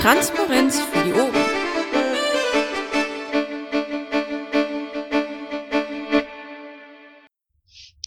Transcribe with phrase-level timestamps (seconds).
[0.00, 1.34] Transparenz für die Ohren.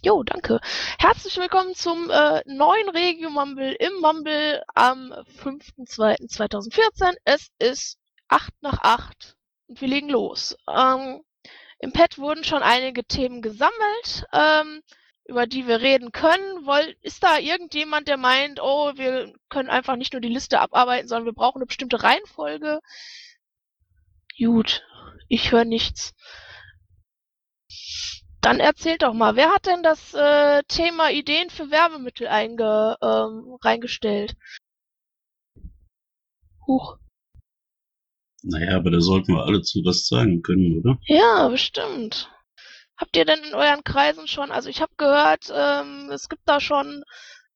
[0.02, 0.62] Jo, danke.
[0.98, 7.16] Herzlich willkommen zum äh, neuen Regio Mumble im Mumble am 5.2.2014.
[7.26, 7.98] Es ist
[8.30, 9.36] 8 nach 8
[9.68, 10.56] und wir legen los.
[10.70, 11.22] Ähm,
[11.80, 14.82] Im Pad wurden schon einige Themen gesammelt, ähm,
[15.32, 16.66] über die wir reden können.
[16.66, 21.08] Woll, ist da irgendjemand, der meint, oh, wir können einfach nicht nur die Liste abarbeiten,
[21.08, 22.82] sondern wir brauchen eine bestimmte Reihenfolge?
[24.38, 24.84] Gut,
[25.30, 26.14] ich höre nichts.
[28.42, 33.56] Dann erzählt doch mal, wer hat denn das äh, Thema Ideen für Werbemittel einge, ähm,
[33.64, 34.36] reingestellt?
[36.68, 36.98] Huch.
[38.44, 41.00] Naja, aber da sollten wir alle zu was sagen können, oder?
[41.06, 42.30] Ja, bestimmt.
[42.98, 46.60] Habt ihr denn in euren Kreisen schon, also ich habe gehört, ähm, es gibt da
[46.60, 47.04] schon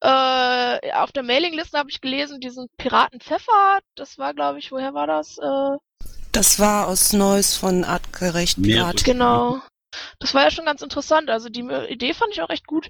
[0.01, 4.93] äh, auf der Mailingliste habe ich gelesen, diesen Piraten Pfeffer, das war glaube ich, woher
[4.93, 5.37] war das?
[5.37, 5.77] Äh,
[6.31, 9.03] Das war aus Neuss von Artgerecht Pirat.
[9.03, 9.61] genau.
[10.19, 12.89] Das war ja schon ganz interessant, also die Idee fand ich auch echt gut.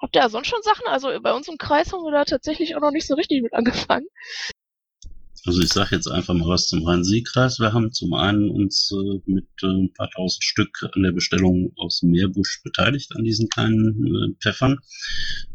[0.00, 0.86] Habt ihr da sonst schon Sachen?
[0.86, 3.52] Also bei uns im Kreis haben wir da tatsächlich auch noch nicht so richtig mit
[3.54, 4.06] angefangen.
[5.46, 7.60] Also ich sage jetzt einfach mal was zum Rhein-Sieg-Kreis.
[7.60, 11.72] Wir haben zum einen uns äh, mit äh, ein paar tausend Stück an der Bestellung
[11.76, 14.80] aus Meerbusch beteiligt an diesen kleinen äh, Pfeffern.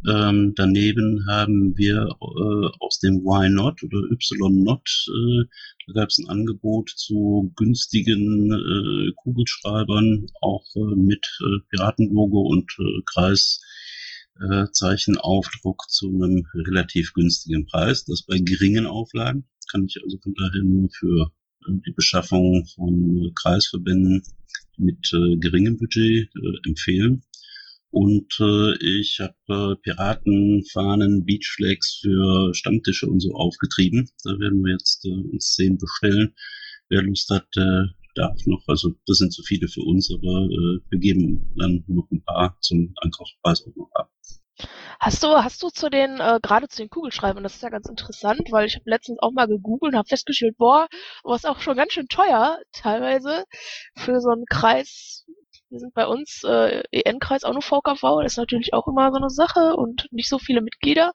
[0.08, 5.44] Ähm, daneben haben wir äh, aus dem Why Not oder Y Not, äh,
[5.86, 11.26] da gab es ein Angebot zu günstigen äh, Kugelschreibern, auch mit
[11.70, 12.72] Piratenlogo und
[13.06, 13.62] Kreis.
[14.74, 18.04] Zeichenaufdruck zu einem relativ günstigen Preis.
[18.04, 21.32] Das bei geringen Auflagen kann ich also von daher nur für
[21.68, 24.24] äh, die Beschaffung von äh, Kreisverbänden
[24.78, 27.24] mit äh, geringem Budget äh, empfehlen.
[27.92, 34.10] Und äh, ich habe äh, Piratenfahnen, Beachflags für Stammtische und so aufgetrieben.
[34.24, 36.36] Da werden wir jetzt äh, uns zehn bestellen.
[36.90, 37.86] Wer Lust hat, äh,
[38.16, 38.64] darf noch.
[38.68, 42.58] Also das sind zu viele für uns, aber äh, wir geben dann noch ein paar
[42.62, 44.12] zum Einkaufspreis auch noch ab.
[45.00, 47.88] Hast du, hast du zu den, äh, gerade zu den Kugelschreibern, das ist ja ganz
[47.90, 50.88] interessant, weil ich habe letztens auch mal gegoogelt und habe festgestellt, boah,
[51.24, 53.46] was auch schon ganz schön teuer teilweise
[53.96, 55.26] für so einen Kreis.
[55.70, 59.18] Wir sind bei uns äh, EN-Kreis auch nur VKV, das ist natürlich auch immer so
[59.18, 61.12] eine Sache und nicht so viele Mitglieder,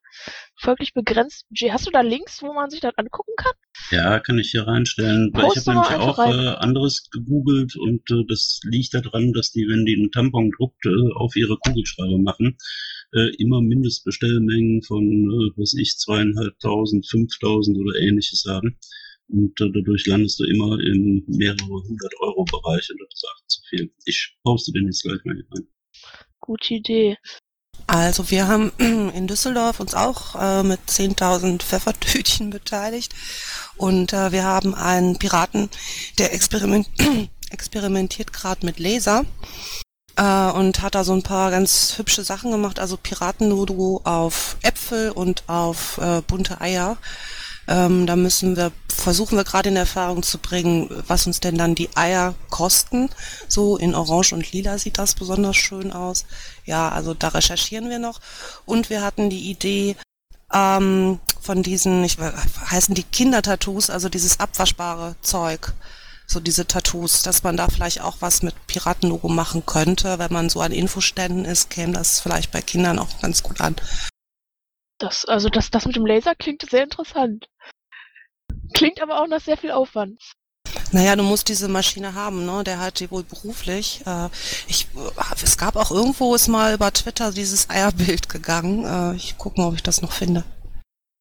[0.57, 1.73] folglich begrenzt Budget.
[1.73, 3.53] Hast du da Links, wo man sich das angucken kann?
[3.91, 5.31] Ja, kann ich hier reinstellen.
[5.33, 9.67] Weil ich habe nämlich auch äh, anderes gegoogelt und äh, das liegt daran, dass die,
[9.67, 12.59] wenn die einen Tampon druckt, äh, auf ihre Kugelschreiber machen,
[13.13, 18.79] äh, immer Mindestbestellmengen von, äh, was ich, zweieinhalbtausend, fünftausend oder ähnliches haben.
[19.29, 23.47] Und äh, dadurch landest du immer im mehrere hundert Euro Bereich und das ist einfach
[23.47, 23.93] zu viel.
[24.05, 25.69] Ich poste den jetzt gleich mal hier rein.
[26.41, 27.17] Gute Idee.
[27.87, 33.15] Also wir haben in Düsseldorf uns auch äh, mit 10.000 Pfeffertütchen beteiligt
[33.77, 35.69] und äh, wir haben einen Piraten,
[36.19, 36.89] der experiment
[37.51, 39.25] experimentiert gerade mit Laser
[40.17, 45.11] äh, und hat da so ein paar ganz hübsche Sachen gemacht, also Piratenlogo auf Äpfel
[45.11, 46.97] und auf äh, bunte Eier.
[47.69, 51.77] Ähm, da müssen wir, versuchen wir gerade in Erfahrung zu bringen, was uns denn dann
[51.77, 53.11] die Eier kosten.
[53.47, 56.27] So in Orange und Lila sieht das besonders schön aus.
[56.65, 58.21] Ja, also da recherchieren wir noch.
[58.67, 59.97] Und wir hatten die Idee
[60.53, 62.35] ähm, von diesen, ich weiß,
[62.71, 65.73] heißen die Kindertattoos, also dieses abwaschbare Zeug.
[66.31, 70.21] So diese Tattoos, dass man da vielleicht auch was mit Piratenlogo machen könnte.
[70.21, 73.75] Wenn man so an Infoständen ist, käme das vielleicht bei Kindern auch ganz gut an.
[74.99, 77.49] Das, also das, das mit dem Laser klingt sehr interessant.
[78.75, 80.23] Klingt aber auch nach sehr viel Aufwand.
[80.93, 82.63] Naja, du musst diese Maschine haben, ne?
[82.63, 84.03] Der hat die wohl beruflich.
[84.07, 84.29] Äh,
[84.69, 88.85] ich, äh, es gab auch irgendwo ist mal über Twitter dieses Eierbild gegangen.
[88.85, 90.45] Äh, ich gucke mal, ob ich das noch finde.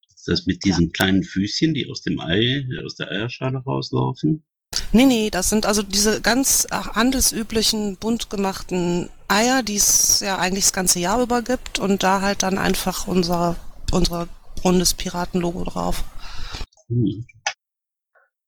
[0.08, 4.44] Ist das mit diesen kleinen Füßchen, die aus dem Ei, aus der Eierschale rauslaufen?
[4.92, 10.66] Nee, nee, das sind also diese ganz handelsüblichen, bunt gemachten Eier, die es ja eigentlich
[10.66, 13.56] das ganze Jahr über gibt und da halt dann einfach unser,
[13.92, 14.28] unser
[14.64, 16.04] rundes Piratenlogo drauf.
[16.90, 17.24] Cool.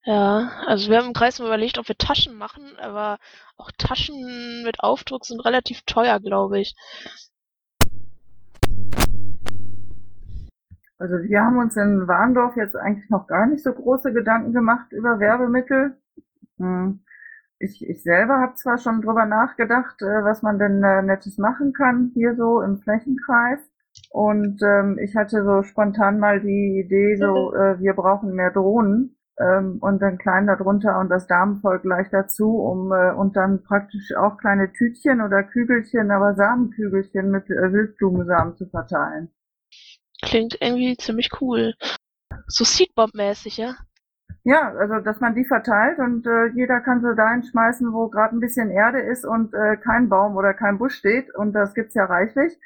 [0.04, 3.20] Ja, also wir haben im Kreis mal überlegt, ob wir Taschen machen, aber
[3.58, 6.76] auch Taschen mit Aufdruck sind relativ teuer, glaube ich.
[10.98, 14.92] Also wir haben uns in Warndorf jetzt eigentlich noch gar nicht so große Gedanken gemacht
[14.92, 15.98] über Werbemittel.
[16.62, 17.00] Hm.
[17.60, 21.74] Ich, ich selber habe zwar schon drüber nachgedacht, äh, was man denn äh, Nettes machen
[21.74, 23.60] kann hier so im Flächenkreis.
[24.10, 29.16] Und ähm, ich hatte so spontan mal die Idee, so äh, wir brauchen mehr Drohnen
[29.40, 34.14] ähm, und dann klein darunter und das Damenvolk gleich dazu, um äh, und dann praktisch
[34.16, 39.30] auch kleine Tütchen oder Kügelchen, aber Samenkügelchen mit äh, Wildblumensamen zu verteilen.
[40.22, 41.74] Klingt irgendwie ziemlich cool.
[42.48, 43.76] So Seedbomb-mäßig, ja?
[44.44, 48.36] Ja, also dass man die verteilt und äh, jeder kann sie dahin schmeißen, wo gerade
[48.36, 51.34] ein bisschen Erde ist und äh, kein Baum oder kein Busch steht.
[51.36, 52.58] Und das gibt's ja reichlich.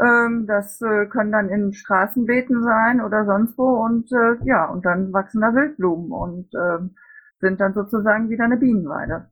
[0.00, 4.84] Ähm, das äh, können dann in Straßenbeeten sein oder sonst wo und äh, ja, und
[4.84, 6.78] dann wachsen da Wildblumen und äh,
[7.38, 9.30] sind dann sozusagen wieder eine Bienenweide.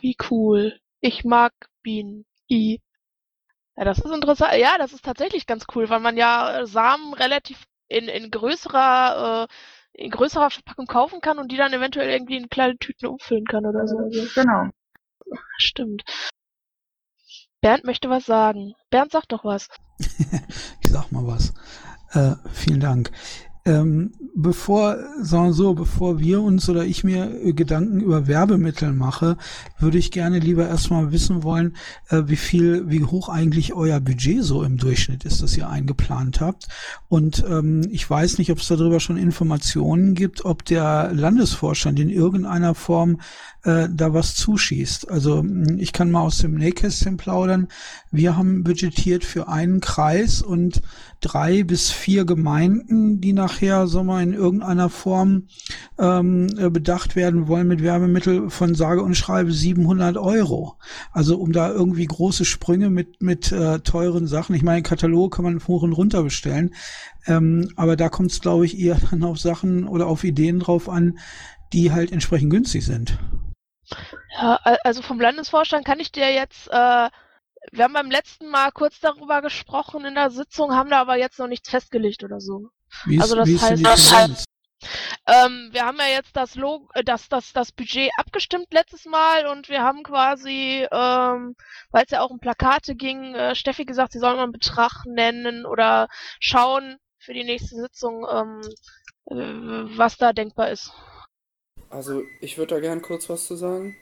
[0.00, 0.74] Wie cool.
[1.00, 1.52] Ich mag
[1.82, 2.24] Bienen.
[2.50, 2.80] I.
[3.76, 4.54] Ja, das ist interessant.
[4.56, 9.46] Ja, das ist tatsächlich ganz cool, weil man ja äh, Samen relativ in, in größerer
[9.48, 9.54] äh,
[10.00, 13.66] in größerer Verpackung kaufen kann und die dann eventuell irgendwie in kleine Tüten umfüllen kann
[13.66, 13.96] oder so.
[14.34, 14.70] Genau.
[15.58, 16.02] Stimmt.
[17.60, 18.74] Bernd möchte was sagen.
[18.90, 19.68] Bernd, sag doch was.
[19.98, 21.52] ich sag mal was.
[22.12, 23.12] Äh, vielen Dank.
[23.70, 28.92] Ähm, bevor, sagen wir so, bevor wir uns oder ich mir äh, Gedanken über Werbemittel
[28.92, 29.36] mache,
[29.78, 31.76] würde ich gerne lieber erstmal wissen wollen,
[32.08, 36.40] äh, wie viel, wie hoch eigentlich euer Budget so im Durchschnitt ist, das ihr eingeplant
[36.40, 36.66] habt.
[37.08, 42.10] Und ähm, ich weiß nicht, ob es darüber schon Informationen gibt, ob der Landesvorstand in
[42.10, 43.18] irgendeiner Form
[43.62, 45.10] äh, da was zuschießt.
[45.10, 45.44] Also
[45.76, 47.68] ich kann mal aus dem Nähkästchen plaudern.
[48.10, 50.82] Wir haben budgetiert für einen Kreis und
[51.20, 55.48] drei bis vier Gemeinden, die nachher so mal in irgendeiner Form
[55.98, 60.78] ähm, äh, bedacht werden wollen mit Werbemittel von sage und schreibe 700 Euro.
[61.12, 64.54] Also um da irgendwie große Sprünge mit mit äh, teuren Sachen.
[64.54, 66.74] Ich meine, Katalog kann man hoch und runter bestellen,
[67.26, 70.88] ähm, aber da kommt es, glaube ich, eher dann auf Sachen oder auf Ideen drauf
[70.88, 71.18] an,
[71.72, 73.18] die halt entsprechend günstig sind.
[74.40, 77.08] Ja, also vom Landesvorstand kann ich dir jetzt äh,
[77.72, 81.38] wir haben beim letzten Mal kurz darüber gesprochen in der Sitzung, haben da aber jetzt
[81.38, 82.70] noch nichts festgelegt oder so.
[83.04, 84.44] Wie ist, also das wie ist heißt, das heißt
[85.26, 89.46] ähm, wir haben ja jetzt das, Log äh, das, das, das Budget abgestimmt letztes Mal
[89.46, 91.54] und wir haben quasi, ähm,
[91.90, 95.04] weil es ja auch um Plakate ging, äh, Steffi gesagt, sie soll mal einen Betrag
[95.06, 96.08] nennen oder
[96.40, 98.60] schauen für die nächste Sitzung, ähm,
[99.26, 100.90] äh, was da denkbar ist.
[101.90, 103.96] Also ich würde da gern kurz was zu sagen.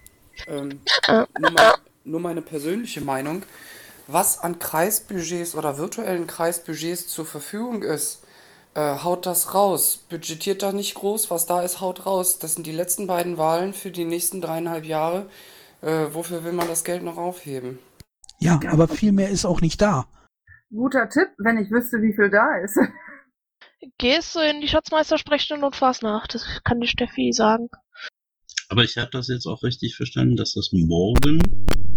[0.47, 1.75] Ähm, Äh, nur, mal,
[2.05, 3.43] nur meine persönliche Meinung.
[4.07, 8.23] Was an Kreisbudgets oder virtuellen Kreisbudgets zur Verfügung ist,
[8.77, 10.05] haut das raus.
[10.09, 12.39] Budgetiert da nicht groß, was da ist, haut raus.
[12.39, 15.27] Das sind die letzten beiden Wahlen für die nächsten dreieinhalb Jahre.
[15.81, 17.79] Äh, wofür will man das Geld noch aufheben?
[18.41, 20.07] Ja, aber viel mehr ist auch nicht da.
[20.71, 22.79] Guter Tipp, wenn ich wüsste, wie viel da ist.
[23.99, 27.69] Gehst du in die Schatzmeistersprechstunde und fahrst nach, das kann die Steffi sagen.
[28.69, 31.41] Aber ich habe das jetzt auch richtig verstanden, dass das morgen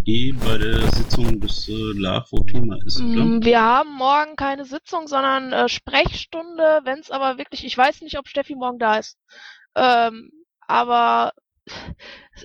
[0.05, 3.25] eh bei der Sitzung des äh, LAFO Thema ist, oder?
[3.25, 8.01] Mm, Wir haben morgen keine Sitzung, sondern äh, Sprechstunde, wenn es aber wirklich, ich weiß
[8.01, 9.17] nicht, ob Steffi morgen da ist.
[9.75, 10.31] Ähm,
[10.67, 11.33] aber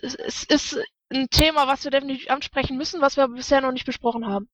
[0.03, 0.79] es, es ist
[1.11, 4.49] ein Thema, was wir definitiv ansprechen müssen, was wir bisher noch nicht besprochen haben.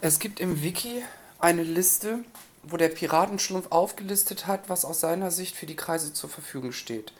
[0.00, 1.02] Es gibt im Wiki
[1.38, 2.24] eine Liste,
[2.62, 7.12] wo der Piratenschlumpf aufgelistet hat, was aus seiner Sicht für die Kreise zur Verfügung steht.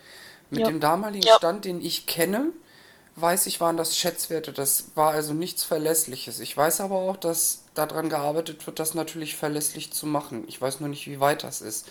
[0.51, 0.67] Mit Ja.
[0.67, 1.37] dem damaligen Ja.
[1.37, 2.53] Stand, den ich kenne,
[3.17, 4.53] weiß ich, waren das Schätzwerte.
[4.53, 6.41] Das war also nichts Verlässliches.
[6.41, 10.45] Ich weiß aber auch, dass daran gearbeitet wird, das natürlich verlässlich zu machen.
[10.49, 11.89] Ich weiß nur nicht, wie weit das ist.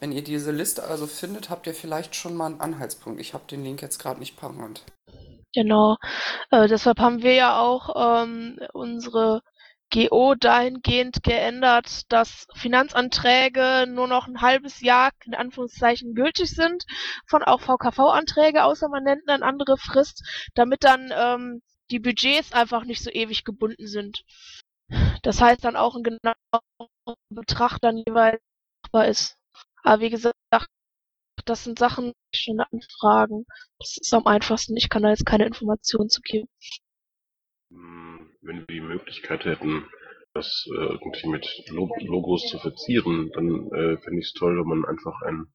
[0.00, 3.20] Wenn ihr diese Liste also findet, habt ihr vielleicht schon mal einen Anhaltspunkt.
[3.20, 4.82] Ich habe den Link jetzt gerade nicht parat.
[5.54, 5.96] Genau.
[6.50, 9.42] Äh, deshalb haben wir ja auch ähm, unsere
[9.92, 16.84] GO dahingehend geändert, dass Finanzanträge nur noch ein halbes Jahr in Anführungszeichen gültig sind,
[17.26, 20.22] von auch VKV-Anträge, außer man nennt eine andere Frist,
[20.54, 24.24] damit dann ähm, die Budgets einfach nicht so ewig gebunden sind.
[25.22, 28.40] Das heißt dann auch ein genauer Betrag dann jeweils
[28.82, 29.36] machbar ist.
[29.82, 30.34] Aber wie gesagt,
[31.44, 33.46] das sind Sachen, die schon anfragen.
[33.78, 34.76] Das ist am einfachsten.
[34.76, 36.48] Ich kann da jetzt keine Informationen zu geben.
[38.42, 39.86] Wenn wir die Möglichkeit hätten,
[40.34, 44.68] das äh, irgendwie mit Lo Logos zu verzieren, dann äh, fände ich es toll, wenn
[44.68, 45.46] man einfach ein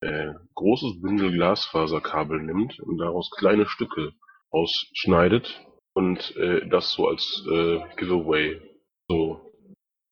[0.00, 4.12] äh, großes Bündel Glasfaserkabel nimmt und daraus kleine Stücke
[4.50, 8.60] ausschneidet und äh, das so als äh, Giveaway.
[9.08, 9.52] So,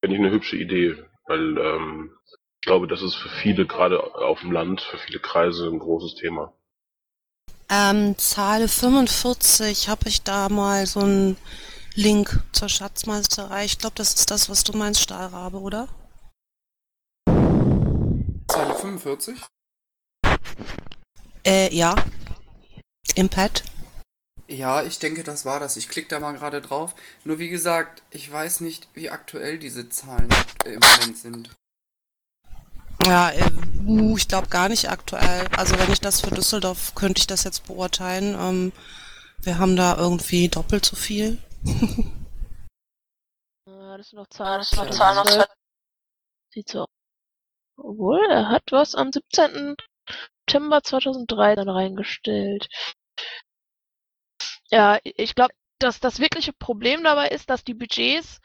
[0.00, 0.96] fände ich eine hübsche Idee,
[1.26, 5.66] weil ähm, ich glaube, das ist für viele, gerade auf dem Land, für viele Kreise
[5.66, 6.52] ein großes Thema.
[7.70, 11.36] Ähm, Zahl 45 habe ich da mal so einen
[11.94, 13.64] Link zur Schatzmeisterei.
[13.64, 15.88] Ich glaube, das ist das, was du meinst, Stahlrabe, oder?
[18.48, 19.40] Zeile 45.
[21.44, 21.94] Äh, ja.
[23.14, 23.64] Im Pad.
[24.46, 25.76] Ja, ich denke, das war das.
[25.76, 26.94] Ich klicke da mal gerade drauf.
[27.24, 30.28] Nur wie gesagt, ich weiß nicht, wie aktuell diese Zahlen
[30.64, 31.50] im Moment sind.
[33.06, 33.50] Ja, äh,
[33.86, 35.46] uh, ich glaube gar nicht aktuell.
[35.56, 38.36] Also wenn ich das für Düsseldorf, könnte ich das jetzt beurteilen.
[38.38, 38.72] Ähm,
[39.42, 41.38] wir haben da irgendwie doppelt so viel.
[41.66, 41.70] Äh,
[43.66, 45.46] Das sind noch Zahlen aus 2012.
[46.54, 46.86] Sieht so.
[47.76, 49.76] Obwohl, er hat was am 17.
[50.50, 52.68] September 2013 reingestellt.
[54.70, 58.40] Ja, ich glaube, dass das wirkliche Problem dabei ist, dass die Budgets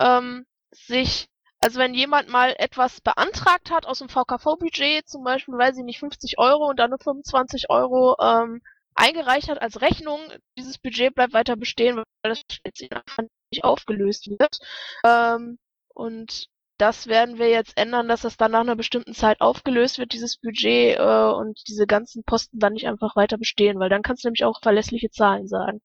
[0.00, 1.28] ähm, sich,
[1.60, 5.98] also wenn jemand mal etwas beantragt hat aus dem VKV-Budget, zum Beispiel, weiß ich nicht,
[5.98, 8.62] 50 Euro und dann nur 25 Euro ähm,
[8.94, 10.20] eingereicht hat als Rechnung,
[10.58, 14.58] dieses Budget bleibt weiter bestehen, weil das jetzt einfach nicht aufgelöst wird.
[15.04, 15.58] Ähm,
[15.94, 16.46] und
[16.78, 20.36] das werden wir jetzt ändern, dass das dann nach einer bestimmten Zeit aufgelöst wird, dieses
[20.38, 24.28] Budget, äh, und diese ganzen Posten dann nicht einfach weiter bestehen, weil dann kannst du
[24.28, 25.80] nämlich auch verlässliche Zahlen sagen.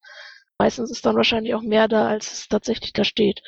[0.58, 3.42] Meistens ist dann wahrscheinlich auch mehr da, als es tatsächlich da steht.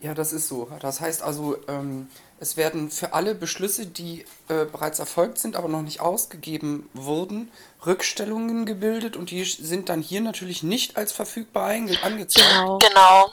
[0.00, 0.68] Ja, das ist so.
[0.80, 2.08] Das heißt also, ähm,
[2.42, 7.52] es werden für alle Beschlüsse, die äh, bereits erfolgt sind, aber noch nicht ausgegeben wurden,
[7.86, 12.50] Rückstellungen gebildet und die sind dann hier natürlich nicht als verfügbar angezeigt.
[12.50, 12.78] Genau.
[12.78, 13.32] genau.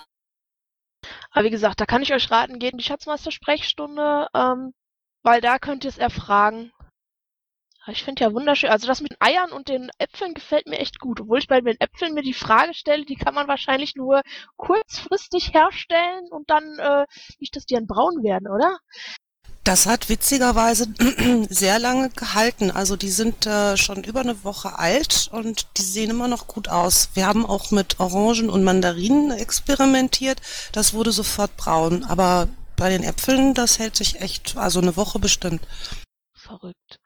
[1.32, 4.74] Aber wie gesagt, da kann ich euch raten, geht in die Schatzmeister-Sprechstunde, ähm,
[5.24, 6.72] weil da könnt ihr es erfragen.
[7.92, 8.70] Ich finde ja wunderschön.
[8.70, 11.22] Also das mit den Eiern und den Äpfeln gefällt mir echt gut.
[11.22, 14.22] Obwohl ich bei den Äpfeln mir die Frage stelle, die kann man wahrscheinlich nur
[14.58, 17.06] kurzfristig herstellen und dann äh,
[17.40, 18.78] nicht, dass die dann braun werden, oder?
[19.64, 20.88] Das hat witzigerweise
[21.50, 22.72] sehr lange gehalten.
[22.72, 26.70] Also die sind äh, schon über eine Woche alt und die sehen immer noch gut
[26.70, 27.10] aus.
[27.14, 30.42] Wir haben auch mit Orangen und Mandarinen experimentiert.
[30.72, 32.04] Das wurde sofort braun.
[32.06, 35.62] Aber bei den Äpfeln, das hält sich echt, also eine Woche bestimmt.
[36.34, 36.99] Verrückt.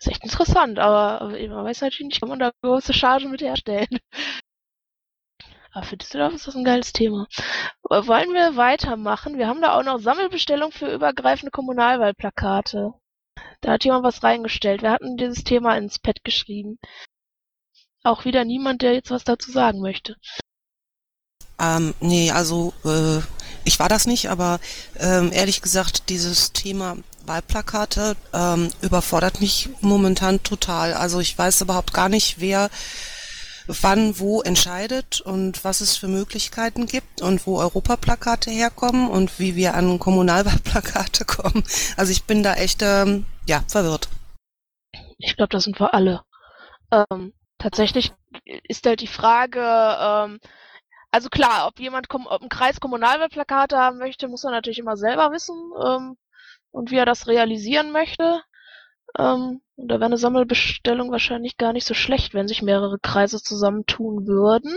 [0.00, 3.98] Ist echt interessant, aber man weiß natürlich nicht, kann man da große Charge mit herstellen.
[5.72, 7.28] Aber für Düsseldorf ist das ein geiles Thema.
[7.84, 9.38] Wollen wir weitermachen?
[9.38, 12.94] Wir haben da auch noch Sammelbestellung für übergreifende Kommunalwahlplakate.
[13.60, 14.82] Da hat jemand was reingestellt.
[14.82, 16.78] Wir hatten dieses Thema ins Pad geschrieben.
[18.02, 20.16] Auch wieder niemand, der jetzt was dazu sagen möchte.
[21.60, 23.20] Ähm, nee, also äh,
[23.64, 24.58] ich war das nicht, aber
[24.98, 26.96] ähm, ehrlich gesagt, dieses Thema
[27.26, 30.94] Wahlplakate ähm, überfordert mich momentan total.
[30.94, 32.70] Also ich weiß überhaupt gar nicht, wer
[33.82, 39.54] wann wo entscheidet und was es für Möglichkeiten gibt und wo Europaplakate herkommen und wie
[39.54, 41.62] wir an Kommunalwahlplakate kommen.
[41.96, 44.08] Also ich bin da echt ähm, ja verwirrt.
[45.18, 46.22] Ich glaube, das sind wir alle.
[46.90, 48.12] Ähm, tatsächlich
[48.44, 50.40] ist halt die Frage, ähm,
[51.10, 55.30] also klar, ob jemand ob ein Kreis Kommunalwahlplakate haben möchte, muss er natürlich immer selber
[55.32, 56.16] wissen ähm,
[56.70, 58.42] und wie er das realisieren möchte.
[59.18, 63.42] Ähm, und da wäre eine Sammelbestellung wahrscheinlich gar nicht so schlecht, wenn sich mehrere Kreise
[63.42, 64.76] zusammentun würden.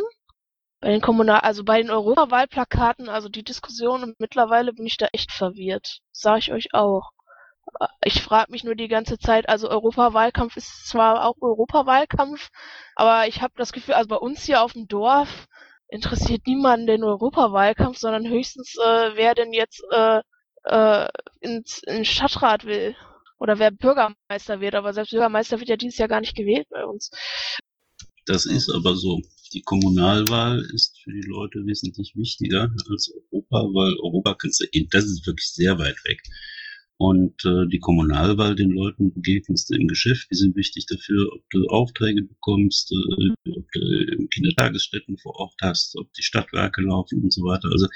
[0.79, 5.07] Bei den Kommunal, also bei den Europawahlplakaten, also die Diskussion und mittlerweile bin ich da
[5.13, 5.99] echt verwirrt.
[6.11, 7.11] Sag ich euch auch.
[8.03, 12.49] Ich frage mich nur die ganze Zeit, also Europawahlkampf ist zwar auch Europawahlkampf,
[12.95, 15.47] aber ich habe das Gefühl, also bei uns hier auf dem Dorf
[15.87, 20.21] interessiert niemanden den Europawahlkampf, sondern höchstens, äh, wer denn jetzt äh,
[20.65, 21.07] äh,
[21.41, 22.95] ins, ins Stadtrat will
[23.37, 26.85] oder wer Bürgermeister wird, aber selbst Bürgermeister wird ja dieses Jahr gar nicht gewählt bei
[26.85, 27.11] uns.
[28.25, 29.21] Das ist aber so.
[29.53, 35.05] Die Kommunalwahl ist für die Leute wesentlich wichtiger als Europa, weil Europa kannst du, das
[35.05, 36.21] ist wirklich sehr weit weg.
[36.97, 41.65] Und äh, die Kommunalwahl den Leuten begegnest im Geschäft, die sind wichtig dafür, ob du
[41.67, 47.43] Aufträge bekommst, äh, ob du Kindertagesstätten vor Ort hast, ob die Stadtwerke laufen und so
[47.43, 47.69] weiter.
[47.71, 47.87] Also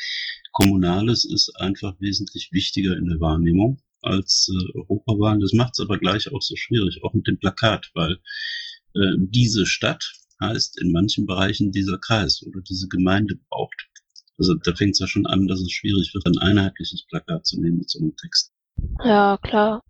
[0.51, 5.42] Kommunales ist einfach wesentlich wichtiger in der Wahrnehmung als äh, Europawahlen.
[5.42, 8.18] Das macht es aber gleich auch so schwierig, auch mit dem Plakat, weil
[8.96, 10.12] äh, diese Stadt
[10.42, 13.88] heißt in manchen Bereichen dieser Kreis oder diese Gemeinde braucht.
[14.38, 17.60] Also da fängt es ja schon an, dass es schwierig wird, ein einheitliches Plakat zu
[17.60, 18.51] nehmen mit so einem Text.
[19.03, 19.81] Ja, klar.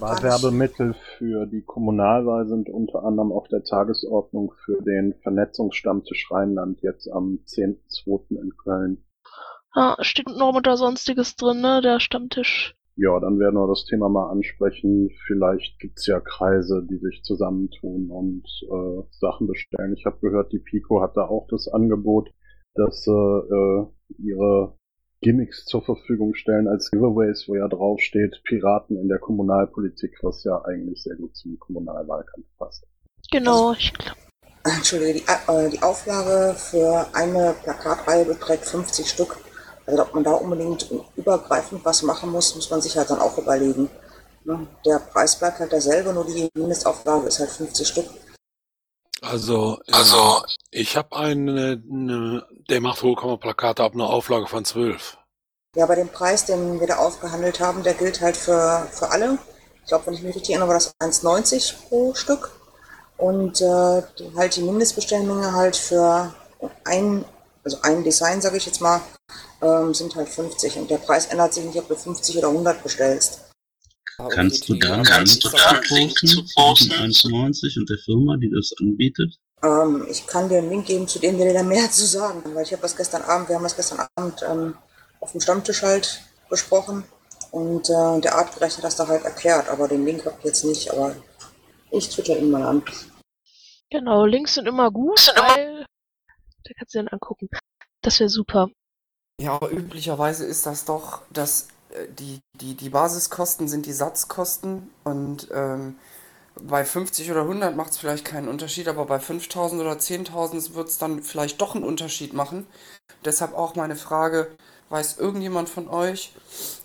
[0.00, 7.10] Wahlwerbemittel für die Kommunalwahl sind unter anderem auf der Tagesordnung für den Vernetzungsstammtisch Rheinland jetzt
[7.10, 8.40] am 10.2.
[8.40, 9.04] in Köln.
[9.72, 12.74] Ah, steht noch unter Sonstiges drin, ne, der Stammtisch.
[12.96, 15.10] Ja, dann werden wir das Thema mal ansprechen.
[15.26, 19.94] Vielleicht gibt's ja Kreise, die sich zusammentun und äh, Sachen bestellen.
[19.96, 22.30] Ich habe gehört, die Pico hat da auch das Angebot,
[22.74, 23.86] dass äh,
[24.18, 24.77] ihre
[25.20, 30.44] Gimmicks zur Verfügung stellen als Giveaways, wo ja drauf steht Piraten in der Kommunalpolitik, was
[30.44, 32.84] ja eigentlich sehr gut zum Kommunalwahlkampf passt.
[33.30, 34.16] Genau, ich glaube.
[34.64, 39.36] Entschuldige, die, äh, die Auflage für eine Plakatreihe beträgt 50 Stück.
[39.86, 43.38] Also ob man da unbedingt übergreifend was machen muss, muss man sich halt dann auch
[43.38, 43.88] überlegen.
[44.44, 44.66] Ne?
[44.84, 48.06] Der Preis bleibt halt derselbe, nur die Mindestauflage ist halt 50 Stück.
[49.20, 55.18] Also, also ich habe eine, eine, der macht Hohlkammerplakate ab einer Auflage von 12.
[55.76, 59.38] Ja, bei dem Preis, den wir da aufgehandelt haben, der gilt halt für, für alle.
[59.82, 62.50] Ich glaube, wenn ich mich richtig erinnere, war das 1,90 pro Stück.
[63.16, 64.02] Und äh,
[64.36, 66.32] halt die Mindestbestellmenge halt für
[66.84, 67.24] ein,
[67.64, 69.00] also ein Design, sage ich jetzt mal,
[69.60, 72.82] ähm, sind halt 50 und der Preis ändert sich nicht, ob du 50 oder 100
[72.82, 73.47] bestellst.
[74.18, 76.90] Okay, Kannst du da aber einen Link zu posten?
[76.90, 79.38] Zu diesen 1,90 und der Firma, die das anbietet?
[79.62, 82.42] Ähm, ich kann dir einen Link geben, zu dem wir dir da mehr zu sagen
[82.42, 84.74] kann, weil ich habe das gestern Abend, wir haben das gestern Abend ähm,
[85.20, 87.04] auf dem Stammtisch halt besprochen
[87.50, 90.64] und äh, der Artgerecht hat das da halt erklärt, aber den Link habe ich jetzt
[90.64, 91.16] nicht, aber
[91.90, 92.82] ich twitter ihn mal an.
[93.90, 95.86] Genau, Links sind immer gut, weil
[96.64, 97.48] da kannst du den angucken.
[98.02, 98.68] Das wäre super.
[99.40, 101.66] Ja, aber üblicherweise ist das doch, dass äh,
[102.18, 105.96] die, die, die Basiskosten sind die Satzkosten und ähm,
[106.60, 110.88] bei 50 oder 100 macht es vielleicht keinen Unterschied, aber bei 5000 oder 10.000 wird
[110.88, 112.66] es dann vielleicht doch einen Unterschied machen.
[113.24, 114.48] Deshalb auch meine Frage,
[114.90, 116.32] weiß irgendjemand von euch,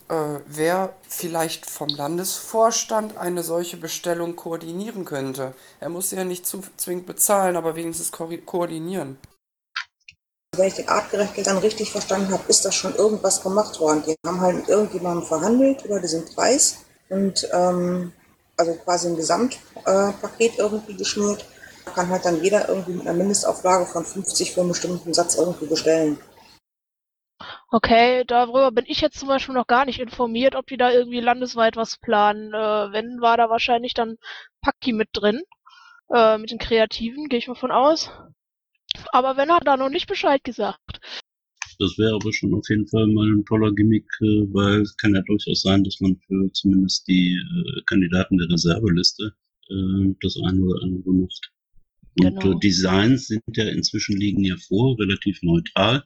[0.10, 5.54] äh, wer vielleicht vom Landesvorstand eine solche Bestellung koordinieren könnte?
[5.80, 9.18] Er muss sie ja nicht zwingend bezahlen, aber wenigstens ko koordinieren.
[10.56, 14.04] Wenn ich den Artgerecht dann richtig verstanden habe, ist das schon irgendwas gemacht worden.
[14.06, 18.14] Die haben halt mit irgendjemandem verhandelt über diesen Preis und ähm,
[18.56, 21.46] also quasi ein Gesamtpaket irgendwie geschnürt.
[21.86, 25.36] Da kann halt dann jeder irgendwie mit einer Mindestauflage von 50 für einen bestimmten Satz
[25.36, 26.20] irgendwie bestellen.
[27.72, 31.20] Okay, darüber bin ich jetzt zum Beispiel noch gar nicht informiert, ob die da irgendwie
[31.20, 32.54] landesweit was planen.
[32.54, 34.18] Äh, wenn, war da wahrscheinlich dann
[34.62, 35.42] Paki mit drin.
[36.14, 38.12] Äh, mit den Kreativen, gehe ich mal von aus.
[39.12, 41.00] Aber wenn, hat er noch nicht Bescheid gesagt.
[41.80, 45.16] Das wäre aber schon auf jeden Fall mal ein toller Gimmick, äh, weil es kann
[45.16, 49.34] ja durchaus sein, dass man für zumindest die äh, Kandidaten der Reserveliste
[49.70, 51.52] äh, das eine oder andere macht.
[52.20, 52.60] Und Genau.
[52.60, 56.04] Designs sind ja inzwischen liegen ja vor, relativ neutral,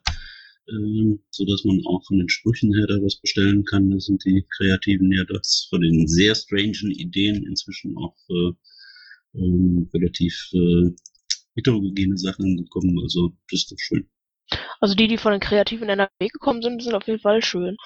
[0.68, 3.90] äh, so dass man auch von den Sprüchen her da was bestellen kann.
[3.90, 8.52] Da sind die Kreativen ja das von den sehr strangen Ideen inzwischen auch äh,
[9.34, 10.50] ähm, relativ
[11.58, 12.98] heterogene Sachen gekommen.
[13.02, 14.08] Also das ist doch schön.
[14.80, 17.76] Also die, die von den Kreativen in NRW gekommen sind, sind auf jeden Fall schön.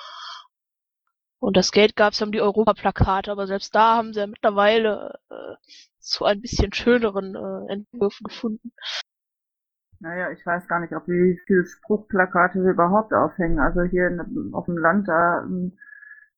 [1.41, 5.19] Und das Geld gab's ja um die Europaplakate, aber selbst da haben sie ja mittlerweile
[5.29, 5.57] äh,
[5.99, 8.73] zu ein bisschen schöneren äh, Entwürfen gefunden.
[9.99, 13.59] Naja, ich weiß gar nicht, ob wir wie viele Spruchplakate wir überhaupt aufhängen.
[13.59, 15.79] Also hier in, auf dem Land, da ähm,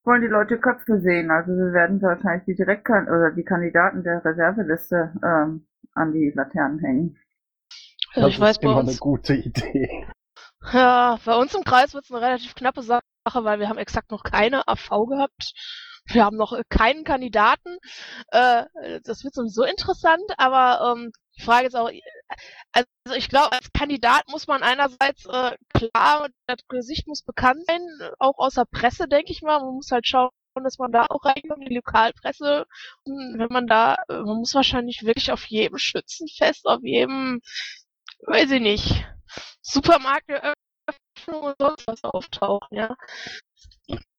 [0.05, 1.31] wollen die Leute Köpfe sehen.
[1.31, 6.79] Also wir werden wahrscheinlich die Direktkan oder die Kandidaten der Reserveliste ähm, an die Laternen
[6.79, 7.17] hängen.
[8.15, 10.07] Also ich weiß bei immer uns, eine gute Idee.
[10.73, 14.23] ja, bei uns im Kreis wird's eine relativ knappe Sache, weil wir haben exakt noch
[14.23, 15.53] keine AV gehabt.
[16.07, 17.79] Wir haben noch äh, keinen Kandidaten.
[18.29, 18.65] Äh,
[19.05, 21.91] das wird sowieso interessant, aber ähm, die Frage ist auch,
[22.73, 27.81] also ich glaube, als Kandidat muss man einerseits äh, klar, das Gesicht muss bekannt sein,
[28.19, 29.61] auch aus der Presse, denke ich mal.
[29.61, 30.31] Man muss halt schauen,
[30.63, 32.67] dass man da auch reinkommt, die Lokalpresse.
[33.05, 37.41] Und wenn man da, äh, man muss wahrscheinlich wirklich auf jedem Schützenfest, auf jedem,
[38.27, 39.05] weiß ich nicht,
[39.63, 40.55] Supermarkteröffnung
[41.29, 42.97] und sonst was auftauchen, ja.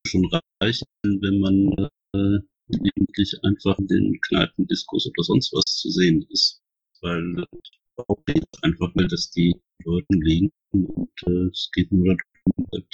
[0.06, 0.30] schon
[0.62, 6.62] reichen, wenn man äh, gelegentlich einfach in den Kneipendiskos oder sonst was zu sehen ist.
[7.02, 7.58] Weil äh,
[7.96, 12.68] behaupte ich jetzt einfach mal, dass die Leuten liegen und äh, es geht nur darum,
[12.74, 12.86] halt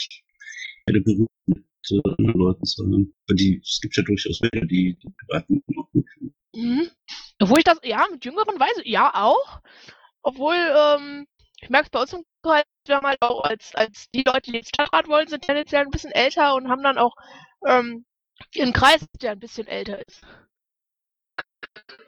[0.88, 3.14] eine Berührung mit äh, anderen Leuten zu haben.
[3.28, 6.36] Aber die, es gibt ja durchaus welche, die die privaten auch gut finden.
[6.56, 6.88] Mhm.
[7.40, 9.62] Obwohl ich das, ja, mit jüngeren weiß ja auch.
[10.24, 11.28] Obwohl, ähm,
[11.62, 14.52] ich merke es bei uns im Kreis, wir haben halt auch als, als die Leute,
[14.52, 17.16] die ins Stadtrat wollen, sind tendenziell ein bisschen älter und haben dann auch
[17.66, 18.06] ähm,
[18.54, 20.22] ihren Kreis, der ein bisschen älter ist.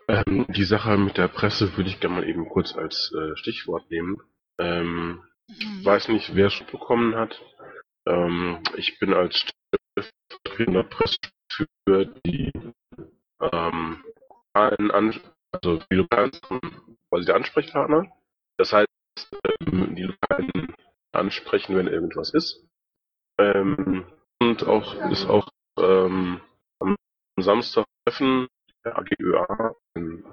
[0.08, 3.90] Ähm, die Sache mit der Presse würde ich gerne mal eben kurz als äh, Stichwort
[3.90, 4.18] nehmen.
[4.60, 5.86] Ähm, Mhm.
[5.86, 7.42] weiß nicht, wer es schon bekommen hat.
[8.08, 9.46] Ähm, ich bin als
[9.96, 11.18] stellvertretender Presse
[11.86, 12.52] für die
[13.40, 14.04] ähm,
[15.54, 16.32] also die lokalen
[17.10, 18.12] quasi der Ansprechpartner.
[18.58, 18.88] Das heißt,
[19.72, 20.76] ähm, die lokalen
[21.12, 22.66] ansprechen, wenn irgendwas ist.
[23.40, 24.06] Ähm,
[24.42, 25.48] und auch ist auch
[25.80, 26.42] ähm,
[26.80, 26.96] am
[27.40, 28.48] Samstag Treffen
[28.86, 30.24] der AGÖA, in,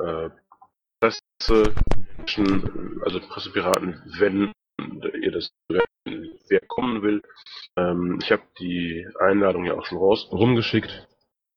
[0.00, 0.30] äh,
[1.00, 1.74] Presse,
[3.04, 4.52] also Pressepiraten, wenn
[5.20, 5.50] ihr das
[6.48, 7.22] wer kommen will.
[7.76, 11.08] Ähm, ich habe die Einladung ja auch schon raus rumgeschickt.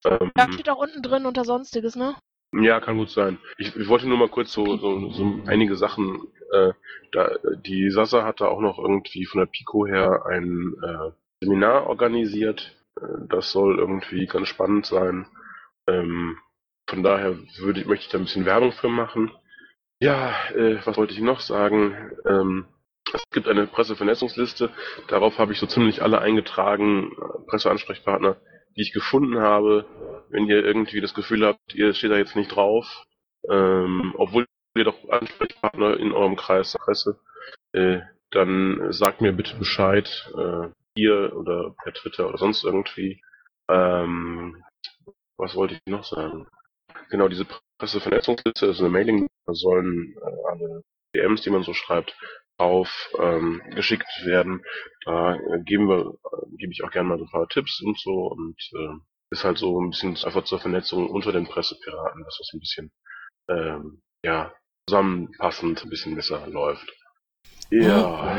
[0.04, 2.14] Ähm, Da steht auch unten drin unter Sonstiges, ne?
[2.52, 3.38] Ja, kann gut sein.
[3.58, 6.26] Ich, ich wollte nur mal kurz so, so, so einige Sachen.
[6.52, 6.72] Äh,
[7.12, 7.30] da,
[7.64, 11.10] die Sasa hatte auch noch irgendwie von der Pico her ein äh,
[11.44, 12.76] Seminar organisiert.
[13.00, 15.26] Äh, Das soll irgendwie ganz spannend sein.
[15.88, 16.38] Ähm,
[16.88, 19.32] von daher würde möchte ich da ein bisschen Werbung für machen.
[20.00, 22.12] Ja, äh, was wollte ich noch sagen?
[22.26, 22.66] Ähm,
[23.12, 24.70] es gibt eine Pressevernetzungsliste.
[25.08, 28.36] Darauf habe ich so ziemlich alle eingetragen, äh, Presseansprechpartner,
[28.76, 29.86] die ich gefunden habe.
[30.28, 33.04] Wenn ihr irgendwie das Gefühl habt, ihr steht da jetzt nicht drauf,
[33.48, 37.18] ähm, obwohl ihr doch Ansprechpartner in eurem Kreis Presse,
[37.72, 43.20] äh, dann sagt mir bitte Bescheid, äh, hier oder per Twitter oder sonst irgendwie.
[43.68, 44.62] Ähm,
[45.38, 46.46] was wollte ich noch sagen?
[47.10, 47.46] Genau, diese
[47.78, 50.82] Pressevernetzungsliste ist eine Mailing, da sollen äh, alle
[51.14, 52.16] DMs, die man so schreibt,
[52.58, 54.62] auf ähm, geschickt werden.
[55.04, 56.14] Da äh, geben wir,
[56.56, 58.94] gebe ich auch gerne mal ein paar Tipps und so und äh,
[59.30, 62.92] ist halt so ein bisschen einfach zur Vernetzung unter den Pressepiraten, dass das ein bisschen
[63.48, 64.52] ähm, ja
[64.88, 66.90] zusammenpassend ein bisschen besser läuft.
[67.70, 68.38] Ja.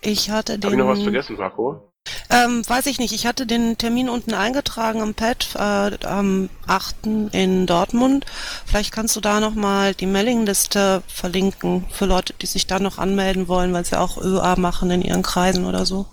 [0.00, 0.64] Ich hatte den.
[0.64, 1.92] Hab ich noch was vergessen, Marco?
[2.34, 3.12] Ähm, weiß ich nicht.
[3.12, 7.06] Ich hatte den Termin unten eingetragen am Pad äh, am 8.
[7.32, 8.26] in Dortmund.
[8.66, 13.46] Vielleicht kannst du da nochmal die Mailingliste verlinken für Leute, die sich da noch anmelden
[13.46, 16.06] wollen, weil sie auch ÖA machen in ihren Kreisen oder so.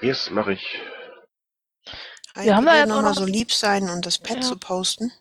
[0.00, 0.80] Yes, mache ich.
[2.34, 4.42] Wir haben da jetzt auch nochmal noch- so lieb sein und das Pad Ja.
[4.42, 5.12] zu posten.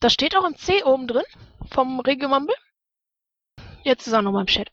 [0.00, 1.24] Das steht auch im C oben drin
[1.72, 2.54] vom Regiomumble.
[3.84, 4.68] Jetzt ist er nochmal im Chat.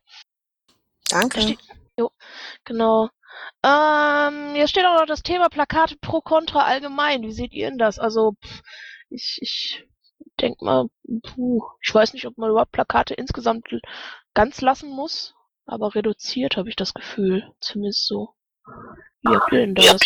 [1.07, 1.37] Danke.
[1.39, 1.59] Da steht,
[1.97, 2.11] jo,
[2.65, 3.09] genau.
[3.63, 7.23] Ähm, hier steht auch noch das Thema Plakate pro Contra allgemein.
[7.23, 7.99] Wie seht ihr denn das?
[7.99, 8.61] Also, pff,
[9.09, 9.87] ich, ich
[10.39, 10.87] denk mal,
[11.23, 13.67] puh, ich weiß nicht, ob man überhaupt Plakate insgesamt
[14.33, 17.51] ganz lassen muss, aber reduziert habe ich das Gefühl.
[17.61, 18.33] Zumindest so.
[19.21, 19.99] Wie habt ihr denn das?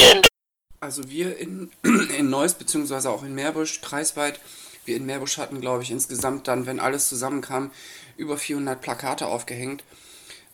[0.80, 1.72] Also wir in,
[2.18, 4.40] in Neuss, beziehungsweise auch in Meerbusch, kreisweit,
[4.86, 7.72] wir in Meerbusch hatten, glaube ich, insgesamt dann, wenn alles zusammenkam,
[8.16, 9.84] über 400 Plakate aufgehängt.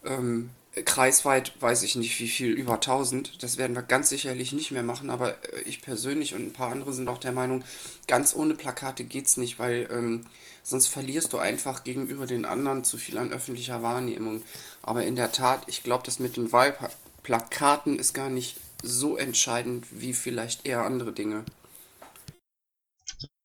[0.05, 0.49] Ähm,
[0.81, 3.43] kreisweit weiß ich nicht wie viel, über 1000.
[3.43, 6.71] Das werden wir ganz sicherlich nicht mehr machen, aber äh, ich persönlich und ein paar
[6.71, 7.63] andere sind auch der Meinung,
[8.07, 10.25] ganz ohne Plakate geht's nicht, weil ähm,
[10.63, 14.41] sonst verlierst du einfach gegenüber den anderen zu viel an öffentlicher Wahrnehmung.
[14.81, 19.85] Aber in der Tat, ich glaube, das mit den Wahlplakaten ist gar nicht so entscheidend
[19.91, 21.45] wie vielleicht eher andere Dinge.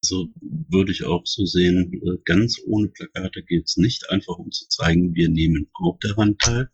[0.01, 4.67] So würde ich auch so sehen, äh, ganz ohne Plakate geht's nicht, einfach um zu
[4.69, 6.71] zeigen, wir nehmen auch daran teil.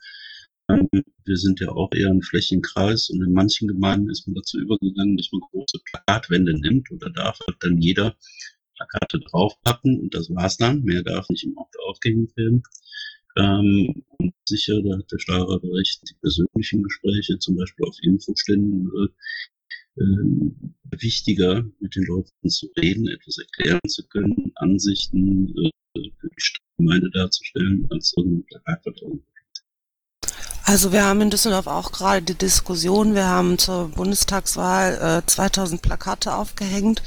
[0.68, 5.16] Wir sind ja auch eher ein Flächenkreis und in manchen Gemeinden ist man dazu übergegangen,
[5.16, 8.16] dass man große Plakatwände nimmt und da darf halt dann jeder
[8.76, 10.82] Plakate draufpacken und das war's dann.
[10.82, 12.62] Mehr darf nicht im Ort aufgehängt werden.
[13.36, 18.90] Ähm, und sicher, da hat der Steuerer recht, die persönlichen Gespräche, zum Beispiel auf Infoständen,
[18.96, 26.28] äh, ähm, wichtiger, mit den Leuten zu reden, etwas erklären zu können, Ansichten äh, für
[26.28, 26.42] die
[26.78, 29.22] Gemeinde darzustellen, als irgendein Plakat da drin.
[30.66, 35.82] Also wir haben in Düsseldorf auch gerade die Diskussion, wir haben zur Bundestagswahl äh, 2000
[35.82, 37.02] Plakate aufgehängt.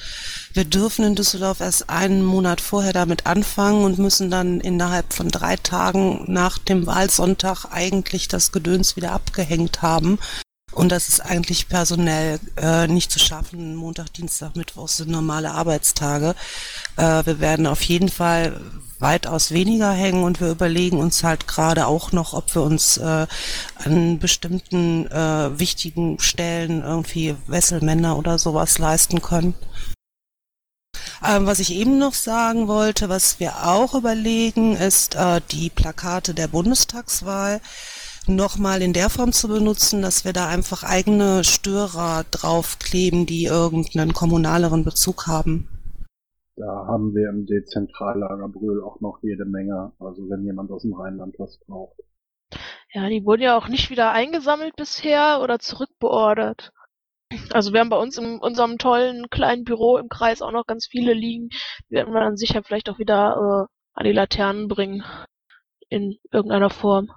[0.54, 5.30] Wir dürfen in Düsseldorf erst einen Monat vorher damit anfangen und müssen dann innerhalb von
[5.30, 10.20] drei Tagen nach dem Wahlsonntag eigentlich das Gedöns wieder abgehängt haben.
[10.72, 13.76] Und das ist eigentlich personell äh, nicht zu schaffen.
[13.76, 16.36] Montag, Dienstag, Mittwoch sind normale Arbeitstage.
[16.96, 18.62] Äh, wir werden auf jeden Fall
[19.00, 23.28] weitaus weniger hängen und wir überlegen uns halt gerade auch noch, ob wir uns äh,
[23.76, 29.54] an bestimmten äh, wichtigen Stellen irgendwie Wesselmänner oder sowas leisten können.
[31.26, 36.34] Ähm, was ich eben noch sagen wollte, was wir auch überlegen, ist äh, die Plakate
[36.34, 37.62] der Bundestagswahl
[38.28, 44.14] nochmal in der Form zu benutzen, dass wir da einfach eigene Störer draufkleben, die irgendeinen
[44.14, 45.68] kommunaleren Bezug haben.
[46.58, 49.94] Da haben wir im Dezentrallager Brühl auch noch jede Menge.
[50.00, 52.00] Also wenn jemand aus dem Rheinland was braucht.
[52.92, 56.72] Ja, die wurden ja auch nicht wieder eingesammelt bisher oder zurückbeordert.
[57.52, 60.88] Also wir haben bei uns in unserem tollen kleinen Büro im Kreis auch noch ganz
[60.88, 61.50] viele liegen.
[61.90, 65.04] Die werden wir dann sicher vielleicht auch wieder äh, an die Laternen bringen.
[65.90, 67.12] In irgendeiner Form.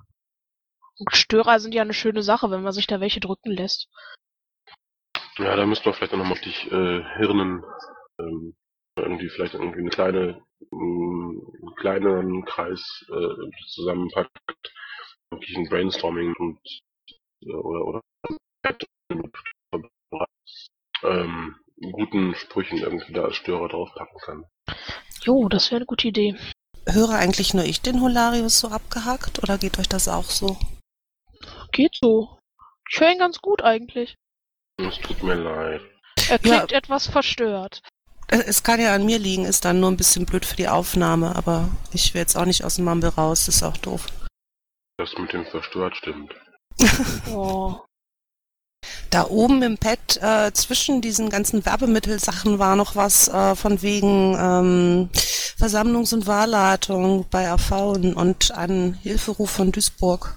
[0.98, 3.88] Und Störer sind ja eine schöne Sache, wenn man sich da welche drücken lässt.
[5.38, 7.64] Ja, da müssten wir vielleicht nochmal auf dich äh, Hirnen
[8.18, 8.54] ähm,
[9.10, 14.72] irgendwie vielleicht irgendwie eine kleine, mh, einen kleineren Kreis äh, zusammenpackt,
[15.30, 16.58] wirklich ein Brainstorming und
[17.42, 18.00] äh, oder oder
[21.02, 21.56] ähm,
[21.92, 24.44] guten Sprüchen irgendwie da als Störer draufpacken kann.
[25.22, 26.36] Jo, das wäre eine gute Idee.
[26.86, 30.56] Höre eigentlich nur ich den Holarius so abgehackt oder geht euch das auch so?
[31.72, 32.38] Geht so.
[32.90, 34.16] Ich höre ihn ganz gut eigentlich.
[34.78, 35.82] Es tut mir leid.
[36.28, 37.82] Er klingt etwas verstört.
[38.30, 40.68] Äh, Es kann ja an mir liegen, ist dann nur ein bisschen blöd für die
[40.68, 44.06] Aufnahme, aber ich will jetzt auch nicht aus dem Mumble raus, ist auch doof.
[44.98, 46.34] Das mit dem verstört stimmt.
[47.32, 47.76] Oh.
[49.10, 54.36] Da oben im Pad äh, zwischen diesen ganzen Werbemittelsachen war noch was äh, von wegen
[54.38, 55.10] ähm,
[55.58, 60.34] Versammlungs- und Wahlleitung bei AV und, und ein Hilferuf von Duisburg.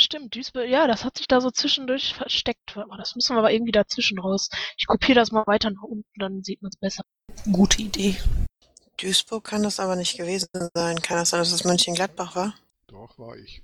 [0.00, 2.74] Stimmt, Duisburg, ja, das hat sich da so zwischendurch versteckt.
[2.74, 4.48] Warte mal, Das müssen wir aber irgendwie dazwischen raus.
[4.78, 7.04] Ich kopiere das mal weiter nach unten, dann sieht man es besser.
[7.52, 8.16] Gute Idee.
[8.96, 11.02] Duisburg kann das aber nicht gewesen sein.
[11.02, 12.54] Kann das sein, dass es Mönchengladbach war?
[12.86, 13.62] Doch, war ich.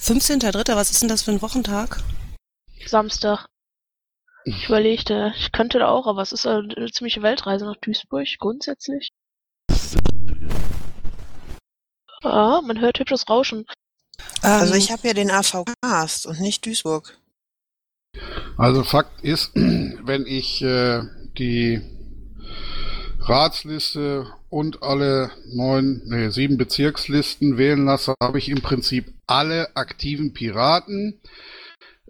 [0.00, 2.02] 15.3., was ist denn das für ein Wochentag?
[2.86, 3.46] Samstag.
[4.46, 8.26] Ich überlegte, ich könnte da auch, aber es ist eine, eine ziemliche Weltreise nach Duisburg,
[8.38, 9.10] grundsätzlich.
[12.22, 13.66] Ah, man hört hübsches Rauschen.
[14.42, 17.18] Also Ähm, ich habe ja den AV Cast und nicht Duisburg.
[18.56, 21.02] Also Fakt ist, wenn ich äh,
[21.38, 21.80] die
[23.20, 30.32] Ratsliste und alle neun, nee, sieben Bezirkslisten wählen lasse, habe ich im Prinzip alle aktiven
[30.32, 31.20] Piraten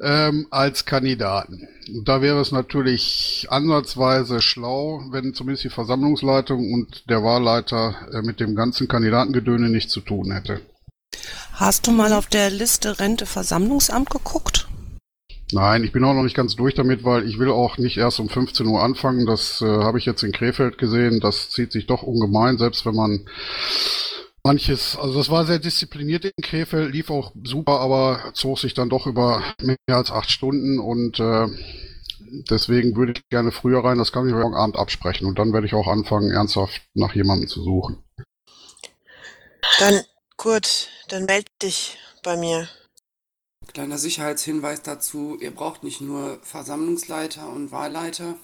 [0.01, 1.67] ähm, als Kandidaten.
[1.89, 8.23] Und da wäre es natürlich ansatzweise schlau, wenn zumindest die Versammlungsleitung und der Wahlleiter äh,
[8.23, 10.61] mit dem ganzen Kandidatengedöne nichts zu tun hätte.
[11.55, 14.69] Hast du mal auf der Liste Rente Versammlungsamt geguckt?
[15.53, 18.21] Nein, ich bin auch noch nicht ganz durch damit, weil ich will auch nicht erst
[18.21, 19.25] um 15 Uhr anfangen.
[19.25, 21.21] Das äh, habe ich jetzt in Krefeld gesehen.
[21.21, 23.25] Das zieht sich doch ungemein, selbst wenn man
[24.45, 28.89] manches, also das war sehr diszipliniert in Krefeld, lief auch super, aber zog sich dann
[28.89, 31.49] doch über mehr als acht Stunden und äh,
[32.51, 33.99] deswegen würde ich gerne früher rein.
[33.99, 37.49] Das kann ich morgen Abend absprechen und dann werde ich auch anfangen, ernsthaft nach jemandem
[37.49, 38.03] zu suchen.
[39.81, 40.03] Dann,
[40.39, 42.69] Kurt, dann meld dich bei mir.
[43.67, 48.37] Kleiner Sicherheitshinweis dazu, ihr braucht nicht nur Versammlungsleiter und Wahlleiter,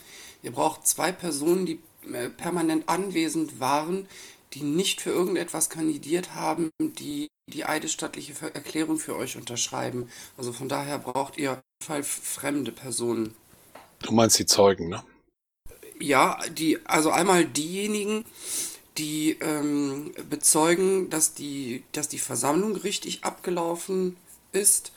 [0.42, 1.80] ihr braucht zwei Personen, die
[2.12, 4.08] äh, permanent anwesend waren,
[4.54, 10.10] die nicht für irgendetwas kandidiert haben, die die eidesstattliche Erklärung für euch unterschreiben.
[10.36, 13.36] Also von daher braucht ihr auf jeden Fall fremde Personen.
[14.00, 15.04] Du meinst die Zeugen, ne?
[16.00, 18.24] Ja, die, also einmal diejenigen,
[18.98, 24.16] die ähm, bezeugen, dass die, dass die Versammlung richtig abgelaufen
[24.52, 24.92] ist.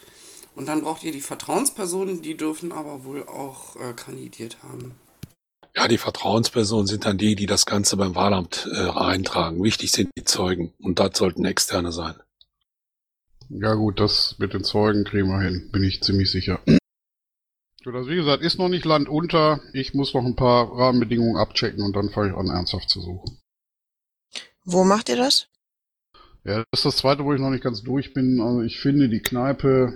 [0.56, 4.96] Und dann braucht ihr die Vertrauenspersonen, die dürfen aber wohl auch äh, kandidiert haben.
[5.76, 9.64] Ja, die Vertrauenspersonen sind dann die, die das Ganze beim Wahlamt äh, eintragen.
[9.64, 12.16] Wichtig sind die Zeugen und das sollten externe sein.
[13.50, 16.60] Ja gut, das mit den Zeugen kriegen wir hin, bin ich ziemlich sicher.
[17.86, 19.62] Also wie gesagt, ist noch nicht Land unter.
[19.72, 23.38] Ich muss noch ein paar Rahmenbedingungen abchecken und dann fange ich an, ernsthaft zu suchen.
[24.70, 25.48] Wo macht ihr das?
[26.44, 28.42] Ja, das ist das zweite, wo ich noch nicht ganz durch bin.
[28.42, 29.94] Also ich finde die Kneipe,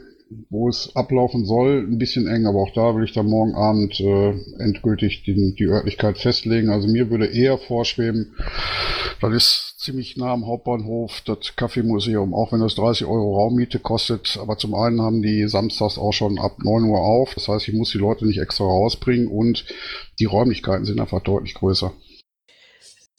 [0.49, 3.99] wo es ablaufen soll, ein bisschen eng, aber auch da will ich dann morgen Abend
[3.99, 4.29] äh,
[4.59, 6.69] endgültig die, die Örtlichkeit festlegen.
[6.69, 8.33] Also mir würde eher vorschweben,
[9.19, 14.39] das ist ziemlich nah am Hauptbahnhof, das Kaffeemuseum, auch wenn das 30 Euro Raummiete kostet.
[14.41, 17.33] Aber zum einen haben die samstags auch schon ab 9 Uhr auf.
[17.33, 19.65] Das heißt, ich muss die Leute nicht extra rausbringen und
[20.19, 21.91] die Räumlichkeiten sind einfach deutlich größer.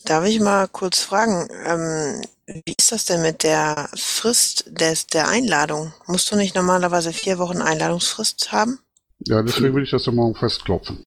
[0.05, 5.29] Darf ich mal kurz fragen, ähm, wie ist das denn mit der Frist des, der
[5.29, 5.93] Einladung?
[6.07, 8.81] Musst du nicht normalerweise vier Wochen Einladungsfrist haben?
[9.27, 11.05] Ja, deswegen will ich das ja morgen festklopfen.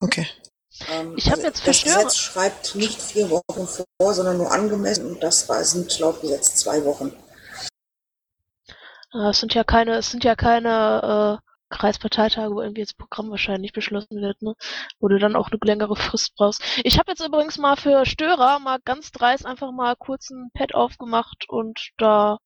[0.00, 0.26] Okay.
[0.90, 5.06] Ähm, Ich hab also jetzt das Gesetz schreibt nicht vier Wochen vor, sondern nur angemessen
[5.06, 7.12] und das war- sind laut Gesetz zwei Wochen.
[9.14, 11.40] Äh, Es sind ja keine, es sind ja keine
[11.72, 14.54] Kreisparteitage, wo irgendwie das Programm wahrscheinlich beschlossen wird, ne?
[15.00, 16.62] Wo du dann auch eine längere Frist brauchst.
[16.84, 20.74] Ich habe jetzt übrigens mal für Störer mal ganz dreist einfach mal kurz ein Pad
[20.74, 22.38] aufgemacht und da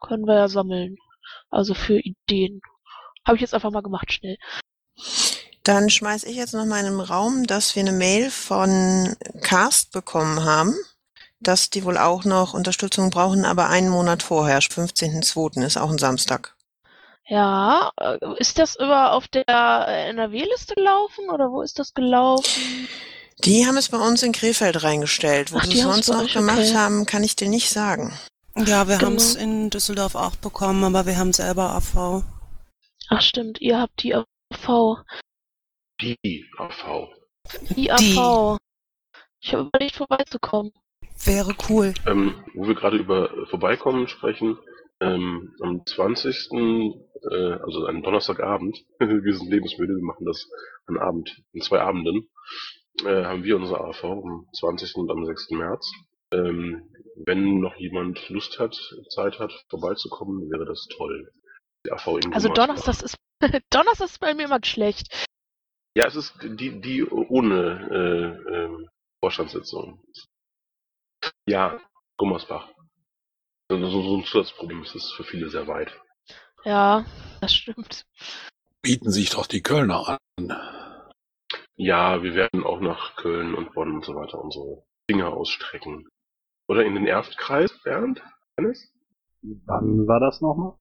[0.00, 0.96] können wir ja sammeln.
[1.50, 2.60] Also für Ideen.
[3.26, 4.36] Habe ich jetzt einfach mal gemacht, schnell.
[5.62, 9.92] Dann schmeiß ich jetzt noch mal in den Raum, dass wir eine Mail von Cast
[9.92, 10.74] bekommen haben,
[11.40, 15.64] dass die wohl auch noch Unterstützung brauchen, aber einen Monat vorher, 15.02.
[15.64, 16.53] ist auch ein Samstag.
[17.26, 22.88] Ja, äh, ist das über auf der äh, NRW-Liste gelaufen oder wo ist das gelaufen?
[23.44, 25.52] Die haben es bei uns in Krefeld reingestellt.
[25.52, 26.74] Wo Ach, sie die es sonst noch euch, gemacht okay.
[26.74, 28.12] haben, kann ich dir nicht sagen.
[28.56, 29.06] Ja, wir Genau.
[29.10, 32.22] haben es in Düsseldorf auch bekommen, aber wir haben selber AV.
[33.08, 34.98] Ach stimmt, ihr habt die AV.
[36.00, 37.08] Die AV.
[37.76, 38.58] Die AV.
[39.40, 40.72] Ich habe überlegt, vorbeizukommen.
[41.24, 41.94] Wäre cool.
[42.06, 44.58] Ähm, wo wir gerade über äh, Vorbeikommen sprechen,
[45.00, 46.50] ähm, am 20.,
[47.30, 50.48] äh, also an Donnerstagabend, wir sind lebensmüde, wir machen das
[50.86, 52.28] an Abend, in zwei Abenden,
[53.04, 54.94] äh, haben wir unsere AV am 20.
[54.96, 55.50] und am 6.
[55.50, 55.90] März.
[56.32, 56.90] Ähm,
[57.26, 58.74] wenn noch jemand Lust hat,
[59.10, 61.30] Zeit hat, vorbeizukommen, wäre das toll.
[61.86, 62.48] Die AV in Also.
[62.48, 63.16] Donnerstag ist
[63.70, 65.26] Donnerstag ist bei mir immer schlecht.
[65.96, 67.88] Ja, es ist die, die ohne
[68.50, 68.88] äh, ähm,
[69.20, 70.02] Vorstandssitzung.
[71.46, 71.80] Ja,
[72.16, 72.73] Gummersbach.
[73.70, 75.90] So, so so ein Zusatzproblem ist es für viele sehr weit.
[76.64, 77.04] Ja,
[77.40, 78.04] das stimmt.
[78.82, 80.52] Bieten sich doch die Kölner an.
[81.76, 86.06] Ja, wir werden auch nach Köln und Bonn und so weiter unsere Finger ausstrecken.
[86.68, 88.22] Oder in den Erstkreis, Bernd?
[88.58, 88.92] Dennis?
[89.42, 90.74] Wann war das nochmal?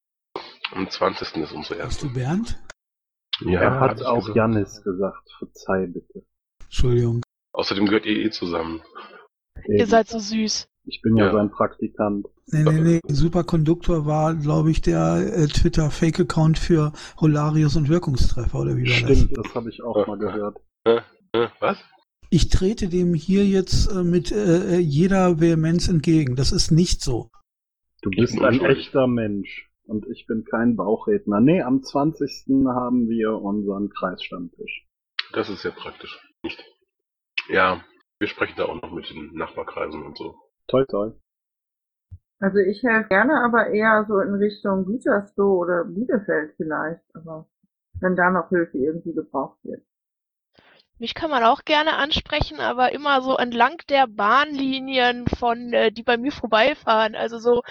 [0.71, 1.37] Am 20.
[1.43, 2.07] ist unsere Bist erste.
[2.07, 2.61] du Bernd?
[3.41, 4.35] Ja, er hat ich auch gesagt.
[4.35, 5.29] Jannis gesagt.
[5.37, 6.25] Verzeih bitte.
[6.63, 7.21] Entschuldigung.
[7.53, 8.81] Außerdem gehört ihr eh zusammen.
[9.67, 10.67] Ihr seid so süß.
[10.85, 11.33] Ich bin ja, Ja.
[11.33, 12.27] sein Praktikant.
[12.47, 12.99] Nee, nee, nee.
[13.07, 19.37] Superkonduktor war, glaube ich, der äh, Twitter-Fake-Account für Holarius und Wirkungstreffer, oder wie war Stimmt,
[19.37, 19.43] das?
[19.43, 20.57] das habe ich auch mal gehört.
[20.83, 20.99] Äh,
[21.31, 21.77] äh, was?
[22.29, 26.35] Ich trete dem hier jetzt äh, mit äh, jeder Vehemenz entgegen.
[26.35, 27.29] Das ist nicht so.
[28.01, 29.69] Du bist ein echter Mensch.
[29.85, 31.41] Und ich bin kein Bauchredner.
[31.41, 32.45] Nee, am 20.
[32.67, 34.85] haben wir unseren Kreisstammtisch.
[35.33, 36.19] Das ist sehr praktisch.
[36.41, 36.63] Nicht.
[37.49, 37.83] Ja,
[38.19, 40.35] wir sprechen da auch noch mit den Nachbarkreisen und so.
[40.67, 41.11] Toi, toi.
[42.43, 46.99] Also ich helfe gerne, aber eher so in Richtung Gütersloh oder Bielefeld vielleicht.
[47.13, 47.47] Aber
[48.01, 49.81] wenn da noch Hilfe irgendwie gebraucht wird.
[50.99, 56.03] Mich kann man auch gerne ansprechen, aber immer so entlang der Bahnlinien von, äh, die
[56.03, 57.15] bei mir vorbeifahren.
[57.15, 57.61] Also so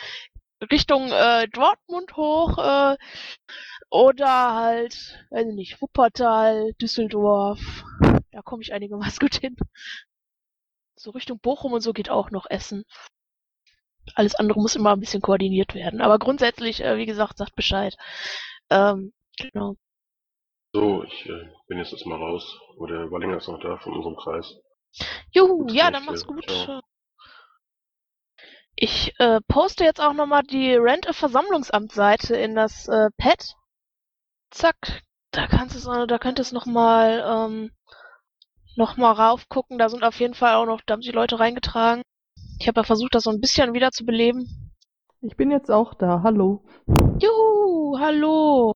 [0.70, 2.96] Richtung äh, Dortmund hoch äh,
[3.90, 7.60] oder halt, weiß ich nicht, Wuppertal, Düsseldorf.
[8.30, 9.54] Da komme ich einigermaßen gut hin.
[10.96, 12.84] So Richtung Bochum und so geht auch noch Essen.
[14.14, 16.00] Alles andere muss immer ein bisschen koordiniert werden.
[16.00, 17.96] Aber grundsätzlich, äh, wie gesagt, sagt Bescheid.
[18.70, 19.76] Ähm, genau.
[20.72, 22.58] So, ich äh, bin jetzt erstmal raus.
[22.76, 24.54] Wo der Wallinger ist noch da von unserem Kreis.
[25.30, 26.48] Juhu, ja, dann mach's gut.
[26.48, 26.80] Ciao.
[28.74, 33.54] Ich äh, poste jetzt auch nochmal die Rente-Versammlungsamt-Seite in das äh, Pad.
[34.50, 37.70] Zack, da kannst du es, da könnt es nochmal ähm,
[38.76, 39.78] noch mal raufgucken.
[39.78, 42.02] Da sind auf jeden Fall auch noch, da haben sich Leute reingetragen.
[42.62, 44.70] Ich habe ja versucht, das so ein bisschen wieder zu beleben.
[45.20, 46.20] Ich bin jetzt auch da.
[46.22, 46.62] Hallo.
[47.18, 48.72] Juhu, hallo.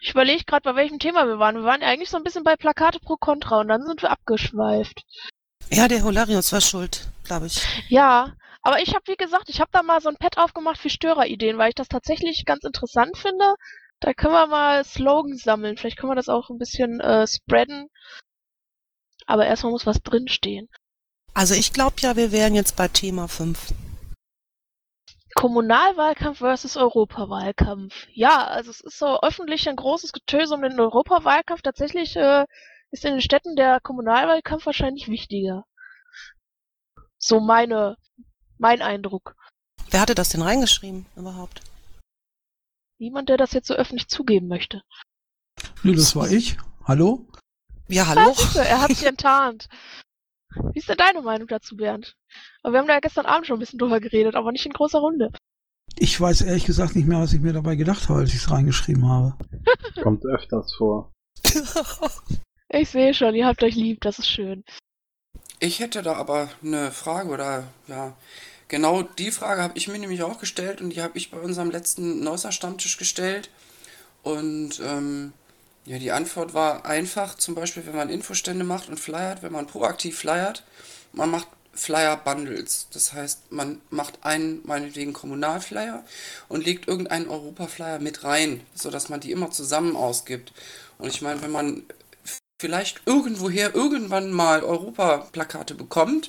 [0.00, 1.54] Ich überlege gerade, bei welchem Thema wir waren.
[1.54, 4.10] Wir waren ja eigentlich so ein bisschen bei Plakate pro Contra und dann sind wir
[4.10, 5.04] abgeschweift.
[5.70, 7.64] Ja, der Holarius war schuld, glaube ich.
[7.88, 10.90] Ja, aber ich habe, wie gesagt, ich habe da mal so ein Pad aufgemacht für
[10.90, 13.54] Störerideen, weil ich das tatsächlich ganz interessant finde.
[14.00, 15.76] Da können wir mal Slogans sammeln.
[15.76, 17.86] Vielleicht können wir das auch ein bisschen äh, spreaden.
[19.26, 20.68] Aber erstmal muss was drinstehen.
[21.38, 23.72] Also ich glaube ja, wir wären jetzt bei Thema 5.
[25.36, 27.94] Kommunalwahlkampf versus Europawahlkampf.
[28.10, 31.62] Ja, also es ist so öffentlich ein großes Getöse um den Europawahlkampf.
[31.62, 32.44] Tatsächlich äh,
[32.90, 35.64] ist in den Städten der Kommunalwahlkampf wahrscheinlich wichtiger.
[37.18, 37.96] So meine,
[38.58, 39.36] mein Eindruck.
[39.90, 41.60] Wer hatte das denn reingeschrieben überhaupt?
[42.98, 44.82] Niemand, der das jetzt so öffentlich zugeben möchte.
[45.84, 46.56] Nee, das war ich.
[46.82, 47.28] Hallo?
[47.86, 48.34] Ja, hallo?
[48.34, 49.68] siehste, er hat sich enttarnt.
[50.72, 52.14] Wie ist denn deine Meinung dazu, Bernd?
[52.62, 54.72] Aber wir haben da ja gestern Abend schon ein bisschen drüber geredet, aber nicht in
[54.72, 55.30] großer Runde.
[55.96, 58.50] Ich weiß ehrlich gesagt nicht mehr, was ich mir dabei gedacht habe, als ich es
[58.50, 59.34] reingeschrieben habe.
[60.02, 61.12] Kommt öfters vor.
[62.70, 64.62] Ich sehe schon, ihr habt euch lieb, das ist schön.
[65.58, 68.14] Ich hätte da aber eine Frage oder ja,
[68.68, 71.70] genau die Frage habe ich mir nämlich auch gestellt und die habe ich bei unserem
[71.70, 73.48] letzten Neusser Stammtisch gestellt.
[74.22, 75.32] Und ähm,
[75.88, 79.66] ja, die Antwort war einfach, zum Beispiel, wenn man Infostände macht und flyert, wenn man
[79.66, 80.62] proaktiv flyert,
[81.14, 82.88] man macht Flyer-Bundles.
[82.92, 86.04] Das heißt, man macht einen, meinetwegen Kommunalflyer
[86.48, 90.52] und legt irgendeinen Europa-Flyer mit rein, sodass man die immer zusammen ausgibt.
[90.98, 91.84] Und ich meine, wenn man
[92.60, 96.28] vielleicht irgendwoher irgendwann mal Europa-Plakate bekommt,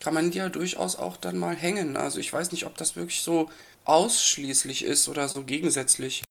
[0.00, 1.96] kann man die ja durchaus auch dann mal hängen.
[1.96, 3.48] Also ich weiß nicht, ob das wirklich so
[3.86, 6.22] ausschließlich ist oder so gegensätzlich.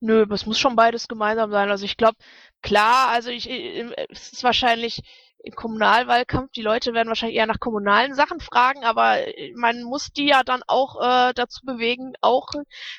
[0.00, 1.70] Nö, es muss schon beides gemeinsam sein.
[1.70, 2.16] Also ich glaube,
[2.62, 5.02] klar, also ich, es ist wahrscheinlich
[5.44, 10.08] im Kommunalwahlkampf, die Leute werden wahrscheinlich eher nach kommunalen Sachen fragen, aber äh, man muss
[10.12, 12.48] die ja dann auch äh, dazu bewegen, auch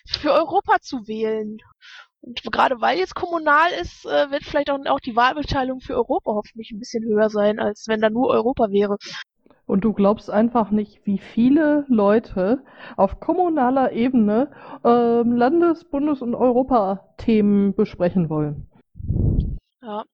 [0.08, 1.58] für Europa zu wählen.
[2.22, 6.32] Und gerade weil jetzt kommunal ist, äh, wird vielleicht auch, auch die Wahlbeteiligung für Europa
[6.34, 8.98] hoffentlich ein bisschen höher sein, als wenn da nur Europa wäre.
[9.70, 12.64] Und du glaubst einfach nicht, wie viele Leute
[12.98, 14.50] auf kommunaler Ebene
[14.84, 18.66] ähm, Landes-, Bundes- und Europathemen besprechen wollen.
[19.84, 20.06] Ja.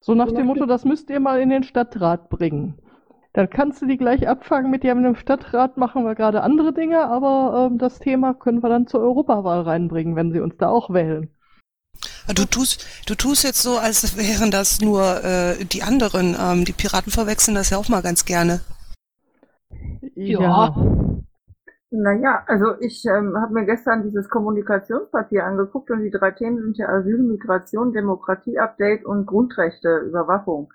[0.00, 2.78] So nach dem Motto, das müsst ihr mal in den Stadtrat bringen.
[3.34, 6.72] Dann kannst du die gleich abfangen mit, ja, mit dem Stadtrat machen wir gerade andere
[6.72, 10.70] Dinge, aber ähm, das Thema können wir dann zur Europawahl reinbringen, wenn sie uns da
[10.70, 11.28] auch wählen.
[12.34, 16.34] Du tust, du tust jetzt so, als wären das nur äh, die anderen.
[16.40, 18.62] Ähm, die Piraten verwechseln das ja auch mal ganz gerne.
[20.14, 20.74] Ja.
[21.90, 26.78] Naja, also ich ähm, habe mir gestern dieses Kommunikationspapier angeguckt und die drei Themen sind
[26.78, 30.72] ja Asyl, Migration, Demokratie-Update und Grundrechte, Überwachung.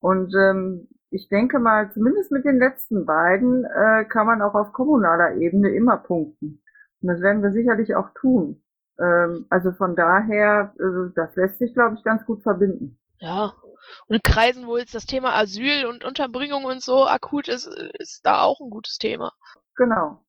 [0.00, 4.72] Und ähm, ich denke mal, zumindest mit den letzten beiden äh, kann man auch auf
[4.72, 6.62] kommunaler Ebene immer punkten.
[7.02, 8.62] Und das werden wir sicherlich auch tun.
[8.98, 12.98] Ähm, also von daher, äh, das lässt sich, glaube ich, ganz gut verbinden.
[13.20, 13.52] Ja.
[14.06, 18.24] Und in Kreisen, wo jetzt das Thema Asyl und Unterbringung und so akut ist, ist
[18.24, 19.32] da auch ein gutes Thema.
[19.76, 20.20] Genau.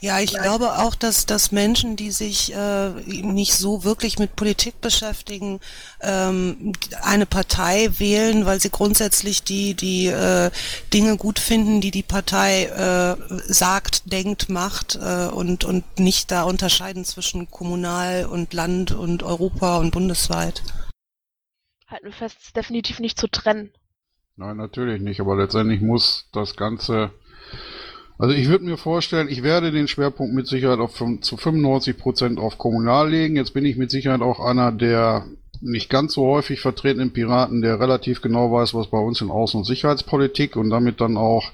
[0.00, 4.80] Ja, ich glaube auch, dass, dass Menschen, die sich äh, nicht so wirklich mit Politik
[4.80, 5.60] beschäftigen,
[6.00, 6.72] ähm,
[7.02, 10.50] eine Partei wählen, weil sie grundsätzlich die, die äh,
[10.92, 13.16] Dinge gut finden, die die Partei äh,
[13.52, 19.78] sagt, denkt, macht äh, und, und nicht da unterscheiden zwischen kommunal und Land und Europa
[19.78, 20.62] und bundesweit.
[21.86, 23.72] Halten wir fest, ist definitiv nicht zu trennen.
[24.36, 27.12] Nein, natürlich nicht, aber letztendlich muss das Ganze
[28.18, 32.38] also ich würde mir vorstellen, ich werde den Schwerpunkt mit Sicherheit auf, zu 95 Prozent
[32.38, 33.36] auf kommunal legen.
[33.36, 35.26] Jetzt bin ich mit Sicherheit auch einer der
[35.60, 39.56] nicht ganz so häufig vertretenen Piraten, der relativ genau weiß, was bei uns in Außen-
[39.56, 41.50] und Sicherheitspolitik und damit dann auch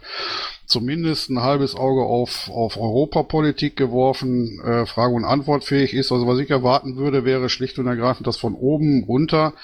[0.67, 6.11] zumindest ein halbes Auge auf, auf Europapolitik geworfen, äh, Frage- und Antwortfähig ist.
[6.13, 9.55] Also was ich erwarten würde, wäre schlicht und ergreifend, dass von oben runter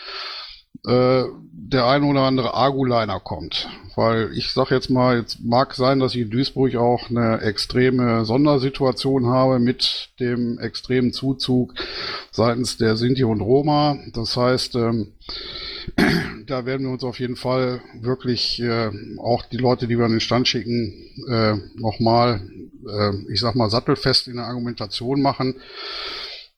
[0.87, 3.69] äh, der ein oder andere Aguliner kommt.
[3.95, 8.25] Weil ich sag jetzt mal, jetzt mag sein, dass ich in Duisburg auch eine extreme
[8.25, 11.75] Sondersituation habe mit dem extremen Zuzug
[12.31, 13.99] seitens der Sinti und Roma.
[14.13, 15.15] Das heißt, ähm,
[16.47, 20.13] da werden wir uns auf jeden Fall wirklich äh, auch die Leute, die wir an
[20.13, 20.95] den Stand schicken,
[21.29, 22.41] äh, nochmal,
[22.89, 25.57] äh, ich sag mal, sattelfest in der Argumentation machen.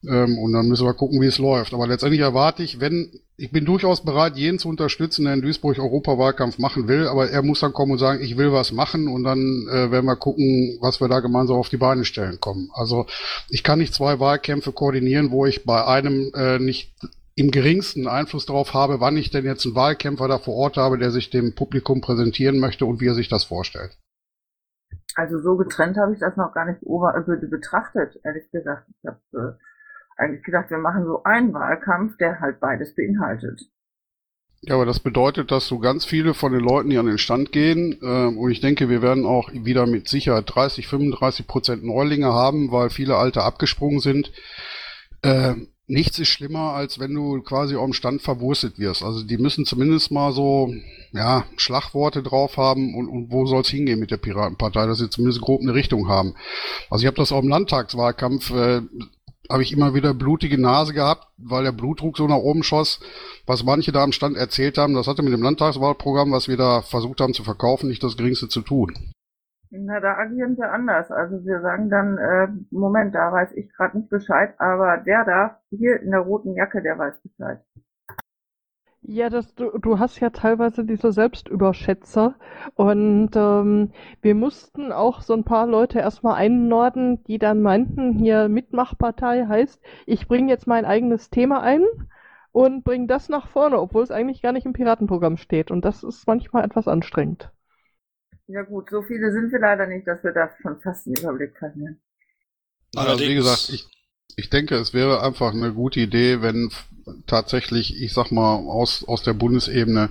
[0.07, 1.73] Ähm, und dann müssen wir gucken, wie es läuft.
[1.73, 5.77] Aber letztendlich erwarte ich, wenn, ich bin durchaus bereit, jeden zu unterstützen, der in Duisburg
[5.77, 9.23] Europawahlkampf machen will, aber er muss dann kommen und sagen, ich will was machen und
[9.23, 12.69] dann äh, werden wir gucken, was wir da gemeinsam auf die Beine stellen kommen.
[12.73, 13.05] Also
[13.49, 16.93] ich kann nicht zwei Wahlkämpfe koordinieren, wo ich bei einem äh, nicht
[17.35, 20.97] im geringsten Einfluss darauf habe, wann ich denn jetzt einen Wahlkämpfer da vor Ort habe,
[20.97, 23.97] der sich dem Publikum präsentieren möchte und wie er sich das vorstellt.
[25.15, 26.81] Also so getrennt habe ich das noch gar nicht
[27.49, 28.87] betrachtet, ehrlich gesagt.
[28.89, 29.70] Ich habe äh,
[30.21, 33.61] eigentlich gedacht, wir machen so einen Wahlkampf, der halt beides beinhaltet.
[34.63, 37.51] Ja, aber das bedeutet, dass so ganz viele von den Leuten, die an den Stand
[37.51, 42.31] gehen, äh, und ich denke, wir werden auch wieder mit Sicherheit 30, 35 Prozent Neulinge
[42.31, 44.31] haben, weil viele Alte abgesprungen sind.
[45.23, 45.55] Äh,
[45.87, 49.03] nichts ist schlimmer, als wenn du quasi am Stand verwurstet wirst.
[49.03, 50.71] Also die müssen zumindest mal so,
[51.11, 55.09] ja, Schlagworte drauf haben und, und wo soll es hingehen mit der Piratenpartei, dass sie
[55.09, 56.35] zumindest grob eine Richtung haben.
[56.91, 58.81] Also ich habe das auch im Landtagswahlkampf äh,
[59.51, 62.99] habe ich immer wieder blutige Nase gehabt, weil der Blutdruck so nach oben schoss.
[63.45, 66.81] Was manche da am Stand erzählt haben, das hatte mit dem Landtagswahlprogramm, was wir da
[66.81, 68.93] versucht haben zu verkaufen, nicht das geringste zu tun.
[69.73, 71.11] Na, da agieren wir anders.
[71.11, 75.59] Also wir sagen dann, äh, Moment, da weiß ich gerade nicht Bescheid, aber der da,
[75.69, 77.61] hier in der roten Jacke, der weiß Bescheid.
[79.03, 82.35] Ja, das, du, du hast ja teilweise diese Selbstüberschätzer
[82.75, 83.91] und ähm,
[84.21, 89.81] wir mussten auch so ein paar Leute erstmal einnorden, die dann meinten, hier Mitmachpartei heißt,
[90.05, 91.83] ich bringe jetzt mein eigenes Thema ein
[92.51, 96.03] und bringe das nach vorne, obwohl es eigentlich gar nicht im Piratenprogramm steht und das
[96.03, 97.51] ist manchmal etwas anstrengend.
[98.47, 101.57] Ja gut, so viele sind wir leider nicht, dass wir da schon fast einen Überblick
[101.57, 101.99] verlieren.
[102.95, 103.87] Also wie gesagt, ich,
[104.37, 106.71] ich denke, es wäre einfach eine gute Idee, wenn
[107.27, 110.09] tatsächlich, ich sag mal, aus, aus der Bundesebene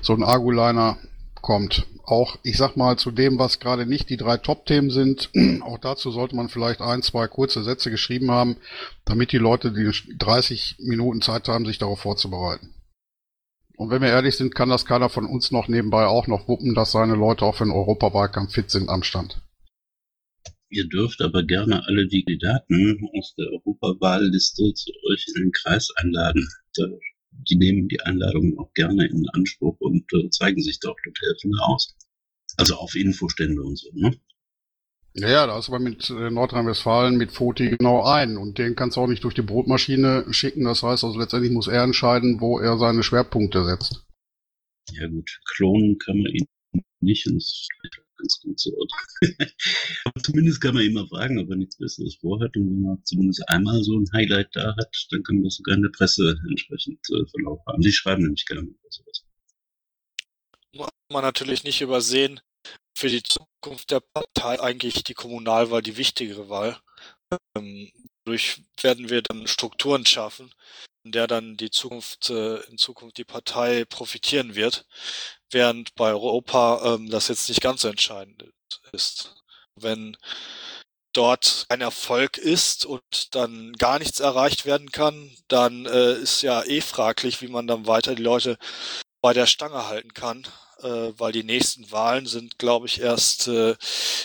[0.00, 0.98] so ein Arguliner
[1.40, 1.86] kommt.
[2.04, 5.30] Auch, ich sag mal, zu dem, was gerade nicht die drei Top-Themen sind,
[5.62, 8.56] auch dazu sollte man vielleicht ein, zwei kurze Sätze geschrieben haben,
[9.04, 12.74] damit die Leute die 30 Minuten Zeit haben, sich darauf vorzubereiten.
[13.76, 16.74] Und wenn wir ehrlich sind, kann das keiner von uns noch nebenbei auch noch wuppen,
[16.74, 19.40] dass seine Leute auch für den Europawahlkampf fit sind am Stand.
[20.72, 25.90] Ihr dürft aber gerne alle die Kandidaten aus der Europawahlliste zu euch in den Kreis
[25.96, 26.48] einladen.
[27.30, 31.52] Die nehmen die Einladung auch gerne in Anspruch und äh, zeigen sich dort und helfen
[31.60, 31.94] aus.
[32.56, 34.18] Also auf Infostände und so, ne?
[35.12, 38.96] Ja, ja, da ist aber mit äh, Nordrhein-Westfalen mit Foti genau ein und den kannst
[38.96, 40.64] du auch nicht durch die Brotmaschine schicken.
[40.64, 44.06] Das heißt also letztendlich muss er entscheiden, wo er seine Schwerpunkte setzt.
[44.92, 46.46] Ja gut, klonen kann man ihn
[47.00, 47.68] nicht ist
[48.22, 48.70] ganz gut so.
[50.04, 52.56] Aber zumindest kann man immer fragen, ob er nichts Besseres vorhat.
[52.56, 55.74] Und wenn man zumindest einmal so ein Highlight da hat, dann kann man das sogar
[55.74, 57.82] in der Presse entsprechend äh, Verlauf haben.
[57.82, 59.24] Die schreiben nämlich gerne über sowas.
[60.74, 62.40] Muss man natürlich nicht übersehen,
[62.96, 66.78] für die Zukunft der Partei eigentlich die Kommunalwahl die wichtigere Wahl.
[67.56, 67.90] Ähm,
[68.24, 70.52] dadurch werden wir dann Strukturen schaffen,
[71.04, 74.86] in der dann die Zukunft, äh, in Zukunft die Partei profitieren wird,
[75.50, 78.44] während bei Europa ähm, das jetzt nicht ganz so entscheidend
[78.92, 79.34] ist.
[79.74, 80.16] Wenn
[81.12, 86.62] dort ein Erfolg ist und dann gar nichts erreicht werden kann, dann äh, ist ja
[86.64, 88.56] eh fraglich, wie man dann weiter die Leute
[89.20, 90.46] bei der Stange halten kann,
[90.80, 93.76] äh, weil die nächsten Wahlen sind, glaube ich, erst äh,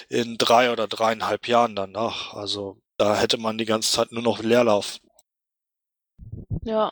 [0.09, 2.33] in drei oder dreieinhalb Jahren danach.
[2.33, 4.99] Also da hätte man die ganze Zeit nur noch Leerlauf.
[6.63, 6.91] Ja,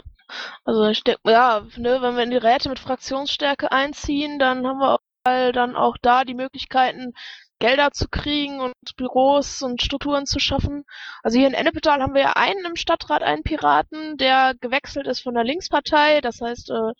[0.63, 4.79] also ich denke, ja, ne, wenn wir in die Räte mit Fraktionsstärke einziehen, dann haben
[4.79, 7.13] wir auch, dann auch da die Möglichkeiten,
[7.59, 10.83] Gelder zu kriegen und Büros und Strukturen zu schaffen.
[11.23, 15.21] Also hier in Ennepetal haben wir ja einen im Stadtrat, einen Piraten, der gewechselt ist
[15.21, 16.21] von der Linkspartei.
[16.21, 16.91] Das heißt, äh,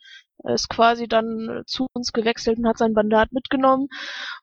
[0.43, 3.89] er ist quasi dann zu uns gewechselt und hat sein Mandat mitgenommen.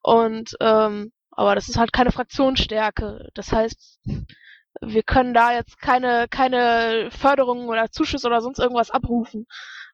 [0.03, 3.31] Und ähm, aber das ist halt keine Fraktionsstärke.
[3.35, 4.01] Das heißt,
[4.83, 9.47] wir können da jetzt keine keine Förderungen oder Zuschüsse oder sonst irgendwas abrufen.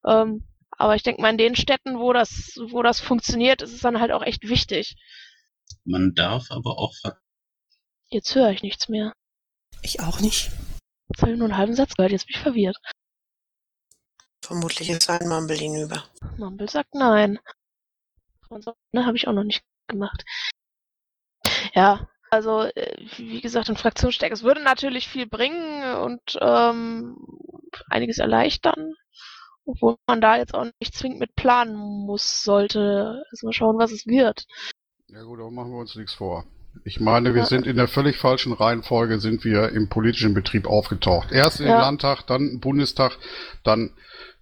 [0.05, 3.81] Ähm, aber ich denke mal, in den Städten, wo das, wo das funktioniert, ist es
[3.81, 4.97] dann halt auch echt wichtig.
[5.85, 7.19] Man darf aber auch ver
[8.11, 9.13] Jetzt höre ich nichts mehr.
[9.83, 10.51] Ich auch nicht.
[11.09, 12.77] Jetzt habe ich nur einen halben Satz gehört, jetzt bin ich verwirrt.
[14.43, 16.05] Vermutlich ist ein Mumble hinüber.
[16.39, 17.39] Mumble sagt nein.
[18.93, 20.25] Ne, habe ich auch noch nicht gemacht.
[21.75, 24.35] Ja, also äh, wie gesagt, in Fraktionsstärke.
[24.35, 27.17] Es würde natürlich viel bringen und ähm,
[27.89, 28.95] einiges erleichtern.
[29.65, 33.23] Obwohl man da jetzt auch nicht zwingend mit planen muss, sollte.
[33.31, 34.47] Also mal schauen, was es wird.
[35.09, 36.45] Ja gut, aber machen wir uns nichts vor.
[36.85, 41.33] Ich meine, wir sind in der völlig falschen Reihenfolge sind wir im politischen Betrieb aufgetaucht.
[41.33, 41.81] Erst in den Ja.
[41.81, 43.19] Landtag, dann im Bundestag,
[43.65, 43.95] dann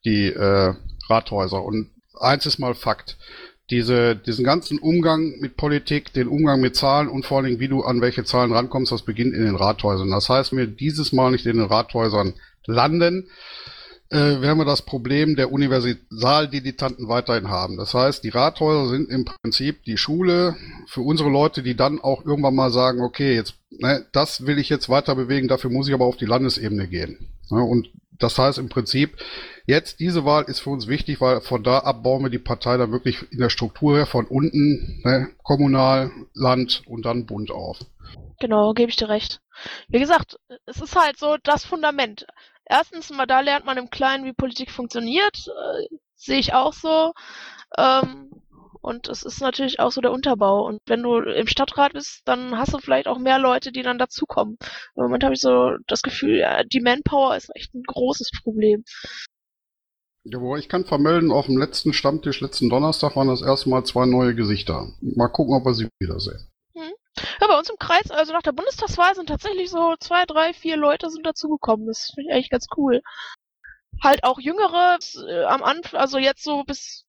[0.05, 0.75] die äh,
[1.09, 1.63] Rathäuser.
[1.63, 3.17] Und eins ist mal Fakt.
[3.71, 7.69] Diese, diesen ganzen Umgang mit Politik, den Umgang mit Zahlen und vor allen Dingen, wie
[7.69, 10.11] du an welche Zahlen rankommst, das beginnt in den Rathäusern.
[10.11, 12.35] Das heißt, wir dieses Mal nicht in den Rathäusern
[12.67, 13.29] landen,
[14.11, 17.77] äh, werden wir das Problem der Universaldilettanten weiterhin haben.
[17.77, 20.57] Das heißt, die Rathäuser sind im Prinzip die Schule
[20.87, 24.69] für unsere Leute, die dann auch irgendwann mal sagen, okay, jetzt, ne, das will ich
[24.69, 27.29] jetzt weiter bewegen, dafür muss ich aber auf die Landesebene gehen.
[27.51, 27.89] Ne, und
[28.19, 29.17] das heißt im Prinzip,
[29.67, 32.77] jetzt diese Wahl ist für uns wichtig, weil von da ab bauen wir die Partei
[32.77, 37.79] dann wirklich in der Struktur her von unten, ne, kommunal, Land und dann Bund auf.
[38.39, 39.41] Genau, gebe ich dir recht.
[39.89, 42.27] Wie gesagt, es ist halt so das Fundament.
[42.67, 45.47] Erstens mal, da lernt man im Kleinen, wie Politik funktioniert.
[45.49, 47.13] Äh, Sehe ich auch so.
[47.77, 48.31] Ähm,
[48.87, 50.65] und es ist natürlich auch so der Unterbau.
[50.65, 53.99] Und wenn du im Stadtrat bist, dann hast du vielleicht auch mehr Leute, die dann
[53.99, 54.59] dazukommen.
[54.95, 58.85] Im Moment habe ich so das Gefühl, ja, die Manpower ist echt ein großes Problem.
[60.23, 64.07] Jawohl, ich kann vermelden, auf dem letzten Stammtisch letzten Donnerstag waren das erste Mal zwei
[64.07, 64.93] neue Gesichter.
[65.01, 66.49] Mal gucken, ob wir sie wiedersehen.
[67.41, 70.77] Ja, bei uns im Kreis, also nach der Bundestagswahl sind tatsächlich so zwei, drei, vier
[70.77, 71.87] Leute sind dazugekommen.
[71.87, 73.03] Das finde ich eigentlich ganz cool.
[74.03, 77.06] Halt auch Jüngere äh, am Anfang, also jetzt so bis,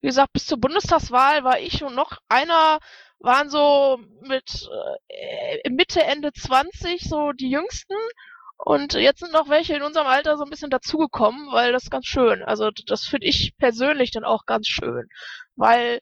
[0.00, 2.78] wie gesagt, bis zur Bundestagswahl war ich und noch einer
[3.18, 4.68] waren so mit
[5.08, 7.96] äh, Mitte, Ende 20 so die Jüngsten.
[8.56, 11.90] Und jetzt sind noch welche in unserem Alter so ein bisschen dazugekommen, weil das ist
[11.90, 12.42] ganz schön.
[12.42, 15.08] Also das finde ich persönlich dann auch ganz schön.
[15.56, 16.00] Weil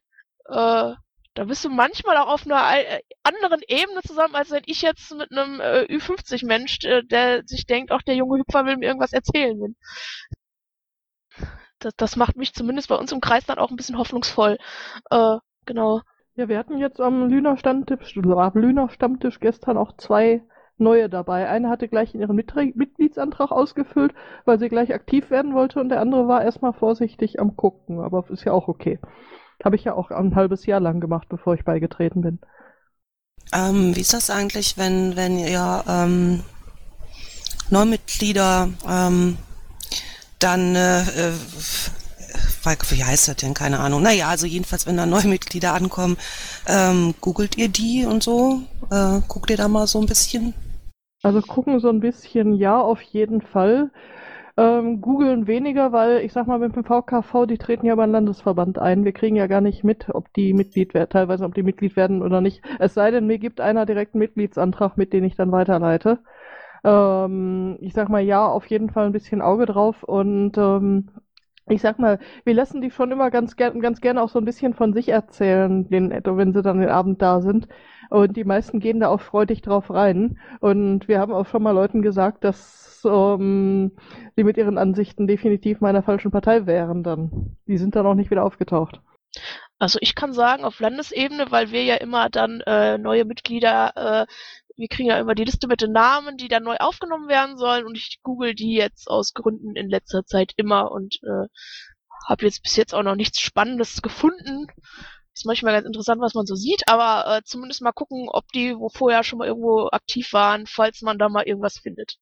[0.49, 0.95] äh,
[1.39, 5.13] da bist du manchmal auch auf einer äh, anderen Ebene zusammen, als wenn ich jetzt
[5.15, 9.13] mit einem äh, Ü50-Mensch, äh, der sich denkt, auch der junge Hüpfer will mir irgendwas
[9.13, 9.77] erzählen.
[11.79, 14.59] Das, das macht mich zumindest bei uns im Kreis dann auch ein bisschen hoffnungsvoll.
[15.11, 16.03] Äh, genau.
[16.35, 20.43] Ja, wir hatten jetzt am Lüner Stammtisch, am Lüner Stammtisch gestern auch zwei
[20.76, 21.49] neue dabei.
[21.49, 24.14] Eine hatte gleich ihren Mitre Mitgliedsantrag ausgefüllt,
[24.45, 28.24] weil sie gleich aktiv werden wollte und der andere war erstmal vorsichtig am Gucken, aber
[28.31, 28.99] ist ja auch okay.
[29.64, 32.39] Habe ich ja auch ein halbes Jahr lang gemacht, bevor ich beigetreten bin.
[33.53, 36.45] Ähm, wie ist das eigentlich, wenn, wenn ihr ähm,
[37.70, 39.37] Neumitglieder ähm,
[40.39, 41.32] dann, äh, äh,
[42.91, 43.55] wie heißt das denn?
[43.55, 44.03] Keine Ahnung.
[44.03, 46.16] Naja, also jedenfalls, wenn da Neumitglieder ankommen,
[46.66, 48.61] ähm, googelt ihr die und so?
[48.91, 50.55] Äh, guckt ihr da mal so ein bisschen?
[51.22, 53.91] Also gucken so ein bisschen, ja, auf jeden Fall.
[54.57, 58.78] Ähm, googeln weniger, weil ich sag mal, mit dem VKV, die treten ja den Landesverband
[58.78, 59.05] ein.
[59.05, 62.22] Wir kriegen ja gar nicht mit, ob die Mitglied werden, teilweise ob die Mitglied werden
[62.22, 62.62] oder nicht.
[62.80, 66.18] Es sei denn, mir gibt einer direkt einen Mitgliedsantrag mit, den ich dann weiterleite.
[66.85, 71.11] Ähm, ich sag mal, ja, auf jeden Fall ein bisschen Auge drauf und ähm,
[71.70, 74.45] ich sag mal, wir lassen die schon immer ganz gern, ganz gerne auch so ein
[74.45, 77.68] bisschen von sich erzählen, den, wenn sie dann den Abend da sind.
[78.11, 80.39] Und die meisten gehen da auch freudig drauf rein.
[80.61, 83.93] Und wir haben auch schon mal Leuten gesagt, dass ähm,
[84.35, 87.57] sie mit ihren Ansichten definitiv meiner falschen Partei wären dann.
[87.66, 89.03] Die sind dann auch nicht wieder aufgetaucht.
[89.79, 94.26] Also ich kann sagen, auf Landesebene, weil wir ja immer dann äh, neue Mitglieder, äh,
[94.79, 97.85] wir kriegen ja immer die Liste mit den Namen, die dann neu aufgenommen werden sollen
[97.85, 101.49] und ich google die jetzt aus Gründen in letzter Zeit immer und äh,
[102.29, 104.66] habe jetzt bis jetzt auch noch nichts Spannendes gefunden.
[105.35, 108.76] Ist manchmal ganz interessant, was man so sieht, aber äh, zumindest mal gucken, ob die
[108.76, 112.16] wo vorher schon mal irgendwo aktiv waren, falls man da mal irgendwas findet.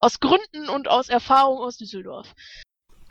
[0.00, 2.34] Aus Gründen und aus Erfahrung aus Düsseldorf.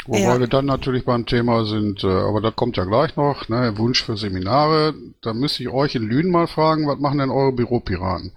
[0.05, 0.39] Wobei Ja.
[0.39, 4.03] wir dann natürlich beim Thema sind, äh, aber das kommt ja gleich noch, ne, Wunsch
[4.03, 4.93] für Seminare.
[5.21, 8.31] Da müsste ich euch in Lünen mal fragen, was machen denn eure Büropiraten?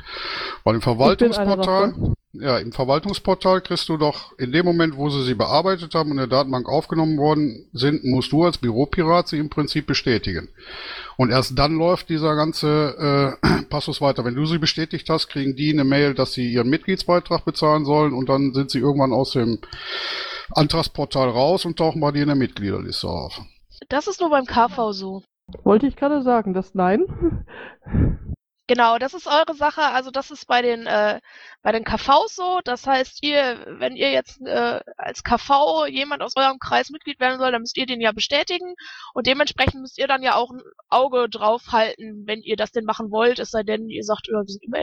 [0.64, 1.94] Weil im Verwaltungsportal,
[2.32, 6.18] ja, im Verwaltungsportal kriegst du doch in dem Moment, wo sie sie bearbeitet haben und
[6.18, 10.48] in der Datenbank aufgenommen worden sind, musst du als Büropirat sie im Prinzip bestätigen.
[11.16, 14.24] Und erst dann läuft dieser ganze äh, Passus weiter.
[14.24, 18.12] Wenn du sie bestätigt hast, kriegen die eine Mail, dass sie ihren Mitgliedsbeitrag bezahlen sollen
[18.12, 19.58] und dann sind sie irgendwann aus dem
[20.54, 23.40] Antragsportal raus und tauchen bei dir in der Mitgliederliste auf.
[23.88, 25.22] Das ist nur beim KV so.
[25.64, 27.44] Wollte ich gerade sagen, das nein.
[28.70, 29.82] Genau, das ist eure Sache.
[29.82, 31.18] Also das ist bei den äh,
[31.60, 32.60] bei den KVs so.
[32.62, 37.40] Das heißt, ihr, wenn ihr jetzt äh, als KV jemand aus eurem Kreis Mitglied werden
[37.40, 38.74] soll, dann müsst ihr den ja bestätigen
[39.12, 42.84] und dementsprechend müsst ihr dann ja auch ein Auge drauf halten, wenn ihr das denn
[42.84, 43.40] machen wollt.
[43.40, 44.78] Es sei denn, ihr sagt, wir sind immer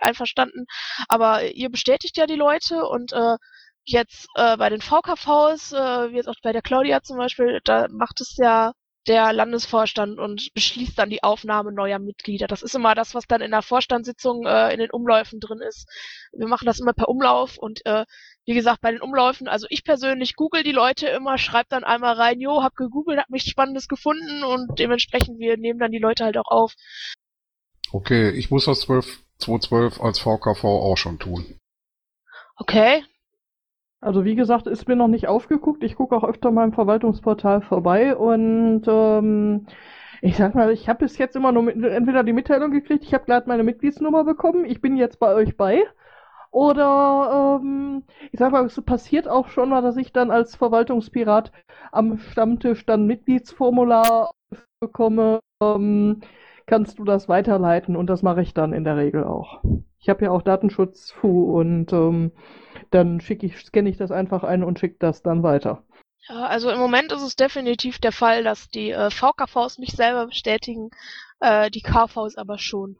[0.00, 0.66] einverstanden.
[1.08, 3.36] Aber ihr bestätigt ja die Leute und äh,
[3.84, 7.86] jetzt äh, bei den VKVs, äh, wie jetzt auch bei der Claudia zum Beispiel, da
[7.90, 8.72] macht es ja
[9.06, 12.46] der Landesvorstand und beschließt dann die Aufnahme neuer Mitglieder.
[12.46, 15.88] Das ist immer das, was dann in der Vorstandssitzung äh, in den Umläufen drin ist.
[16.32, 18.04] Wir machen das immer per Umlauf und äh,
[18.44, 22.14] wie gesagt, bei den Umläufen, also ich persönlich google die Leute immer, schreib dann einmal
[22.14, 26.24] rein, jo, hab gegoogelt, hab nichts Spannendes gefunden und dementsprechend, wir nehmen dann die Leute
[26.24, 26.74] halt auch auf.
[27.92, 31.58] Okay, ich muss das 12, 212 als VKV auch schon tun.
[32.56, 33.02] Okay,
[34.00, 35.82] Also wie gesagt, ist mir noch nicht aufgeguckt.
[35.84, 39.66] Ich gucke auch öfter mal im Verwaltungsportal vorbei und ähm,
[40.22, 43.14] ich sag mal, ich habe bis jetzt immer nur mit, entweder die Mitteilung gekriegt, ich
[43.14, 45.82] habe gerade meine Mitgliedsnummer bekommen, ich bin jetzt bei euch bei.
[46.50, 51.52] Oder ähm, ich sag mal, es passiert auch schon mal, dass ich dann als Verwaltungspirat
[51.92, 54.30] am Stammtisch dann Mitgliedsformular
[54.80, 55.40] bekomme.
[55.62, 56.20] Ähm,
[56.66, 59.62] kannst du das weiterleiten und das mache ich dann in der Regel auch.
[59.98, 62.32] Ich habe ja auch Datenschutz FU und ähm,
[62.90, 65.84] dann schicke ich, scanne ich das einfach ein und schicke das dann weiter.
[66.28, 70.26] Ja, also im Moment ist es definitiv der Fall, dass die äh, VKVs mich selber
[70.26, 70.90] bestätigen,
[71.40, 72.98] äh, die KVs aber schon.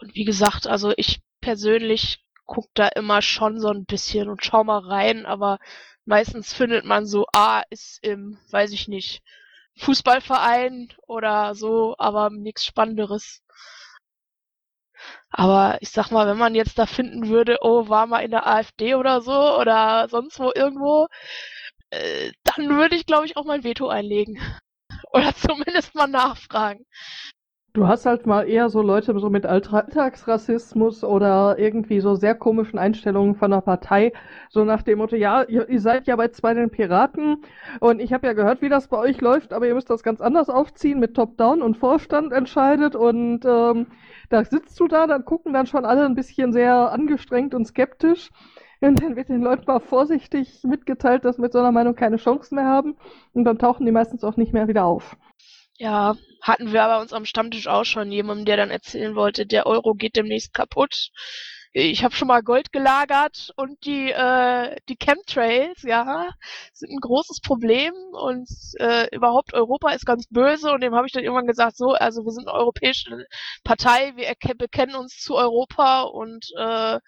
[0.00, 4.64] Und wie gesagt, also ich persönlich guck da immer schon so ein bisschen und schau
[4.64, 5.58] mal rein, aber
[6.04, 9.22] meistens findet man so, ah, ist im, weiß ich nicht,
[9.76, 13.42] Fußballverein oder so, aber nichts Spannenderes.
[15.30, 18.46] Aber ich sag mal, wenn man jetzt da finden würde, oh, war mal in der
[18.46, 21.08] AfD oder so oder sonst wo irgendwo,
[21.90, 24.38] äh, dann würde ich, glaube ich, auch mein Veto einlegen.
[25.12, 26.86] Oder zumindest mal nachfragen.
[27.76, 32.78] Du hast halt mal eher so Leute so mit Alltagsrassismus oder irgendwie so sehr komischen
[32.78, 34.12] Einstellungen von der Partei,
[34.48, 37.42] so nach dem Motto, ja, ihr, seid ja bei den Piraten
[37.80, 40.20] und ich habe ja gehört, wie das bei euch läuft, aber ihr müsst das ganz
[40.20, 43.88] anders aufziehen, mit Top-Down und Vorstand entscheidet und ähm,
[44.28, 48.30] da sitzt du da, dann gucken dann schon alle ein bisschen sehr angestrengt und skeptisch.
[48.80, 52.18] Und dann wird den Leuten mal vorsichtig mitgeteilt, dass wir mit so einer Meinung keine
[52.18, 52.96] Chance mehr haben.
[53.32, 55.16] Und dann tauchen die meistens auch nicht mehr wieder auf.
[55.78, 59.66] Ja, hatten wir bei uns am Stammtisch auch schon jemanden, der dann erzählen wollte, der
[59.66, 61.10] Euro geht demnächst kaputt.
[61.76, 66.30] Ich habe schon mal Gold gelagert und die äh, die Chemtrails, ja,
[66.72, 68.48] sind ein großes Problem und
[68.78, 72.24] äh, überhaupt Europa ist ganz böse und dem habe ich dann irgendwann gesagt, so, also
[72.24, 73.26] wir sind eine europäische
[73.64, 77.00] Partei, wir bekennen uns zu Europa und äh,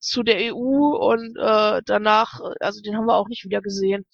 [0.00, 4.06] zu der EU und äh, danach, also den haben wir auch nicht wieder gesehen.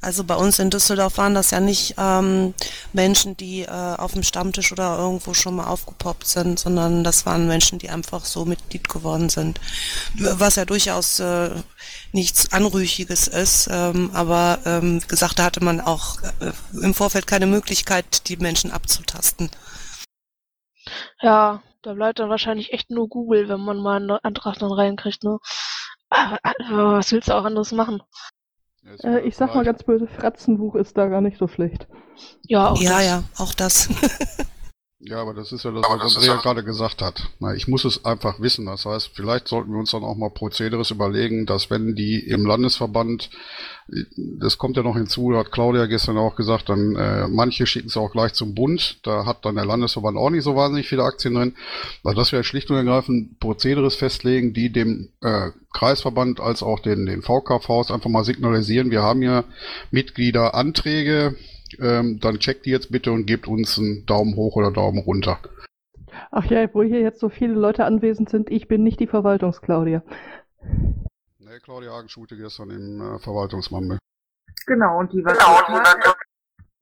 [0.00, 2.54] Also bei uns in Düsseldorf waren das ja nicht ähm,
[2.92, 7.48] Menschen, die äh, auf dem Stammtisch oder irgendwo schon mal aufgepoppt sind, sondern das waren
[7.48, 9.60] Menschen, die einfach so Mitglied geworden sind.
[10.14, 11.50] Was ja durchaus äh,
[12.12, 17.26] nichts Anrüchiges ist, ähm, aber ähm, wie gesagt, da hatte man auch äh, im Vorfeld
[17.26, 19.50] keine Möglichkeit, die Menschen abzutasten.
[21.20, 25.24] Ja, da bleibt dann wahrscheinlich echt nur Google, wenn man mal einen Antrag dann reinkriegt,
[25.24, 25.38] ne?
[26.10, 28.02] Aber, aber was willst du auch anderes machen?
[29.02, 31.86] Äh, ich sag mal ganz böse, Fratzenbuch ist da gar nicht so schlecht.
[32.46, 33.06] Ja, auch ja, das.
[33.06, 33.88] ja, auch das.
[35.00, 37.30] Ja, aber das ist ja das, was Andrea gerade gesagt hat.
[37.38, 38.66] Na, ich muss es einfach wissen.
[38.66, 42.44] Das heißt, vielleicht sollten wir uns dann auch mal Prozederes überlegen, dass wenn die im
[42.44, 43.30] Landesverband,
[44.16, 47.96] das kommt ja noch hinzu, hat Claudia gestern auch gesagt, dann äh, manche schicken es
[47.96, 48.98] auch gleich zum Bund.
[49.04, 51.54] Da hat dann der Landesverband auch nicht so wahnsinnig viele Aktien drin.
[52.02, 57.06] Also dass wir schlicht und ergreifend Prozederes festlegen, die dem äh, Kreisverband als auch den,
[57.06, 59.44] den VKVs einfach mal signalisieren, wir haben ja
[59.92, 61.36] Mitgliederanträge,
[61.80, 65.38] ähm, dann checkt die jetzt bitte und gebt uns einen Daumen hoch oder Daumen runter.
[66.30, 70.02] Ach ja, wo hier jetzt so viele Leute anwesend sind, ich bin nicht die Verwaltungsklaudia.
[71.38, 73.98] Ne, Claudia Hagen schulte gestern im äh, Verwaltungsmammel.
[74.66, 76.14] Genau, und die war, total,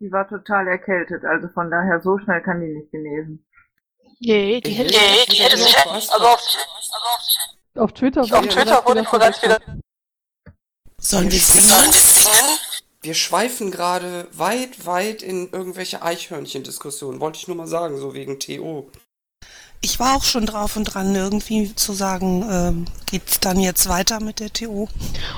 [0.00, 3.44] die war total erkältet, also von daher so schnell kann die nicht genesen.
[4.18, 6.40] Nee, die hätte Nee, die hätte sich, also auf,
[7.76, 9.60] Auf Twitter, auf Twitter wurde ich vor ganz wieder,
[10.98, 11.68] Sollen wir singen?
[11.68, 17.20] Wir schweifen gerade weit, weit in irgendwelche Eichhörnchen-Diskussionen.
[17.20, 18.90] Wollte ich nur mal sagen, so wegen TO.
[19.82, 24.20] Ich war auch schon drauf und dran, irgendwie zu sagen, ähm, geht's dann jetzt weiter
[24.20, 24.88] mit der TO?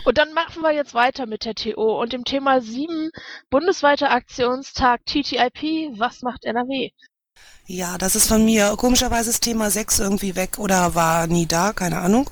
[0.05, 3.11] Und dann machen wir jetzt weiter mit der TO und dem Thema 7,
[3.51, 6.91] bundesweiter Aktionstag TTIP, was macht NRW?
[7.67, 8.77] Ja, das ist von mir.
[8.79, 12.31] Komischerweise ist Thema 6 irgendwie weg oder war nie da, keine Ahnung.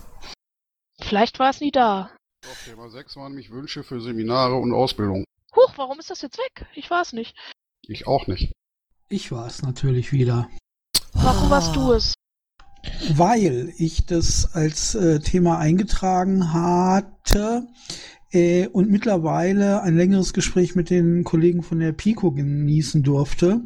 [1.03, 2.11] Vielleicht war es nie da.
[2.47, 5.25] Doch, Thema 6 waren nämlich Wünsche für Seminare und Ausbildung.
[5.57, 6.67] Huch, warum ist das jetzt weg?
[6.77, 7.37] Ich war es nicht.
[7.83, 8.53] Ich auch nicht.
[9.09, 10.49] Ich war es natürlich wieder.
[11.13, 12.15] Warum warst du es?
[13.11, 17.67] Weil ich das als äh, Thema eingetragen hatte
[18.33, 23.63] äh, und mittlerweile ein längeres Gespräch mit den Kollegen von der Pico genießen durfte.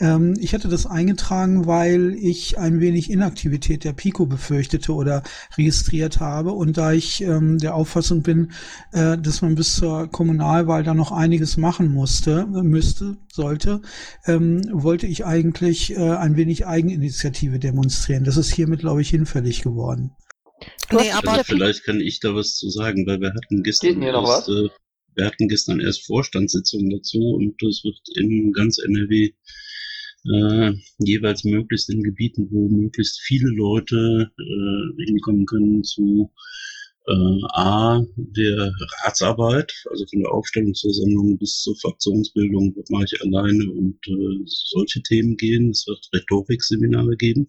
[0.00, 5.22] Ähm, ich hatte das eingetragen, weil ich ein wenig Inaktivität der Pico befürchtete oder
[5.56, 6.52] registriert habe.
[6.52, 8.52] Und da ich ähm, der Auffassung bin,
[8.92, 13.82] äh, dass man bis zur Kommunalwahl da noch einiges machen musste, müsste, sollte,
[14.26, 18.24] ähm, wollte ich eigentlich äh, ein wenig Eigeninitiative demonstrieren.
[18.24, 20.12] Das ist hiermit, glaube ich, hinfällig geworden.
[20.92, 24.68] Nee, aber vielleicht kann ich da was zu sagen, weil wir hatten gestern erst, äh,
[25.14, 29.32] wir hatten gestern erst Vorstandssitzungen dazu und es wird in ganz NRW
[30.24, 36.30] äh, jeweils möglichst in Gebieten, wo möglichst viele Leute äh, hinkommen können zu
[37.06, 38.72] äh, A, der
[39.04, 43.98] Ratsarbeit, also von der Aufstellung zur Sammlung bis zur Fraktionsbildung, das mache ich alleine und
[44.06, 45.70] äh, solche Themen gehen.
[45.70, 47.46] Es wird Rhetorikseminare geben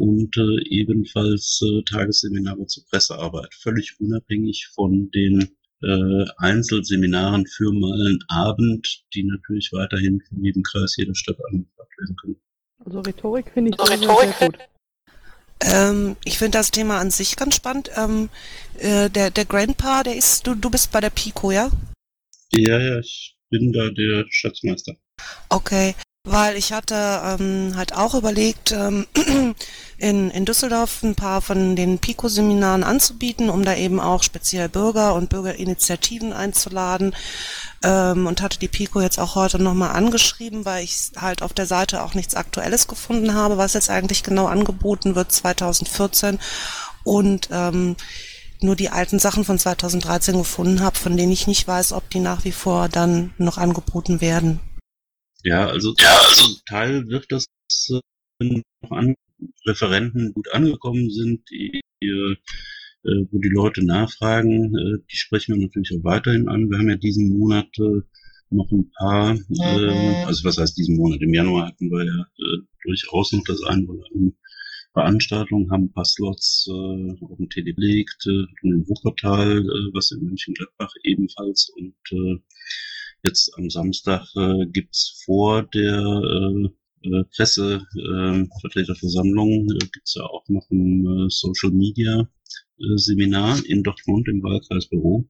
[0.00, 5.50] und äh, ebenfalls äh, Tagesseminare zur Pressearbeit, völlig unabhängig von den
[5.82, 11.92] äh, Einzelseminaren für mal einen Abend, die natürlich weiterhin von jedem Kreis, jeder Stadt angefragt
[11.98, 12.36] werden können.
[12.82, 14.58] Also Rhetorik finde ich sehr, sehr, sehr gut.
[15.62, 17.90] Ähm, ich finde das Thema an sich ganz spannend.
[17.94, 18.30] Ähm,
[18.78, 21.70] äh, der, der Grandpa, der ist, du, du bist bei der Pico, ja?
[22.52, 24.94] Ja, ja, ich bin da der Schatzmeister.
[25.50, 25.94] Okay,
[26.24, 29.06] weil ich hatte ähm, halt auch überlegt, ähm,
[29.98, 35.14] in, in Düsseldorf ein paar von den Pico-Seminaren anzubieten, um da eben auch speziell Bürger
[35.14, 37.14] und Bürgerinitiativen einzuladen.
[37.82, 41.66] Ähm, und hatte die Pico jetzt auch heute nochmal angeschrieben, weil ich halt auf der
[41.66, 46.38] Seite auch nichts Aktuelles gefunden habe, was jetzt eigentlich genau angeboten wird 2014.
[47.02, 47.96] Und ähm,
[48.60, 52.20] nur die alten Sachen von 2013 gefunden habe, von denen ich nicht weiß, ob die
[52.20, 54.60] nach wie vor dann noch angeboten werden.
[55.44, 57.46] Ja, also, ja, also zum Teil wird das
[57.90, 59.14] äh, noch an
[59.66, 62.36] Referenten gut angekommen sind, die, die
[63.04, 66.70] äh, wo die Leute nachfragen, äh, die sprechen wir natürlich auch weiterhin an.
[66.70, 68.02] Wir haben ja diesen Monat äh,
[68.50, 71.22] noch ein paar, äh, also was heißt diesen Monat?
[71.22, 74.32] Im Januar hatten wir ja äh, durchaus noch das ein oder andere
[74.92, 80.10] Veranstaltung, haben ein paar Slots äh, auf dem TD belegt, äh, im Wuppertal, äh, was
[80.10, 82.40] in Mönchengladbach ebenfalls und äh,
[83.22, 86.68] Jetzt am Samstag äh, gibt's vor der äh,
[87.02, 92.26] äh, Pressevertreterversammlung äh, gibt's ja auch noch ein äh, Social Media
[92.78, 95.28] äh, Seminar in Dortmund im Wahlkreisbüro.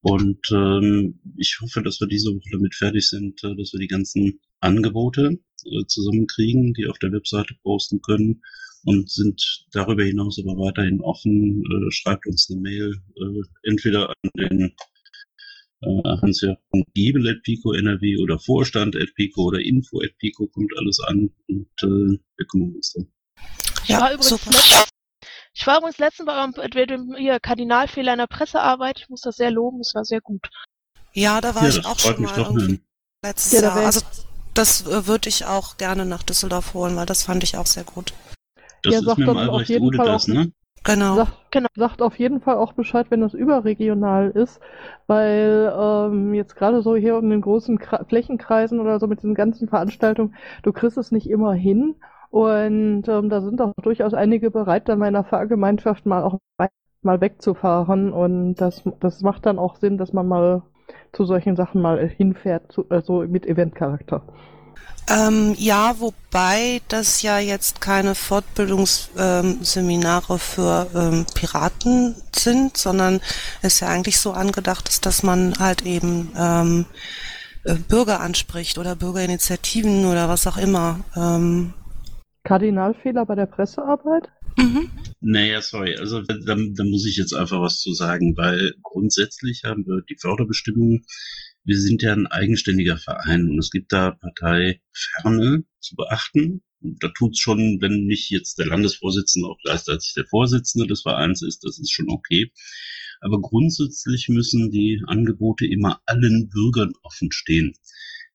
[0.00, 3.88] Und ähm, ich hoffe, dass wir diese Woche damit fertig sind, äh, dass wir die
[3.88, 8.42] ganzen Angebote äh, zusammenkriegen, die auf der Webseite posten können
[8.84, 11.62] und sind darüber hinaus aber weiterhin offen.
[11.62, 14.70] Äh, schreibt uns eine Mail, äh, entweder an den äh,
[15.84, 16.58] Hans-Jörg
[16.94, 21.30] Giebel at Pico NRW oder Vorstand at Pico oder Info at Pico kommt alles an
[21.48, 23.06] und äh, wir kümmern uns dann.
[23.84, 24.88] Ich war übrigens letzt-
[25.54, 26.54] ich war übrigens letztens bei eurem
[26.86, 29.00] dem hier Kardinalfehler in der Pressearbeit.
[29.00, 30.48] Ich muss das sehr loben, es war sehr gut.
[31.12, 32.80] Ja, da war Ja, ich das auch schon mal irgendwie ne?
[33.24, 33.76] letztes Ja, Jahr.
[33.84, 34.00] Also
[34.54, 37.84] das äh, würde ich auch gerne nach Düsseldorf holen, weil das fand ich auch sehr
[37.84, 38.12] gut.
[38.82, 40.52] Das Ja, ist mit dem Albrecht jeden Ude Fall das, auch- ne?
[40.84, 41.14] Genau.
[41.14, 41.32] Sagt,
[41.76, 44.60] sagt auf jeden Fall auch Bescheid, wenn das überregional ist,
[45.06, 49.34] weil ähm, jetzt gerade so hier in den großen Kra Flächenkreisen oder so mit diesen
[49.34, 51.96] ganzen Veranstaltungen, du kriegst es nicht immer hin
[52.30, 56.38] und ähm, da sind auch durchaus einige bereit, dann meiner Fahrgemeinschaft mal auch
[57.02, 60.62] mal wegzufahren und das, das macht dann auch Sinn, dass man mal
[61.12, 64.22] zu solchen Sachen mal hinfährt, zu, also mit Eventcharakter.
[65.10, 73.20] Ähm, ja, wobei das ja jetzt keine Fortbildungsseminare für ähm, Piraten sind, sondern
[73.62, 76.86] es ja eigentlich so angedacht ist, dass man halt eben ähm,
[77.64, 81.00] äh, Bürger anspricht oder Bürgerinitiativen oder was auch immer.
[81.16, 81.74] Ähm,
[82.44, 84.28] Kardinalfehler bei der Pressearbeit?
[85.20, 89.84] Naja, sorry, also da, da muss ich jetzt einfach was zu sagen, weil grundsätzlich haben
[89.86, 91.04] wir die Förderbestimmungen,
[91.64, 96.62] wir sind ja ein eigenständiger Verein und es gibt da Parteiferne zu beachten.
[96.80, 101.64] Da tut's schon, wenn nicht jetzt der Landesvorsitzende auch gleichzeitig der Vorsitzende des Vereins ist,
[101.64, 102.50] das ist schon okay.
[103.20, 107.74] Aber grundsätzlich müssen die Angebote immer allen Bürgern offen stehen.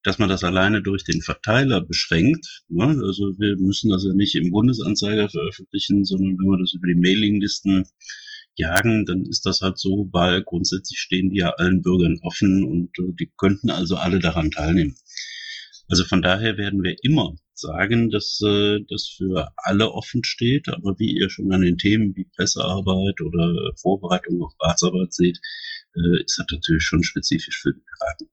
[0.02, 2.98] Dass man das alleine durch den Verteiler beschränkt, ne?
[3.04, 6.94] also wir müssen das ja nicht im Bundesanzeiger veröffentlichen, sondern wenn wir das über die
[6.94, 7.84] Mailinglisten
[8.58, 12.98] jagen, dann ist das halt so, weil grundsätzlich stehen die ja allen Bürgern offen und
[12.98, 14.96] äh, die könnten also alle daran teilnehmen.
[15.88, 20.98] Also von daher werden wir immer sagen, dass äh, das für alle offen steht, aber
[20.98, 25.40] wie ihr schon an den Themen wie Pressearbeit oder Vorbereitung auf Ratsarbeit seht,
[25.96, 28.28] äh, ist das natürlich schon spezifisch für die Piraten.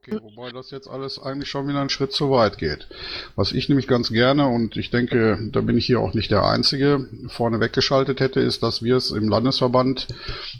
[0.00, 2.86] Okay, wobei das jetzt alles eigentlich schon wieder einen Schritt zu weit geht.
[3.34, 6.44] Was ich nämlich ganz gerne, und ich denke, da bin ich hier auch nicht der
[6.44, 10.06] Einzige, vorne weggeschaltet hätte, ist, dass wir es im Landesverband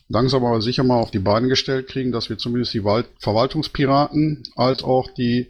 [0.08, 2.82] langsam aber sicher mal auf die Beine gestellt kriegen, dass wir zumindest die
[3.18, 5.48] Verwaltungspiraten als auch die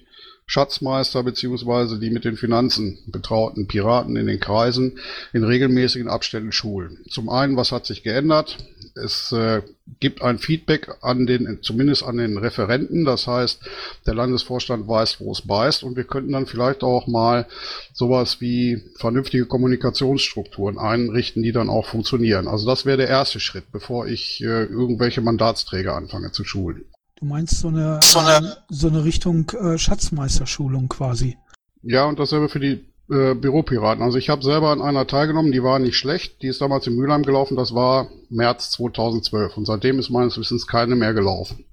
[0.49, 4.99] Schatzmeister beziehungsweise die mit den Finanzen betrauten Piraten in den Kreisen
[5.35, 6.99] in regelmäßigen Abständen schulen.
[7.11, 8.57] Zum einen, was hat sich geändert?
[8.95, 9.61] Es äh,
[10.01, 13.05] gibt ein Feedback an den, zumindest an den Referenten.
[13.05, 13.61] Das heißt,
[14.07, 17.47] der Landesvorstand weiß, wo es beißt und wir könnten dann vielleicht auch mal
[17.93, 22.49] sowas wie vernünftige Kommunikationsstrukturen einrichten, die dann auch funktionieren.
[22.49, 26.87] Also das wäre der erste Schritt, bevor ich äh, irgendwelche Mandatsträger anfange zu schulen.
[27.19, 31.37] Du meinst so eine, so eine, so eine Richtung äh, Schatzmeisterschulung quasi.
[31.83, 34.03] Ja, und dasselbe für die äh, Büropiraten.
[34.05, 36.43] Also ich habe selber an einer teilgenommen, die war nicht schlecht.
[36.43, 39.57] Die ist damals in Mülheim gelaufen, das war März 2012.
[39.57, 41.65] Und seitdem ist meines Wissens keine mehr gelaufen.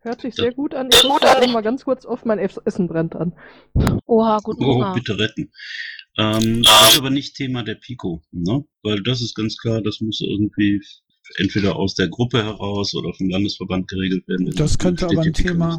[0.00, 0.88] Hört sich sehr gut an.
[0.92, 3.32] Ich muss gerade mal ganz kurz auf mein Essen brennt an.
[4.06, 4.92] Oha, guten Oh, Hunger.
[4.94, 5.50] bitte retten.
[6.18, 8.64] Ähm, das ist aber nicht Thema der Pico, ne?
[8.82, 10.80] Weil das ist ganz klar, das muss irgendwie
[11.36, 14.52] entweder aus der Gruppe heraus oder vom Landesverband geregelt werden.
[14.56, 15.78] Das könnte aber ein Thema,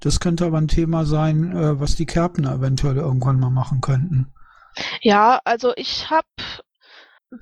[0.00, 4.32] das könnte aber ein Thema sein, äh, was die Kärpner eventuell irgendwann mal machen könnten.
[5.02, 6.26] Ja, also ich habe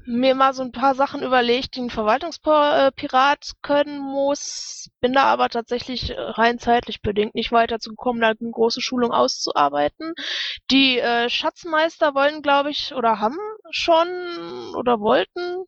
[0.07, 5.49] mir mal so ein paar Sachen überlegt, die ein Verwaltungspirat können muss, bin da aber
[5.49, 10.15] tatsächlich äh, rein zeitlich bedingt nicht weiterzugekommen, da eine große Schulung auszuarbeiten.
[10.71, 13.39] Die äh, Schatzmeister wollen, glaube ich, oder haben
[13.71, 14.09] schon
[14.77, 15.65] oder wollten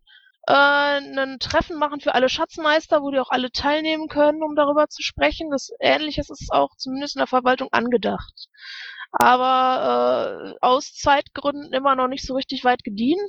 [0.46, 4.88] äh, ein Treffen machen für alle Schatzmeister, wo die auch alle teilnehmen können, um darüber
[4.88, 5.50] zu sprechen.
[5.50, 8.48] Das Ähnliches ist auch zumindest in der Verwaltung angedacht.
[9.12, 13.20] Aber äh, aus Zeitgründen immer noch nicht so richtig weit gediehen.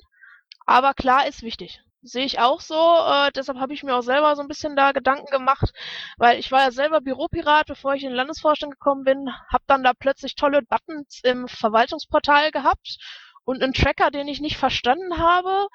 [0.65, 1.81] Aber klar ist wichtig.
[2.01, 2.75] Sehe ich auch so.
[2.75, 5.71] Äh, deshalb habe ich mir auch selber so ein bisschen da Gedanken gemacht,
[6.17, 9.83] weil ich war ja selber Büropirat, bevor ich in den Landesvorstand gekommen bin, habe dann
[9.83, 12.97] da plötzlich tolle Buttons im Verwaltungsportal gehabt
[13.45, 15.67] und einen Tracker, den ich nicht verstanden habe.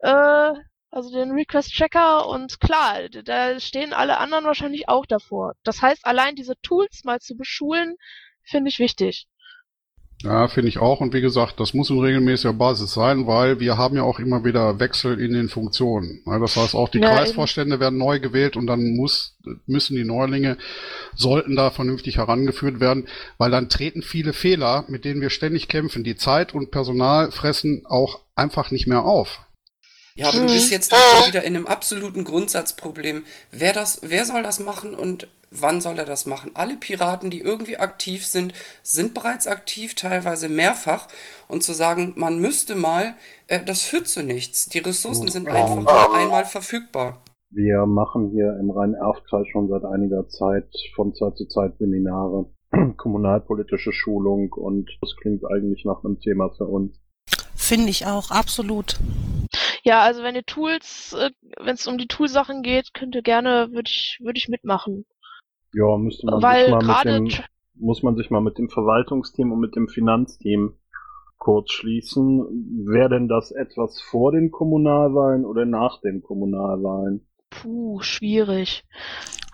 [0.00, 0.52] Äh,
[0.94, 5.54] also den Request-Tracker und klar, da stehen alle anderen wahrscheinlich auch davor.
[5.64, 7.96] Das heißt, allein diese Tools mal zu beschulen,
[8.44, 9.26] finde ich wichtig.
[10.22, 11.00] Ja, finde ich auch.
[11.00, 14.44] Und wie gesagt, das muss in regelmäßiger Basis sein, weil wir haben ja auch immer
[14.44, 16.22] wieder Wechsel in den Funktionen.
[16.24, 17.16] Das heißt, auch die Ja, eben.
[17.16, 19.36] Kreisvorstände werden neu gewählt und dann muss,
[19.66, 20.56] müssen die Neulinge,
[21.14, 26.04] sollten da vernünftig herangeführt werden, weil dann treten viele Fehler, mit denen wir ständig kämpfen.
[26.04, 29.43] Die Zeit und Personal fressen auch einfach nicht mehr auf.
[30.16, 30.52] Ja, aber du Mhm.
[30.52, 33.24] bist jetzt schon wieder in einem absoluten Grundsatzproblem.
[33.50, 36.52] Wer das, wer soll das machen und wann soll er das machen?
[36.54, 38.54] Alle Piraten, die irgendwie aktiv sind,
[38.84, 41.08] sind bereits aktiv, teilweise mehrfach.
[41.48, 43.14] Und zu sagen, man müsste mal,
[43.48, 44.66] äh, das führt zu nichts.
[44.68, 45.54] Die Ressourcen sind Ja.
[45.54, 47.20] einfach nur einmal verfügbar.
[47.50, 52.46] Wir machen hier im Rhein-Erft-Kreis schon seit einiger Zeit von Zeit zu Zeit Seminare,
[52.96, 57.00] kommunalpolitische Schulung und das klingt eigentlich nach einem Thema für uns.
[57.64, 58.98] Finde ich auch, absolut.
[59.84, 63.68] Ja, also wenn ihr Tools, äh, wenn es um die Toolsachen geht, könnt ihr gerne,
[63.72, 65.06] würde ich, würde ich mitmachen.
[65.72, 67.44] Ja, müsste man Weil sich mal mit dem,
[67.74, 70.74] muss man sich mal mit dem Verwaltungsteam und mit dem Finanzteam
[71.38, 72.84] kurz schließen.
[72.86, 77.26] Wäre denn das etwas vor den Kommunalwahlen oder nach den Kommunalwahlen?
[77.48, 78.84] Puh, schwierig.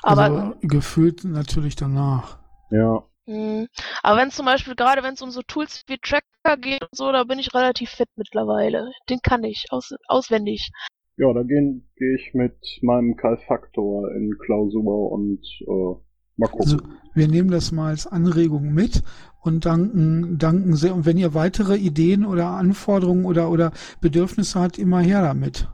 [0.02, 2.38] Aber also gefühlt natürlich danach.
[2.72, 3.04] Ja.
[3.30, 3.68] Mhm.
[4.02, 7.12] Aber wenn zum Beispiel, gerade wenn es um so Tools wie Tracker geht und so,
[7.12, 8.90] da bin ich relativ fit mittlerweile.
[9.08, 10.70] Den kann ich aus, auswendig.
[11.16, 16.00] Ja, da gehe geh ich mit meinem Kalfaktor in Klausur und äh,
[16.38, 16.60] mal gucken.
[16.60, 16.78] Also
[17.14, 19.04] wir nehmen das mal als Anregung mit
[19.42, 20.94] und danken, danken sehr.
[20.94, 23.70] Und wenn ihr weitere Ideen oder Anforderungen oder, oder
[24.00, 25.68] Bedürfnisse habt, immer her damit.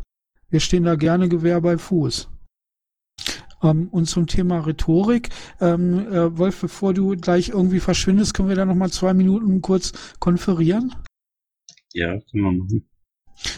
[0.50, 2.28] Wir stehen da gerne Gewehr bei Fuß.
[3.62, 5.30] Ähm, und zum Thema Rhetorik,
[5.60, 9.62] ähm, äh, Wolf, bevor du gleich irgendwie verschwindest, können wir da noch mal zwei Minuten
[9.62, 10.94] kurz konferieren?
[11.92, 12.88] Ja, können wir machen.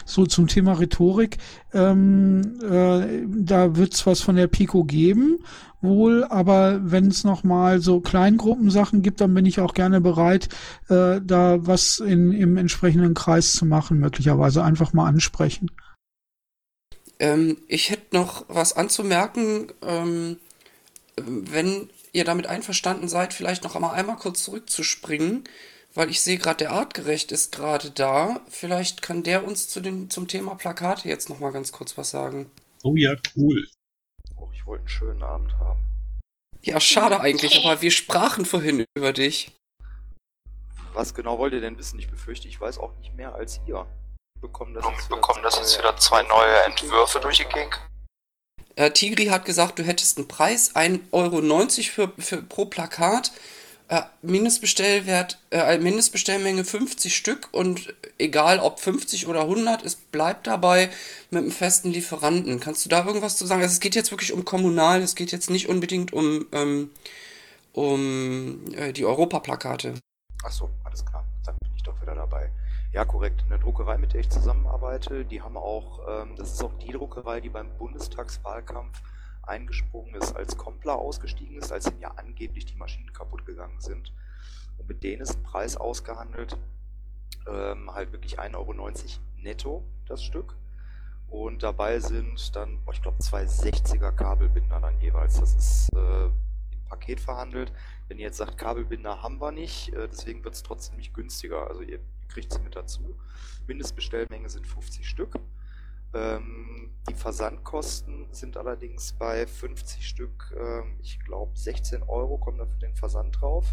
[0.05, 1.39] So zum Thema Rhetorik,
[1.73, 5.39] ähm, äh, da wird's was von der Pico geben,
[5.81, 10.49] wohl, aber wenn es nochmal so Kleingruppensachen gibt, dann bin ich auch gerne bereit,
[10.89, 15.71] äh, da was in, im entsprechenden Kreis zu machen, möglicherweise einfach mal ansprechen.
[17.19, 20.39] Ähm, ich hätte noch was anzumerken, ähm,
[21.17, 25.45] wenn ihr damit einverstanden seid, vielleicht noch einmal, einmal kurz zurückzuspringen,
[25.95, 28.41] weil ich sehe gerade, der Artgerecht ist gerade da.
[28.49, 32.11] Vielleicht kann der uns zu den, zum Thema Plakate jetzt noch mal ganz kurz was
[32.11, 32.51] sagen.
[32.83, 33.67] Oh ja, cool.
[34.37, 35.81] Oh, ich wollte einen schönen Abend haben.
[36.63, 39.53] Ja, schade eigentlich, aber wir sprachen vorhin über dich.
[40.93, 41.99] Was genau wollt ihr denn wissen?
[41.99, 43.87] Ich befürchte, ich weiß auch nicht mehr als ihr.
[44.41, 47.79] Bekommen das jetzt bekommen das jetzt wieder zwei neue Entwürfe durch die Gegend.
[48.77, 51.43] Äh, Tigri hat gesagt, du hättest einen Preis, 1,90 Euro
[51.83, 53.33] für, für, pro Plakat.
[53.89, 60.91] Äh, Mindestbestellwert, äh, Mindestbestellmenge 50 Stück und egal ob 50 oder 100, es bleibt dabei
[61.31, 62.61] mit einem festen Lieferanten.
[62.61, 63.63] Kannst du da irgendwas zu sagen?
[63.63, 66.91] Also es geht jetzt wirklich um kommunal, es geht jetzt nicht unbedingt um, ähm,
[67.73, 69.95] um äh, die Europaplakate.
[70.45, 71.25] Ach so, alles klar.
[71.47, 72.51] Dann bin ich doch wieder dabei.
[72.91, 73.45] Ja, korrekt.
[73.45, 77.41] Eine Druckerei, mit der ich zusammenarbeite, die haben auch, ähm, das ist auch die Druckerei,
[77.41, 79.03] die beim Bundestagswahlkampf
[79.43, 84.13] eingesprungen ist, als Kompler ausgestiegen ist, als ihm ja angeblich die Maschinen kaputt gegangen sind.
[84.79, 86.57] Und mit denen ist ein Preis ausgehandelt,
[87.47, 88.75] ähm, halt wirklich 1,90 Euro
[89.43, 90.55] netto das Stück.
[91.29, 95.39] Und dabei sind dann, boah, ich glaube, zwei 60er Kabelbinder dann jeweils.
[95.39, 97.71] Das ist äh, im Paket verhandelt.
[98.09, 101.69] Wenn ihr jetzt sagt, Kabelbinder haben wir nicht, äh, deswegen wird es trotzdem nicht günstiger.
[101.69, 103.19] Also ihr kriegt sie mit dazu.
[103.67, 105.39] Mindestbestellmenge sind 50 Stück.
[106.15, 112.67] Ähm, die Versandkosten sind allerdings bei 50 Stück, ähm, ich glaube 16 Euro kommen da
[112.67, 113.67] für den Versand drauf.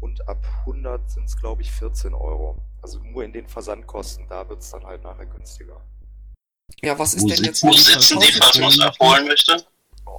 [0.00, 2.62] Und ab 100 sind es, glaube ich, 14 Euro.
[2.82, 5.80] Also nur in den Versandkosten, da wird es dann halt nachher günstiger.
[6.82, 9.66] Ja, was ist Wo denn sitzen jetzt die, mit falls man es Versand- abholen möchte?
[10.06, 10.16] Oh,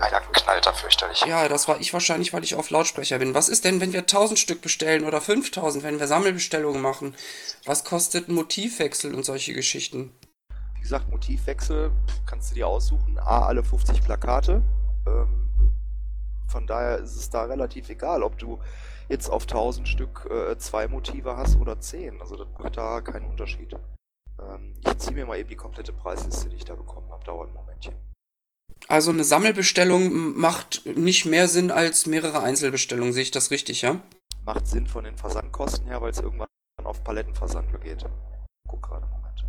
[0.00, 1.24] einer knallt da fürchterlich.
[1.26, 3.34] Ja, das war ich wahrscheinlich, weil ich auf Lautsprecher bin.
[3.34, 7.14] Was ist denn, wenn wir 1000 Stück bestellen oder 5000, wenn wir Sammelbestellungen machen?
[7.64, 10.12] Was kostet ein Motivwechsel und solche Geschichten?
[10.76, 11.90] Wie gesagt, Motivwechsel
[12.26, 13.18] kannst du dir aussuchen.
[13.18, 14.62] A, alle 50 Plakate.
[15.06, 15.48] Ähm,
[16.46, 18.60] von daher ist es da relativ egal, ob du
[19.08, 22.20] jetzt auf 1000 Stück äh, zwei Motive hast oder 10.
[22.20, 23.74] Also das macht da keinen Unterschied.
[24.40, 27.24] Ähm, ich ziehe mir mal eben die komplette Preisliste, die ich da bekommen habe.
[27.24, 27.63] Dauert ein Momentchen.
[28.88, 33.12] Also eine Sammelbestellung macht nicht mehr Sinn als mehrere Einzelbestellungen.
[33.12, 34.00] Sehe ich das richtig, ja?
[34.44, 36.48] Macht Sinn von den Versandkosten her, weil es irgendwann
[36.82, 38.04] auf Palettenversand geht.
[38.68, 39.46] Guck gerade, Moment.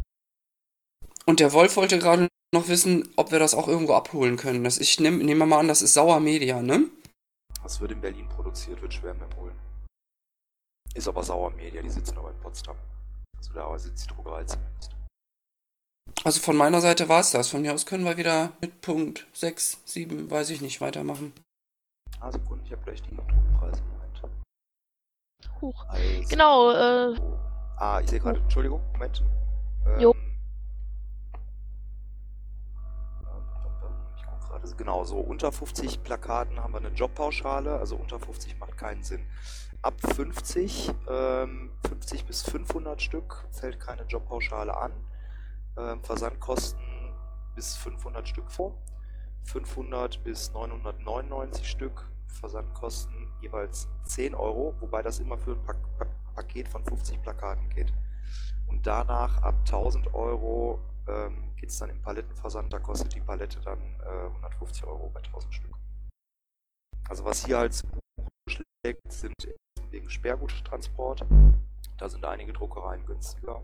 [1.25, 4.63] Und der Wolf wollte gerade noch wissen, ob wir das auch irgendwo abholen können.
[4.63, 6.89] Das ich nehme nehm mal an, das ist Sauer Media, ne?
[7.61, 9.55] Das wird in Berlin produziert, wird schwer mehr holen.
[10.93, 12.77] Ist aber Sauer Media, die sitzen aber in Potsdam.
[13.37, 14.94] Also da sitzt die Druckerei zumindest.
[16.23, 17.49] Also von meiner Seite war es das.
[17.49, 21.33] Von mir aus können wir wieder mit Punkt 6, 7, weiß ich nicht, weitermachen.
[22.19, 23.81] Ah, Sekunde, ich habe gleich die Druckpreise.
[23.83, 24.21] Moment.
[25.61, 25.85] Huch.
[25.87, 27.15] Also, Genau, äh,
[27.77, 29.21] Ah, ich sehe gerade, Entschuldigung, Moment.
[29.85, 30.15] Ähm, Jo.
[34.15, 38.57] Ich guck gerade, genau, so unter 50 Plakaten haben wir eine Jobpauschale, also unter 50
[38.59, 39.27] macht keinen Sinn.
[39.81, 44.91] Ab 50, ähm, 50 bis 500 Stück fällt keine Jobpauschale an.
[45.77, 46.81] Ähm, Versandkosten
[47.55, 48.77] bis 500 Stück vor.
[49.43, 56.07] 500 bis 999 Stück Versandkosten jeweils 10 Euro, wobei das immer für ein Pak Pa-
[56.35, 57.93] Paket von 50 Plakaten geht.
[58.67, 63.59] Und danach ab 1000 Euro ähm, geht es dann im Palettenversand, da kostet die Palette
[63.61, 65.75] dann äh, 150 Euro bei 1000 Stück.
[67.07, 67.83] Also was hier als
[68.49, 69.33] schlägt, sind
[69.91, 71.25] wegen Sperrguttransport.
[71.97, 73.61] Da sind einige Druckereien günstiger.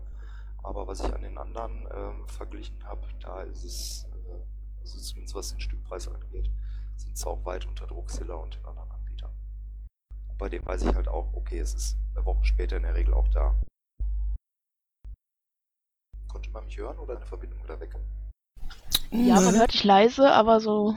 [0.64, 5.34] Aber was ich an den anderen ähm, verglichen habe, da ist es, äh, also zumindest
[5.34, 6.50] was den Stückpreis angeht,
[6.96, 9.32] sind es auch weit unter Druckzilla und den anderen Anbietern.
[10.28, 12.94] Und bei dem weiß ich halt auch, okay, es ist eine Woche später in der
[12.94, 13.54] Regel auch da.
[16.28, 17.94] Konnte man mich hören oder eine Verbindung wieder weg?
[19.10, 20.94] ja, man hört dich leise, aber so.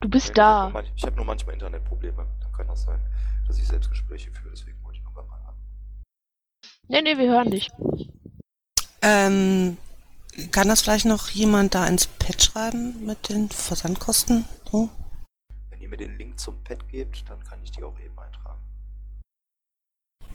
[0.00, 0.70] Du bist Ich habe da.
[0.70, 2.26] nur, manch- ich hab nur manchmal Internetprobleme.
[2.40, 3.00] Dann kann das sein,
[3.46, 5.54] dass ich Selbstgespräche führe, deswegen wollte ich noch mal an.
[6.88, 7.70] Nee, nee, wir hören dich.
[9.02, 9.76] Ähm,
[10.50, 14.46] kann das vielleicht noch jemand da ins Pad schreiben mit den Versandkosten?
[14.70, 14.88] So?
[15.70, 18.60] Wenn ihr mir den Link zum Pad gebt, dann kann ich die auch eben eintragen.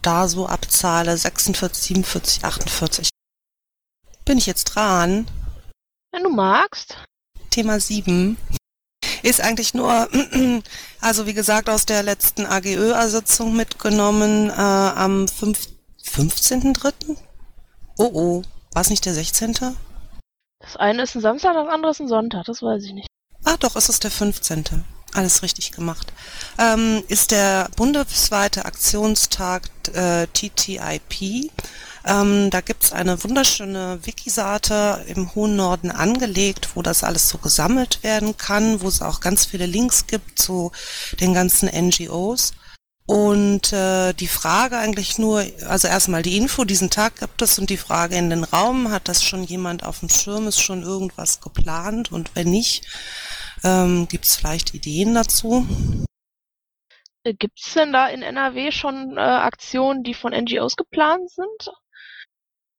[0.02, 3.10] Da so abzahle 46, 47, 48.
[4.26, 5.28] Bin ich jetzt dran?
[6.12, 6.98] Wenn du magst.
[7.50, 8.38] Thema 7
[9.24, 10.10] ist eigentlich nur,
[11.02, 15.70] also wie gesagt, aus der letzten AGÖ-Sitzung mitgenommen äh, am 5
[16.04, 17.18] 15.3.
[17.98, 18.44] Oh oh,
[18.78, 19.56] war es nicht der 16.?
[20.60, 23.08] Das eine ist ein Samstag, das andere ist ein Sonntag, das weiß ich nicht.
[23.44, 24.84] Ah, doch, es ist der 15.
[25.16, 26.14] Alles richtig gemacht.
[26.60, 29.64] Ähm, ist der bundesweite Aktionstag
[29.96, 31.50] äh, TTIP.
[32.06, 38.04] Ähm, da gibt's eine wunderschöne Wiki-Seite im hohen Norden angelegt, wo das alles so gesammelt
[38.04, 40.72] werden kann, wo es auch ganz viele Links gibt zu
[41.20, 42.54] den ganzen NGOs.
[43.08, 47.70] Und äh, die Frage eigentlich nur, also erstmal die Info, diesen Tag gibt es und
[47.70, 51.40] die Frage in den Raum, hat das schon jemand auf dem Schirm, ist schon irgendwas
[51.40, 52.86] geplant und wenn nicht,
[53.64, 55.66] ähm, gibt es vielleicht Ideen dazu?
[57.24, 61.72] Äh, Gibt's denn da in NRW schon äh, Aktionen, die von NGOs geplant sind?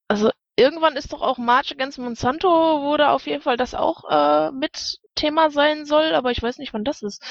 [0.08, 2.48] Also irgendwann ist doch auch March Against Monsanto,
[2.82, 6.74] wurde auf jeden Fall das auch äh, mit Thema sein soll, aber ich weiß nicht,
[6.74, 7.22] wann das ist.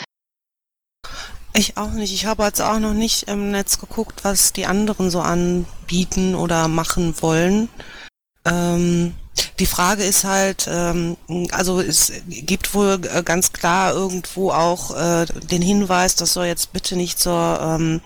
[1.58, 2.14] Ich auch nicht.
[2.14, 6.68] Ich habe jetzt auch noch nicht im Netz geguckt, was die anderen so anbieten oder
[6.68, 7.68] machen wollen.
[8.45, 9.16] Ähm,
[9.58, 11.18] die Frage ist halt, ähm,
[11.49, 16.74] also es gibt wohl äh, ganz klar irgendwo auch äh, den Hinweis, das soll jetzt
[16.74, 18.01] bitte nicht zur ähm,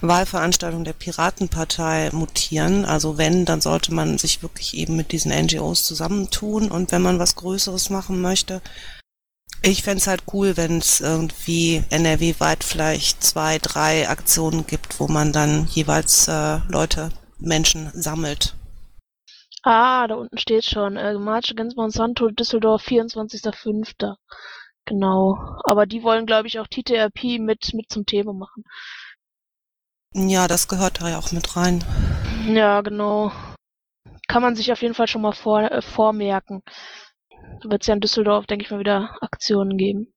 [0.00, 2.84] Wahlveranstaltung der Piratenpartei mutieren.
[2.84, 7.18] Also wenn, dann sollte man sich wirklich eben mit diesen NGOs zusammentun und wenn man
[7.18, 8.62] was Größeres machen möchte.
[9.66, 15.32] Ich fänd's halt cool, wenn es irgendwie NRW-weit vielleicht zwei, drei Aktionen gibt, wo man
[15.32, 17.08] dann jeweils äh, Leute,
[17.38, 18.54] Menschen sammelt.
[19.62, 24.16] Ah, da unten steht schon, äh, March Against Monsanto, Düsseldorf, 24.05.
[24.84, 25.38] Genau.
[25.64, 28.64] Aber die wollen, glaube ich, auch TTRP mit, mit zum Thema machen.
[30.12, 31.82] Ja, das gehört da ja auch mit rein.
[32.46, 33.32] Ja, genau.
[34.28, 36.62] Kann man sich auf jeden Fall schon mal vor, äh, vormerken.
[37.64, 40.12] Da wird es ja in Düsseldorf, denke ich mal, wieder Aktionen geben.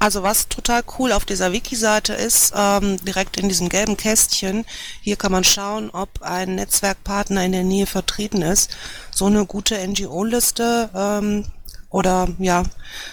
[0.00, 4.64] Also was total cool auf dieser Wiki-Seite ist, ähm, direkt in diesem gelben Kästchen,
[5.00, 8.76] hier kann man schauen, ob ein Netzwerkpartner in der Nähe vertreten ist.
[9.12, 11.44] So eine gute NGO-Liste ähm,
[11.88, 12.64] oder ja,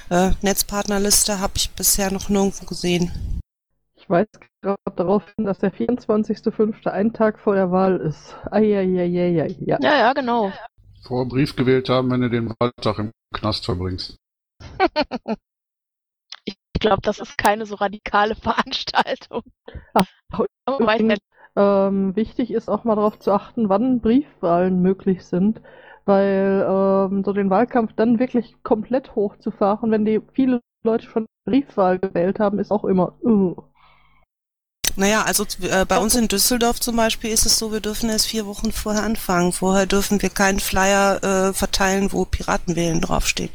[0.09, 3.39] äh, Netzpartnerliste habe ich bisher noch nirgendwo gesehen.
[3.95, 4.27] Ich weiß
[4.61, 6.87] gerade darauf hin, dass der 24.05.
[6.87, 8.35] ein Tag vor der Wahl ist.
[8.49, 9.77] Eieieiei, ja.
[9.79, 10.51] Ja, ja, genau.
[11.01, 14.17] Vor Brief gewählt haben, wenn du den Wahltag im Knast verbringst.
[16.45, 19.41] ich glaube, das ist keine so radikale Veranstaltung.
[19.93, 20.05] Ach,
[20.79, 21.19] übrigens,
[21.55, 25.61] ähm, wichtig ist auch mal darauf zu achten, wann Briefwahlen möglich sind,
[26.05, 31.99] weil ähm, so den Wahlkampf dann wirklich komplett hochzufahren, wenn die viele Leute schon Briefwahl
[31.99, 33.17] gewählt haben, ist auch immer.
[33.23, 33.55] Uh.
[34.97, 38.27] Naja, also äh, bei uns in Düsseldorf zum Beispiel ist es so, wir dürfen erst
[38.27, 39.51] vier Wochen vorher anfangen.
[39.51, 43.51] Vorher dürfen wir keinen Flyer äh, verteilen, wo Piratenwählen draufsteht.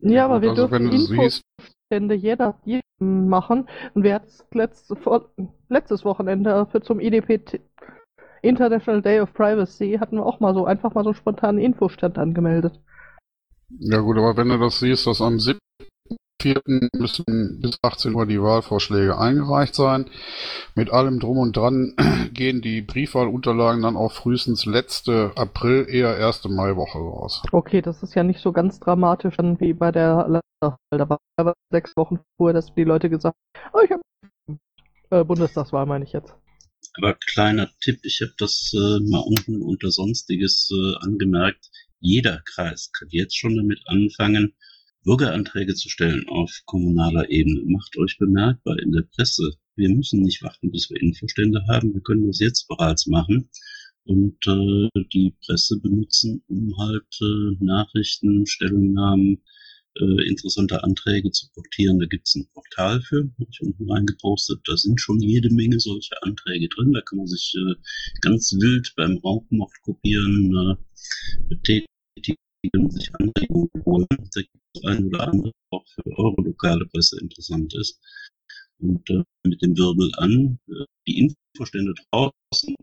[0.00, 3.68] Ja, aber wir Also dürfen Infostände jeder, jedem machen.
[3.94, 5.30] Und wir hatten letzte, vor,
[5.68, 7.60] letztes Wochenende für zum IDP T-
[8.42, 12.18] International Day of Privacy hatten wir auch mal so einfach mal so spontan einen Infostand
[12.18, 12.80] angemeldet.
[13.78, 15.38] ja gut, aber wenn du das siehst, dass am
[16.42, 16.88] 7.4.
[16.98, 20.06] müssen bis 18 Uhr die Wahlvorschläge eingereicht sein.
[20.74, 21.94] Mit allem drum und dran
[22.32, 27.42] gehen die Briefwahlunterlagen dann auch frühestens letzte April, eher erste Maiwoche raus.
[27.52, 30.98] Okay, das ist ja nicht so ganz dramatisch dann wie bei der Landtagswahl.
[30.98, 34.02] Da war aber sechs Wochen vorher, dass die Leute gesagt haben, oh, ich habe
[35.10, 36.34] äh, Bundestagswahl meine ich jetzt.
[36.98, 41.70] Aber kleiner Tipp, ich habe das äh, mal unten unter Sonstiges äh, angemerkt.
[42.00, 44.54] Jeder Kreis kann jetzt schon damit anfangen,
[45.04, 47.62] Bürgeranträge zu stellen auf kommunaler Ebene.
[47.66, 49.52] Macht euch bemerkbar in der Presse.
[49.76, 51.94] Wir müssen nicht warten, bis wir Infostände haben.
[51.94, 53.48] Wir können das jetzt bereits machen
[54.04, 59.42] und äh, die Presse benutzen, um halt äh, Nachrichten, Stellungnahmen,
[59.98, 61.98] äh, interessante Anträge zu portieren.
[61.98, 64.60] Da gibt's ein Portal für, habe ich unten reingepostet.
[64.64, 66.92] Da sind schon jede Menge solche Anträge drin.
[66.92, 67.74] Da kann man sich äh,
[68.20, 72.36] ganz wild beim Raubmord kopieren äh, betätigen,
[72.90, 74.06] sich Anregungen holen.
[74.10, 78.00] Da gibt es ein oder andere auch für eure lokale Presse interessant ist.
[78.78, 82.74] Und äh, mit dem Wirbel an, äh, die Infostände draußen,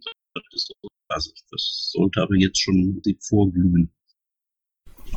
[0.51, 0.69] das,
[1.09, 3.91] also das sollte aber jetzt schon die vorglühen.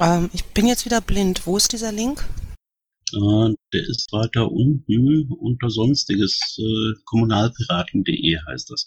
[0.01, 1.47] Ähm, ich bin jetzt wieder blind.
[1.47, 2.25] Wo ist dieser Link?
[3.13, 8.87] Äh, der ist weiter unten unter sonstiges äh, kommunalpiraten.de heißt das.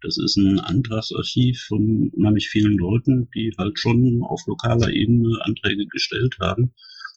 [0.00, 5.86] Das ist ein Antragsarchiv von unheimlich vielen Leuten, die halt schon auf lokaler Ebene Anträge
[5.86, 6.72] gestellt haben.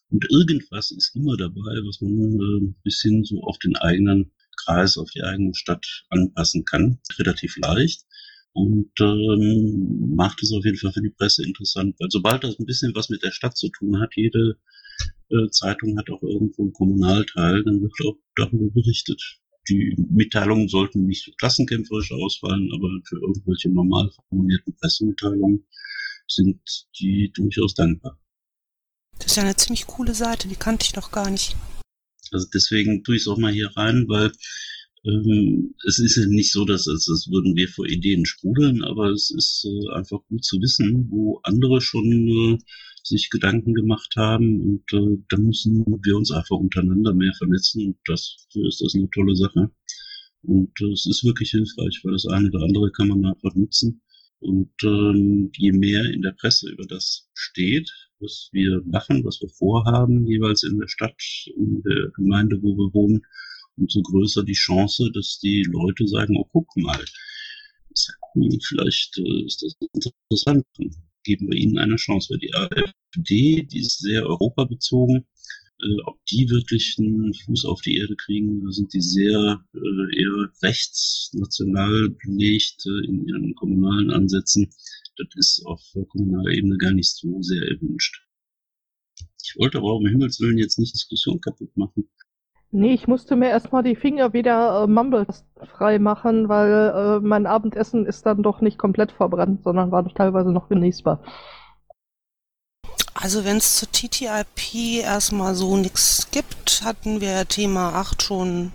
[0.10, 5.10] Und irgendwas ist immer dabei, was man äh, bisschen so auf den eigenen Kreis, auf
[5.12, 7.00] die eigene Stadt anpassen kann.
[7.18, 8.06] Relativ leicht.
[8.54, 12.66] Und ähm, macht es auf jeden Fall für die Presse interessant, weil sobald das ein
[12.66, 14.58] bisschen was mit der Stadt zu tun hat, jede
[15.30, 19.40] äh, Zeitung hat auch irgendwo einen Kommunalteil, dann wird auch darüber berichtet.
[19.70, 25.66] Die Mitteilungen sollten nicht so klassenkämpferisch ausfallen, aber für irgendwelche normal formulierten Pressemitteilungen
[26.28, 26.60] sind
[27.00, 28.20] die durchaus dankbar.
[29.18, 31.56] Das ist ja eine ziemlich coole Seite, die kannte ich noch gar nicht.
[32.32, 34.32] Also deswegen tue ich es auch mal hier rein, weil
[35.04, 39.10] Ähm, es ist ja nicht so, dass als, als würden wir vor Ideen sprudeln, aber
[39.10, 42.60] es ist äh, einfach gut zu wissen, wo andere schon äh,
[43.04, 47.98] sich Gedanken gemacht haben und äh, da müssen wir uns einfach untereinander mehr vernetzen und
[48.06, 49.72] das ist das eine tolle Sache.
[50.44, 54.02] Und äh, es ist wirklich hilfreich, weil das eine oder andere kann man einfach nutzen.
[54.40, 59.50] Und ähm, je mehr in der Presse über das steht, was wir machen, was wir
[59.50, 61.22] vorhaben, jeweils in der Stadt,
[61.56, 63.22] in der Gemeinde, wo wir wohnen,
[63.78, 67.04] umso größer die Chance, dass die Leute sagen, oh, guck mal,
[68.68, 70.66] vielleicht äh, ist das interessant,
[71.24, 72.30] geben wir ihnen eine Chance.
[72.32, 75.26] Weil die AfD, die ist sehr europabezogen,
[75.82, 80.52] äh, ob die wirklich einen Fuß auf die Erde kriegen, sind die sehr äh, eher
[80.62, 84.70] rechtsnational belegt äh, in ihren kommunalen Ansätzen.
[85.18, 88.22] Das ist auf kommunaler Ebene gar nicht so sehr erwünscht.
[89.44, 92.10] Ich wollte aber um Himmels Willen jetzt nicht Diskussion kaputt machen.
[92.74, 95.28] Nee, ich musste mir erstmal die Finger wieder äh, Mumble
[95.76, 100.52] frei machen, weil äh, mein Abendessen ist dann doch nicht komplett verbrannt, sondern war teilweise
[100.52, 101.22] noch genießbar.
[103.14, 108.72] Also wenn es zu TTIP erstmal so nichts gibt, hatten wir Thema 8 schon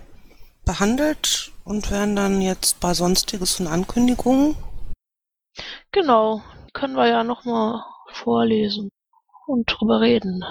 [0.63, 4.55] behandelt und wären dann jetzt bei Sonstiges und Ankündigungen.
[5.91, 6.43] Genau,
[6.73, 7.81] können wir ja nochmal
[8.13, 8.89] vorlesen
[9.47, 10.45] und drüber reden.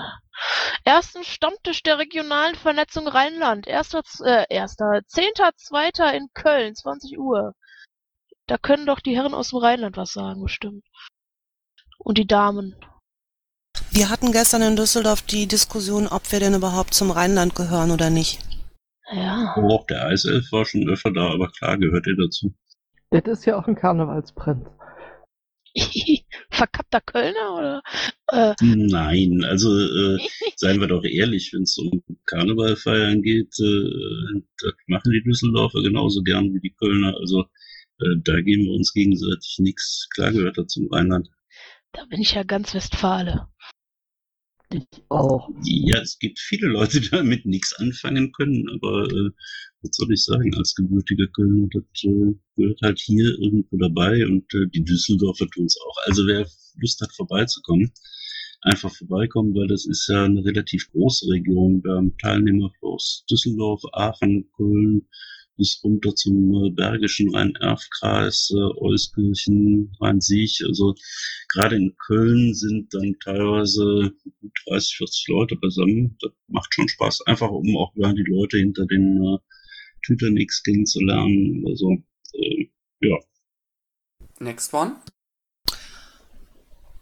[0.84, 3.66] Ersten Stammtisch der regionalen Vernetzung Rheinland.
[3.66, 7.54] Erster, äh, erster, zehnter, zweiter in Köln, 20 Uhr.
[8.46, 10.84] Da können doch die Herren aus dem Rheinland was sagen, bestimmt.
[11.98, 12.76] Und die Damen.
[13.90, 18.10] Wir hatten gestern in Düsseldorf die Diskussion, ob wir denn überhaupt zum Rheinland gehören oder
[18.10, 18.38] nicht.
[19.10, 19.54] Ja.
[19.56, 22.52] Oh, der Eiself war schon öfter da, aber klar gehört ihr dazu.
[23.10, 24.68] Das ist ja auch ein Karnevalsprinz.
[26.50, 27.82] Verkappter Kölner oder?
[28.28, 30.18] Äh, Nein, also äh,
[30.56, 35.82] seien wir doch ehrlich, wenn es um Karneval feiern geht, äh, das machen die Düsseldorfer
[35.82, 37.16] genauso gern wie die Kölner.
[37.18, 37.44] Also
[38.00, 40.08] äh, da geben wir uns gegenseitig nichts.
[40.14, 41.28] Klar gehört er zum Rheinland.
[41.92, 43.48] da bin ich ja ganz Westfale.
[44.72, 45.48] Ich auch.
[45.62, 49.30] Ja, es gibt viele Leute, die damit nichts anfangen können, aber äh,
[49.86, 54.52] was soll ich sagen, als gebürtiger Kölner, das äh, gehört halt hier irgendwo dabei und
[54.54, 55.96] äh, die Düsseldorfer tun es auch.
[56.06, 56.46] Also wer
[56.80, 57.92] Lust hat, vorbeizukommen,
[58.62, 61.82] einfach vorbeikommen, weil das ist ja eine relativ große Region.
[61.84, 65.06] Wir haben Teilnehmer aus Düsseldorf, Aachen, Köln,
[65.56, 70.62] bis runter zum äh, Bergischen Rhein-Erf-Kreis, äh, Euskirchen, Rhein-Sieg.
[70.66, 70.94] Also
[71.52, 74.12] gerade in Köln sind dann teilweise
[74.66, 76.16] 30, 40 Leute beisammen.
[76.20, 79.38] Das macht schon Spaß, einfach um auch mal die Leute hinter den äh,
[80.06, 81.64] Tüternix kennenzulernen.
[81.66, 81.96] Also
[82.34, 82.68] äh,
[83.00, 83.16] ja.
[84.38, 84.96] Next one.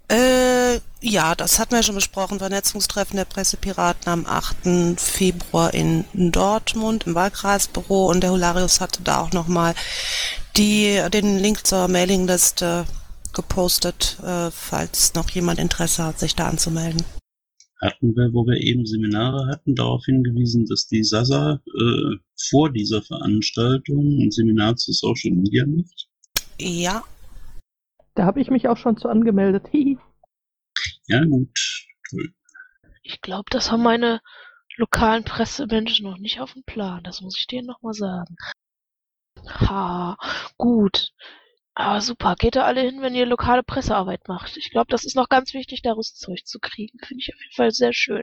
[0.08, 2.38] Äh, ja, das hatten wir schon besprochen.
[2.38, 5.00] Vernetzungstreffen der Pressepiraten am 8.
[5.00, 9.74] Februar in Dortmund im Wahlkreisbüro und der Hularius hatte da auch nochmal
[10.56, 12.86] die, den Link zur Mailingliste
[13.32, 17.04] gepostet, äh, falls noch jemand Interesse hat, sich da anzumelden.
[17.84, 22.16] Hatten wir, wo wir eben Seminare hatten, darauf hingewiesen, dass die Sasa äh,
[22.48, 26.08] vor dieser Veranstaltung ein Seminar zu Social Media macht?
[26.58, 27.04] Ja,
[28.14, 29.68] Da habe ich mich auch schon zu angemeldet.
[29.70, 29.98] Hihi.
[31.08, 31.50] Ja, gut.
[32.08, 32.32] Toll.
[33.02, 34.22] Ich glaube, das haben meine
[34.76, 37.02] lokalen Pressemenschen noch nicht auf dem Plan.
[37.02, 38.36] Das muss ich denen nochmal sagen.
[39.46, 40.16] Ha,
[40.56, 41.12] gut.
[41.76, 42.36] Aber super.
[42.36, 44.56] Geht da alle hin, wenn ihr lokale Pressearbeit macht.
[44.56, 46.98] Ich glaube, das ist noch ganz wichtig, da Rüstzeug zu kriegen.
[47.04, 48.22] Finde ich auf jeden Fall sehr schön.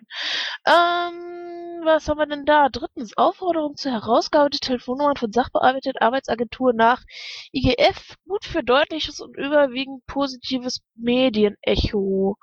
[0.66, 2.70] Ähm, was haben wir denn da?
[2.70, 7.04] Drittens, Aufforderung zur Herausgabe der Telefonnummern von Sachbearbeiteten Arbeitsagentur nach
[7.52, 8.16] IGF.
[8.26, 12.38] Gut für deutliches und überwiegend positives Medienecho.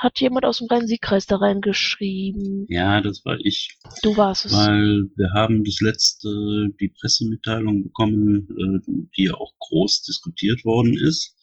[0.00, 2.66] Hat jemand aus dem Rhein-Sieg-Kreis da reingeschrieben?
[2.68, 3.78] Ja, das war ich.
[4.02, 4.52] Du warst es.
[4.52, 10.96] Weil wir haben das letzte, die Pressemitteilung bekommen, äh, die ja auch groß diskutiert worden
[10.96, 11.36] ist,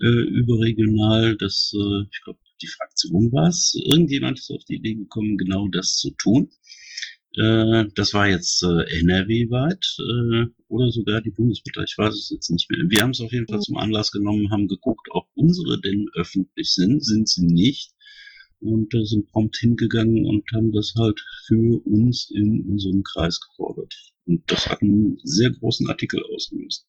[0.00, 4.94] äh, überregional, dass, äh, ich glaube, die Fraktion war es, irgendjemand ist auf die Idee
[4.94, 6.50] gekommen, genau das zu tun.
[7.36, 12.50] Äh, das war jetzt äh, NRW-weit äh, oder sogar die Bundesmutter, ich weiß es jetzt
[12.50, 12.80] nicht mehr.
[12.88, 16.72] Wir haben es auf jeden Fall zum Anlass genommen, haben geguckt, ob unsere denn öffentlich
[16.74, 17.94] sind, sind sie nicht
[18.60, 23.94] und äh, sind prompt hingegangen und haben das halt für uns in unserem Kreis gefordert.
[24.24, 26.86] Und das hat einen sehr großen Artikel ausgelöst.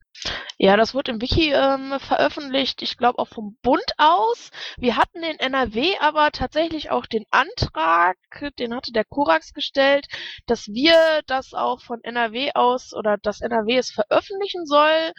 [0.60, 4.52] Ja, das wird im Wiki ähm, veröffentlicht, ich glaube auch vom Bund aus.
[4.78, 8.18] Wir hatten in NRW aber tatsächlich auch den Antrag,
[8.60, 10.06] den hatte der Korax gestellt,
[10.46, 15.12] dass wir das auch von NRW aus oder dass NRW es veröffentlichen soll.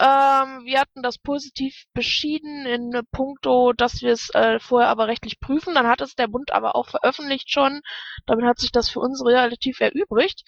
[0.00, 5.38] Ähm, wir hatten das positiv beschieden in puncto, dass wir es äh, vorher aber rechtlich
[5.38, 5.74] prüfen.
[5.74, 7.80] Dann hat es der Bund aber auch veröffentlicht schon.
[8.26, 10.42] Damit hat sich das für uns relativ erübrigt.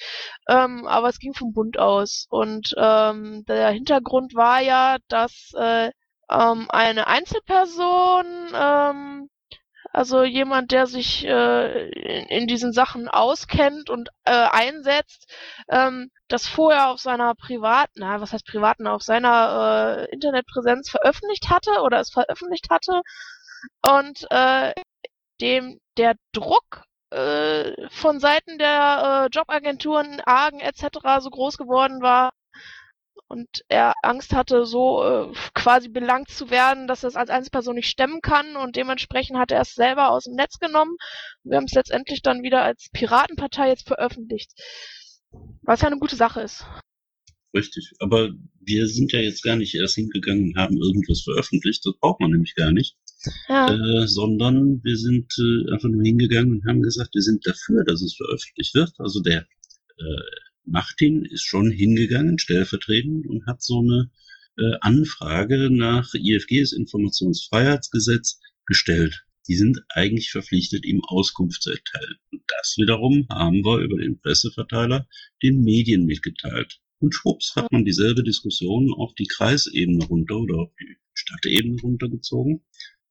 [0.48, 2.26] Ähm, aber aber es ging vom Bund aus.
[2.30, 5.90] Und ähm, der Hintergrund war ja, dass äh,
[6.30, 8.24] ähm, eine Einzelperson,
[8.54, 9.28] ähm,
[9.92, 15.30] also jemand, der sich äh, in, in diesen Sachen auskennt und äh, einsetzt,
[15.68, 21.50] ähm, das vorher auf seiner privaten, na, was heißt privaten, auf seiner äh, Internetpräsenz veröffentlicht
[21.50, 23.02] hatte oder es veröffentlicht hatte
[23.82, 24.72] und äh,
[25.42, 26.84] dem der Druck
[27.14, 30.98] äh, von Seiten der äh, Jobagenturen, Argen etc.
[31.20, 32.32] so groß geworden war
[33.28, 37.76] und er Angst hatte, so äh, quasi belangt zu werden, dass er es als Einzelperson
[37.76, 40.96] nicht stemmen kann und dementsprechend hat er es selber aus dem Netz genommen.
[41.42, 44.52] Wir haben es letztendlich dann wieder als Piratenpartei jetzt veröffentlicht,
[45.62, 46.64] was ja eine gute Sache ist.
[47.54, 47.92] Richtig.
[48.00, 48.30] Aber
[48.60, 51.86] wir sind ja jetzt gar nicht erst hingegangen und haben irgendwas veröffentlicht.
[51.86, 52.96] Das braucht man nämlich gar nicht.
[53.48, 53.68] Ja.
[53.68, 58.02] Äh, sondern wir sind äh, einfach nur hingegangen und haben gesagt, wir sind dafür, dass
[58.02, 58.92] es veröffentlicht wird.
[58.98, 59.46] Also der
[59.98, 60.22] äh,
[60.64, 64.10] Martin ist schon hingegangen, stellvertretend, und hat so eine
[64.56, 69.24] äh, Anfrage nach IFGs Informationsfreiheitsgesetz gestellt.
[69.48, 72.16] Die sind eigentlich verpflichtet, ihm Auskunft zu erteilen.
[72.32, 75.06] Und das wiederum haben wir über den Presseverteiler
[75.42, 76.80] den Medien mitgeteilt.
[76.98, 82.64] Und schwupps hat man dieselbe Diskussion auf die Kreisebene runter oder auf die Stadtebene runtergezogen.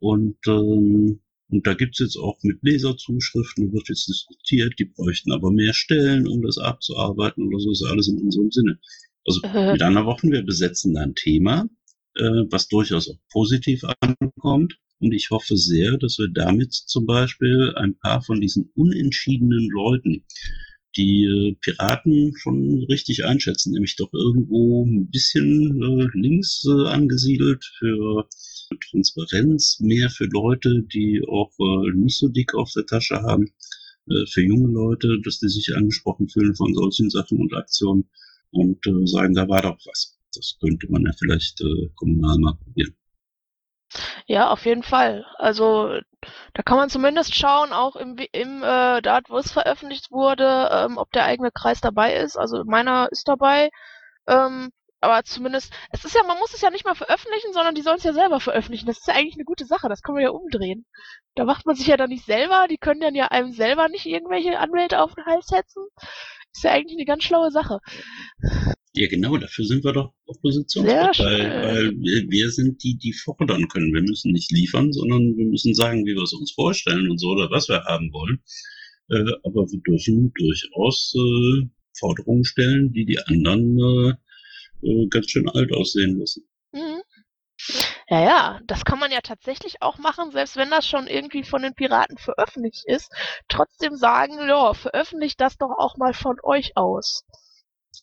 [0.04, 5.50] Und, ähm, und da gibt's jetzt auch mit Leserzuschriften, wird jetzt diskutiert, die bräuchten aber
[5.50, 8.80] mehr Stellen, um das abzuarbeiten oder so, ist alles in unserem Sinne.
[9.26, 9.72] Also Äh.
[9.72, 11.70] mit anderen Worten, wir besetzen da ein Thema,
[12.18, 14.78] äh, was durchaus auch positiv ankommt.
[15.00, 20.26] Und ich hoffe sehr, dass wir damit zum Beispiel ein paar von diesen unentschiedenen Leuten,
[20.98, 27.64] die äh, Piraten schon richtig einschätzen, nämlich doch irgendwo ein bisschen äh, links äh, angesiedelt
[27.80, 28.28] für
[28.80, 33.54] Transparenz, mehr für Leute, die auch äh, nicht so dick auf der Tasche haben,
[34.10, 38.10] äh, für junge Leute, dass die sich angesprochen fühlen von solchen Sachen und Aktionen
[38.52, 40.18] und äh, sagen, da war doch was.
[40.36, 42.96] Das könnte man ja vielleicht äh, kommunal mal probieren.
[44.26, 45.26] Ja, auf jeden Fall.
[45.38, 46.00] Also
[46.54, 50.98] da kann man zumindest schauen, auch im, im äh, da wo es veröffentlicht wurde, ähm,
[50.98, 52.38] ob der eigene Kreis dabei ist.
[52.38, 53.70] Also meiner ist dabei.
[54.28, 54.72] Ähm,
[55.04, 57.98] aber zumindest, es ist ja, man muss es ja nicht mal veröffentlichen, sondern die sollen
[57.98, 58.86] es ja selber veröffentlichen.
[58.86, 60.86] Das ist ja eigentlich eine gute Sache, das können wir ja umdrehen.
[61.36, 64.06] Da macht man sich ja dann nicht selber, die können dann ja einem selber nicht
[64.06, 65.84] irgendwelche Anwälte auf den Hals setzen.
[66.54, 67.80] Ist ja eigentlich eine ganz schlaue Sache.
[68.94, 73.94] Ja, genau, dafür sind wir doch Oppositionspartei, weil wir, wir sind die, die fordern können.
[73.94, 77.30] Wir müssen nicht liefern, sondern wir müssen sagen, wie wir es uns vorstellen und so
[77.30, 78.42] oder was wir haben wollen.
[79.10, 81.68] Äh, aber wir dürfen durchaus äh,
[81.98, 84.14] Forderungen stellen, die die anderen äh,
[84.84, 86.48] äh, ganz schön alt aussehen lassen.
[86.72, 87.02] Mhm.
[88.10, 91.62] Ja, ja, das kann man ja tatsächlich auch machen, selbst wenn das schon irgendwie von
[91.62, 93.10] den Piraten veröffentlicht ist.
[93.48, 97.24] Trotzdem sagen, ja, veröffentlicht das doch auch mal von euch aus.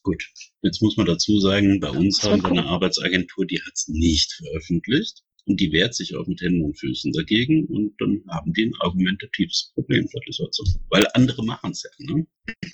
[0.03, 0.23] Gut,
[0.63, 2.67] jetzt muss man dazu sagen, bei uns haben wir eine.
[2.67, 7.13] Arbeitsagentur, die hat es nicht veröffentlicht und die wehrt sich auch mit Händen und Füßen
[7.13, 10.49] dagegen und dann haben die ein argumentatives Problem, so.
[10.91, 12.27] Weil andere machen es ja, ne?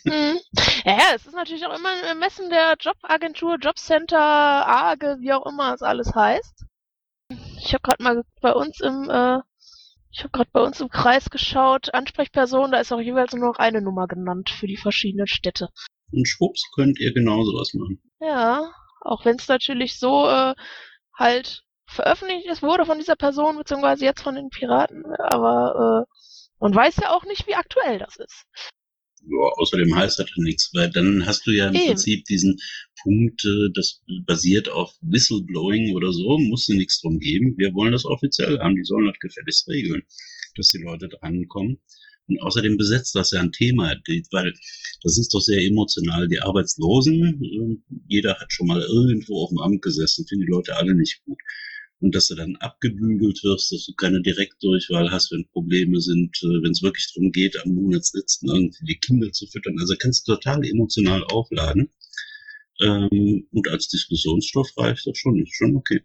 [0.05, 0.39] Mhm.
[0.85, 5.47] Ja, ja, es ist natürlich auch immer ein Ermessen der Jobagentur, Jobcenter, AGE, wie auch
[5.47, 6.65] immer es alles heißt.
[7.59, 9.41] Ich habe gerade mal bei uns im, äh,
[10.13, 13.59] ich habe gerade bei uns im Kreis geschaut, Ansprechperson, da ist auch jeweils nur noch
[13.59, 15.69] eine Nummer genannt für die verschiedenen Städte.
[16.13, 18.01] Und schwupps könnt ihr genauso was machen.
[18.21, 20.55] Ja, auch wenn es natürlich so äh,
[21.15, 26.13] halt veröffentlicht ist, wurde von dieser Person, beziehungsweise jetzt von den Piraten, aber äh,
[26.61, 28.47] man weiß ja auch nicht, wie aktuell das ist.
[29.29, 31.87] Ja, außerdem heißt das ja nichts, weil dann hast du ja im Eben.
[31.87, 32.57] Prinzip diesen
[33.03, 37.55] Punkt, äh, das basiert auf Whistleblowing oder so, musst du nichts drum geben.
[37.57, 40.03] Wir wollen das offiziell haben, die sollen das gefälligst regeln,
[40.57, 41.81] dass die Leute drankommen.
[42.29, 43.95] Und außerdem besetzt das ja ein Thema,
[44.33, 44.53] weil
[45.03, 46.29] das ist doch sehr emotional.
[46.29, 50.77] Die Arbeitslosen, äh, jeder hat schon mal irgendwo auf dem Amt gesessen, finden die Leute
[50.77, 51.39] alle nicht gut.
[52.01, 56.63] Und dass du dann abgebügelt wirst, dass du keine Direktdurchwahl hast, wenn Probleme sind, äh,
[56.63, 59.77] wenn es wirklich darum geht, am Monatsletzten irgendwie die Kinder zu füttern.
[59.81, 61.91] Also kannst du total emotional aufladen.
[62.83, 66.03] Ähm, und als Diskussionsstoff reicht das schon, ist schon okay.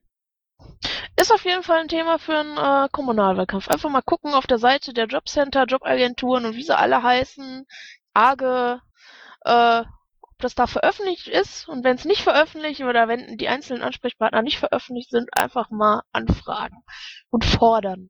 [1.20, 3.68] Ist auf jeden Fall ein Thema für einen äh, Kommunalwahlkampf.
[3.68, 7.66] Einfach mal gucken auf der Seite der Jobcenter, Jobagenturen und wie sie alle heißen,
[8.14, 8.82] AGE,
[9.46, 9.84] äh,
[10.44, 11.68] das da veröffentlicht ist.
[11.68, 16.02] Und wenn es nicht veröffentlicht oder wenn die einzelnen Ansprechpartner nicht veröffentlicht sind, einfach mal
[16.12, 16.78] anfragen
[17.30, 18.10] und fordern.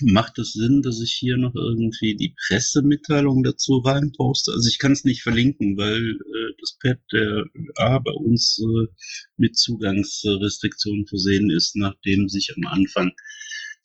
[0.00, 4.52] Macht es Sinn, dass ich hier noch irgendwie die Pressemitteilung dazu reinposte?
[4.52, 7.44] Also ich kann es nicht verlinken, weil äh, das Pad der
[7.76, 8.86] A bei uns äh,
[9.36, 13.12] mit Zugangsrestriktionen versehen ist, nachdem sich am Anfang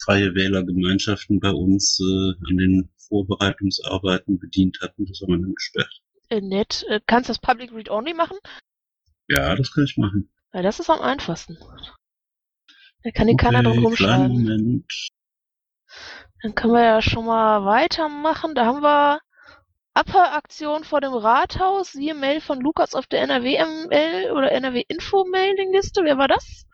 [0.04, 5.06] freie Wählergemeinschaften bei uns äh, an den Vorbereitungsarbeiten bedient hatten.
[5.06, 6.02] Das haben wir dann gesperrt.
[6.30, 6.84] Äh, nett.
[6.90, 8.38] Äh, kannst du das Public Read Only machen?
[9.28, 10.30] Ja, das kann ich machen.
[10.52, 11.58] Weil das ist am einfachsten.
[13.04, 14.32] Da kann dir keiner drum rumschreiben.
[14.32, 15.10] Moment.
[16.42, 18.56] Dann können wir ja schon mal weitermachen.
[18.56, 19.20] Da haben wir
[19.94, 26.04] Abhöraktion vor dem Rathaus, siehe Mail von Lukas auf der NRW-ML oder NRW-Info-Mailing-Liste.
[26.04, 26.68] Wer war das?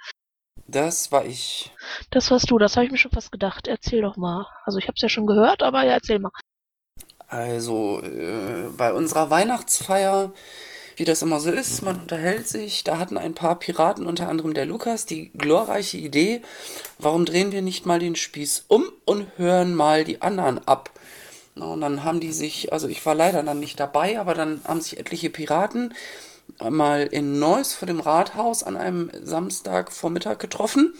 [0.67, 1.71] Das war ich.
[2.09, 3.67] Das warst du, das habe ich mir schon fast gedacht.
[3.67, 4.45] Erzähl doch mal.
[4.65, 6.31] Also ich habe es ja schon gehört, aber ja, erzähl mal.
[7.33, 10.31] Also, äh, bei unserer Weihnachtsfeier,
[10.97, 14.53] wie das immer so ist, man unterhält sich, da hatten ein paar Piraten, unter anderem
[14.53, 16.43] der Lukas, die glorreiche Idee,
[16.99, 20.91] warum drehen wir nicht mal den Spieß um und hören mal die anderen ab.
[21.55, 24.61] Na, und dann haben die sich, also ich war leider dann nicht dabei, aber dann
[24.65, 25.95] haben sich etliche Piraten
[26.69, 30.93] mal in Neuss vor dem Rathaus an einem Samstagvormittag getroffen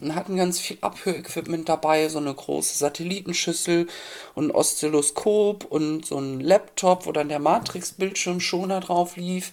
[0.00, 3.86] und hatten ganz viel Abhörequipment dabei, so eine große Satellitenschüssel
[4.34, 9.52] und ein Oszilloskop und so ein Laptop, wo dann der Matrix-Bildschirm schon da drauf lief.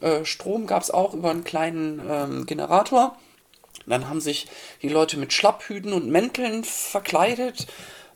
[0.00, 3.16] Äh, Strom gab es auch über einen kleinen ähm, Generator.
[3.86, 4.48] Dann haben sich
[4.82, 7.66] die Leute mit Schlapphüten und Mänteln verkleidet.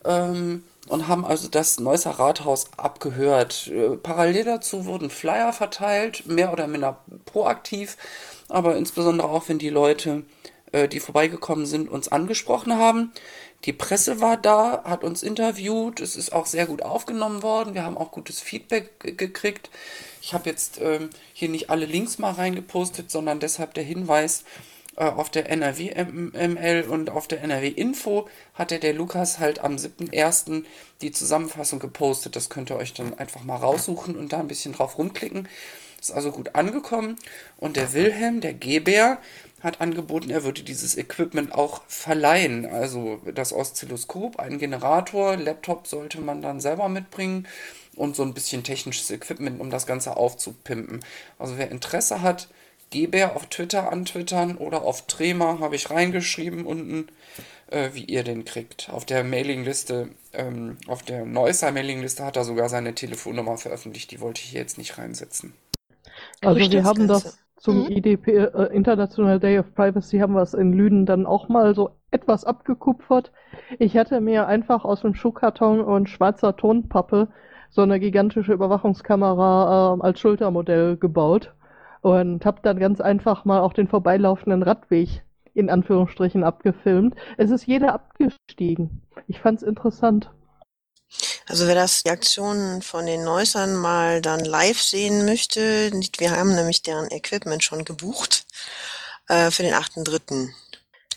[0.05, 3.67] Ähm, und haben also das Neusser Rathaus abgehört.
[3.67, 7.97] Äh, Parallel dazu wurden Flyer verteilt, mehr oder minder proaktiv,
[8.49, 10.23] aber insbesondere auch, wenn die Leute,
[10.71, 13.11] äh, die vorbeigekommen sind, uns angesprochen haben.
[13.65, 17.83] Die Presse war da, hat uns interviewt, es ist auch sehr gut aufgenommen worden, wir
[17.83, 19.69] haben auch gutes Feedback gekriegt.
[20.21, 24.43] Ich habe jetzt ähm, hier nicht alle Links mal reingepostet, sondern deshalb der Hinweis,
[24.97, 30.63] auf der NRW ML und auf der NRW Info hatte der Lukas halt am 7.1.
[31.01, 32.35] die Zusammenfassung gepostet.
[32.35, 35.47] Das könnt ihr euch dann einfach mal raussuchen und da ein bisschen drauf rumklicken.
[36.01, 37.15] Ist also gut angekommen.
[37.57, 39.19] Und der Wilhelm, der Gebär,
[39.61, 42.65] hat angeboten, er würde dieses Equipment auch verleihen.
[42.65, 47.47] Also das Oszilloskop, ein Generator, Laptop sollte man dann selber mitbringen
[47.95, 50.99] und so ein bisschen technisches Equipment, um das Ganze aufzupimpen.
[51.39, 52.49] Also wer Interesse hat,
[52.89, 57.07] Geber auf Twitter antwittern oder auf Trema habe ich reingeschrieben unten,
[57.67, 58.89] äh, wie ihr den kriegt.
[58.91, 64.21] Auf der Mailingliste, ähm, auf der Neusser Mailingliste hat er sogar seine Telefonnummer veröffentlicht, die
[64.21, 65.53] wollte ich hier jetzt nicht reinsetzen.
[66.41, 67.87] Also wir haben das zum Mhm.
[67.87, 71.91] IDP, äh, International Day of Privacy, haben wir es in Lünen dann auch mal so
[72.11, 73.31] etwas abgekupfert.
[73.79, 77.29] Ich hatte mir einfach aus dem Schuhkarton und schwarzer Tonpappe
[77.69, 81.53] so eine gigantische Überwachungskamera äh, als Schultermodell gebaut
[82.07, 85.23] und habe dann ganz einfach mal auch den vorbeilaufenden Radweg
[85.53, 87.15] in Anführungsstrichen abgefilmt.
[87.37, 89.01] Es ist jeder abgestiegen.
[89.27, 90.29] Ich fand's interessant.
[91.47, 96.53] Also wer das die Aktionen von den Neussern mal dann live sehen möchte, wir haben
[96.53, 98.45] nämlich deren Equipment schon gebucht
[99.29, 100.49] äh, für den 8.3.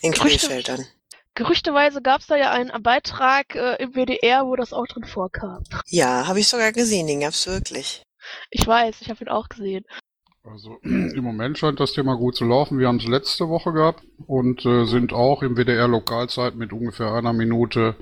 [0.01, 0.85] in Gerüchte- Krefeld dann.
[1.33, 5.63] Gerüchteweise gab es da ja einen Beitrag äh, im WDR, wo das auch drin vorkam.
[5.87, 8.03] Ja, habe ich sogar gesehen, den gab's wirklich.
[8.49, 9.85] Ich weiß, ich habe ihn auch gesehen.
[10.43, 12.79] Also im Moment scheint das Thema gut zu laufen.
[12.79, 17.13] Wir haben es letzte Woche gehabt und äh, sind auch im WDR Lokalzeit mit ungefähr
[17.13, 17.95] einer Minute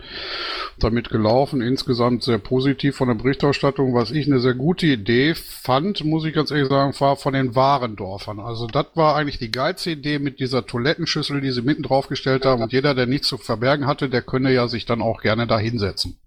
[0.79, 1.61] damit gelaufen.
[1.61, 3.93] Insgesamt sehr positiv von der Berichterstattung.
[3.93, 7.55] Was ich eine sehr gute Idee fand, muss ich ganz ehrlich sagen, war von den
[7.55, 8.39] Warendorfern.
[8.39, 12.63] Also das war eigentlich die geilste Idee mit dieser Toilettenschüssel, die sie mitten draufgestellt haben.
[12.63, 15.59] Und jeder, der nichts zu verbergen hatte, der könne ja sich dann auch gerne da
[15.59, 16.17] hinsetzen.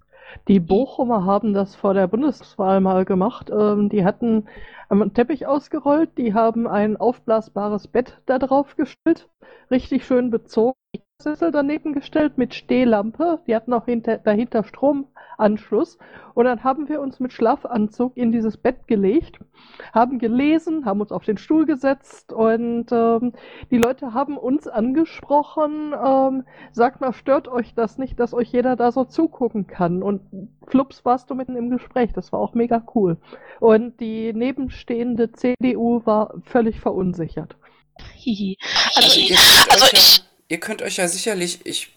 [0.48, 3.50] Die Bochumer haben das vor der Bundestagswahl mal gemacht.
[3.50, 4.46] Ähm, die hatten
[5.00, 9.30] einen Teppich ausgerollt, die haben ein aufblasbares Bett da drauf gestellt,
[9.70, 10.76] richtig schön bezogen,
[11.22, 13.40] Sessel daneben gestellt mit Stehlampe.
[13.46, 14.64] Die hatten auch hinter, dahinter
[15.42, 15.98] Stromanschluss.
[16.34, 19.38] Und dann haben wir uns mit Schlafanzug in dieses Bett gelegt,
[19.92, 23.34] haben gelesen, haben uns auf den Stuhl gesetzt und ähm,
[23.70, 28.76] die Leute haben uns angesprochen, ähm, sagt mal, stört euch das nicht, dass euch jeder
[28.76, 30.02] da so zugucken kann?
[30.02, 30.22] Und
[30.66, 33.18] flups warst du mitten im Gespräch, das war auch mega cool.
[33.60, 37.56] Und die nebenstehende CDU war völlig verunsichert.
[38.96, 41.91] Also, Also, ihr, könnt euch ja, ihr könnt euch ja sicherlich, ich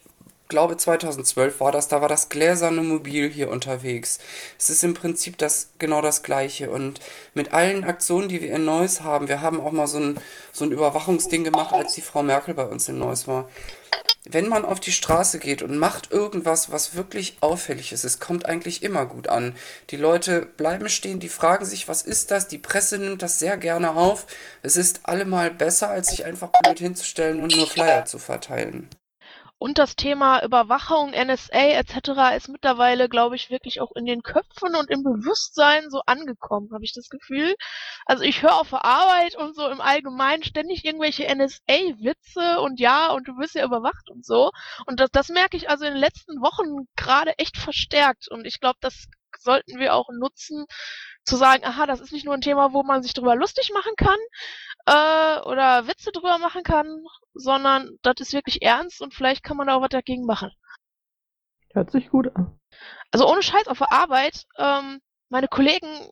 [0.47, 4.19] glaube 2012 war das, da war das gläserne Mobil hier unterwegs.
[4.59, 6.99] Es ist im Prinzip das genau das gleiche und
[7.33, 10.19] mit allen Aktionen, die wir in Neuss haben, wir haben auch mal so ein,
[10.51, 13.49] so ein Überwachungsding gemacht, als die Frau Merkel bei uns in Neuss war.
[14.27, 18.47] Wenn man auf die Straße geht und macht irgendwas, was wirklich auffällig ist, es kommt
[18.47, 19.55] eigentlich immer gut an.
[19.91, 22.47] Die Leute bleiben stehen, die fragen sich, was ist das?
[22.47, 24.25] Die Presse nimmt das sehr gerne auf.
[24.63, 28.89] Es ist allemal besser, als sich einfach blöd hinzustellen und nur Flyer zu verteilen.
[29.65, 32.37] Und das Thema Überwachung, NSA etc.
[32.37, 36.83] ist mittlerweile, glaube ich, wirklich auch in den Köpfen und im Bewusstsein so angekommen, habe
[36.83, 37.55] ich das Gefühl.
[38.05, 43.11] Also ich höre auf der Arbeit und so im Allgemeinen ständig irgendwelche NSA-Witze und ja,
[43.11, 44.51] und du wirst ja überwacht und so.
[44.85, 48.27] Und das, das merke ich also in den letzten Wochen gerade echt verstärkt.
[48.29, 49.07] Und ich glaube, das
[49.39, 50.65] sollten wir auch nutzen,
[51.25, 53.93] zu sagen, aha, das ist nicht nur ein Thema, wo man sich drüber lustig machen
[53.97, 54.17] kann
[54.85, 57.03] äh, oder Witze drüber machen kann,
[57.33, 60.51] sondern das ist wirklich ernst und vielleicht kann man da auch was dagegen machen.
[61.73, 62.57] Hört sich gut an.
[63.11, 66.09] Also ohne Scheiß auf der Arbeit, ähm, meine Kollegen,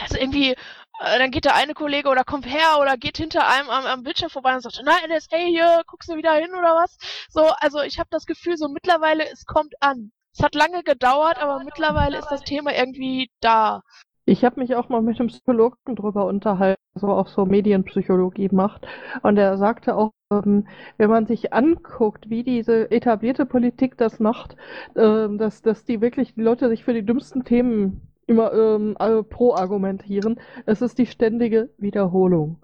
[0.00, 3.68] also irgendwie, äh, dann geht der eine Kollege oder kommt her oder geht hinter einem
[3.68, 6.96] am, am Bildschirm vorbei und sagt, na NSA hier, guckst du wieder hin oder was?
[7.28, 10.12] So, also ich habe das Gefühl, so mittlerweile, es kommt an.
[10.36, 13.82] Es hat lange gedauert, aber mittlerweile ist das Thema irgendwie da.
[14.26, 18.86] Ich habe mich auch mal mit einem Psychologen drüber unterhalten, so auch so Medienpsychologie macht.
[19.22, 24.56] Und er sagte auch, ähm, wenn man sich anguckt, wie diese etablierte Politik das macht,
[24.94, 28.96] äh, dass, dass die wirklich die Leute sich für die dümmsten Themen immer ähm,
[29.28, 30.40] pro argumentieren.
[30.66, 32.56] Es ist die ständige Wiederholung.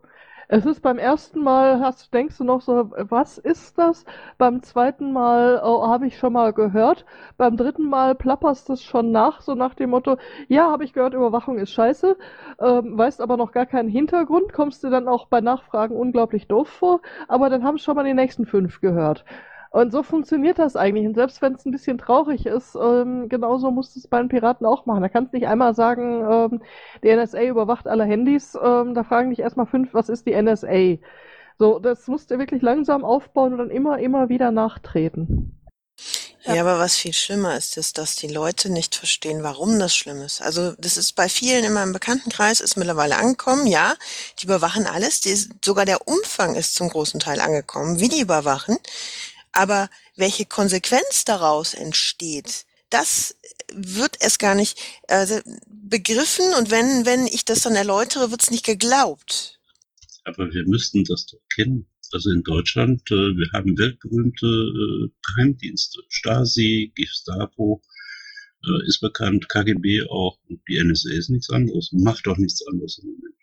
[0.52, 4.04] Es ist beim ersten Mal, hast, denkst du noch so, was ist das?
[4.36, 7.04] Beim zweiten Mal oh, habe ich schon mal gehört.
[7.36, 10.16] Beim dritten Mal plapperst es schon nach, so nach dem Motto,
[10.48, 12.16] ja, habe ich gehört, Überwachung ist scheiße,
[12.60, 16.68] ähm, weißt aber noch gar keinen Hintergrund, kommst du dann auch bei Nachfragen unglaublich doof
[16.68, 19.24] vor, aber dann haben schon mal die nächsten fünf gehört.
[19.70, 21.06] Und so funktioniert das eigentlich.
[21.06, 24.28] Und selbst wenn es ein bisschen traurig ist, ähm, genauso musst du es bei den
[24.28, 25.02] Piraten auch machen.
[25.02, 26.62] Da kannst du nicht einmal sagen, ähm,
[27.04, 28.58] die NSA überwacht alle Handys.
[28.60, 30.98] Ähm, da fragen dich erstmal fünf, was ist die NSA?
[31.58, 35.56] So, das musst du wirklich langsam aufbauen und dann immer, immer wieder nachtreten.
[36.42, 36.62] Ja.
[36.62, 40.40] aber was viel schlimmer ist, ist, dass die Leute nicht verstehen, warum das schlimm ist.
[40.40, 43.94] Also das ist bei vielen in meinem Bekanntenkreis ist mittlerweile angekommen, ja,
[44.38, 48.78] die überwachen alles, die, sogar der Umfang ist zum großen Teil angekommen, wie die überwachen.
[49.52, 53.36] Aber welche Konsequenz daraus entsteht, das
[53.72, 54.78] wird es gar nicht
[55.08, 59.60] also, begriffen und wenn, wenn ich das dann erläutere, wird es nicht geglaubt.
[60.24, 61.86] Aber wir müssten das doch kennen.
[62.12, 66.00] Also in Deutschland, äh, wir haben weltberühmte äh, Geheimdienste.
[66.08, 67.82] Stasi, Gestapo,
[68.64, 70.36] äh, ist bekannt, KGB auch.
[70.48, 71.92] Und die NSA ist nichts anderes.
[71.92, 73.34] Macht doch nichts anderes im Moment.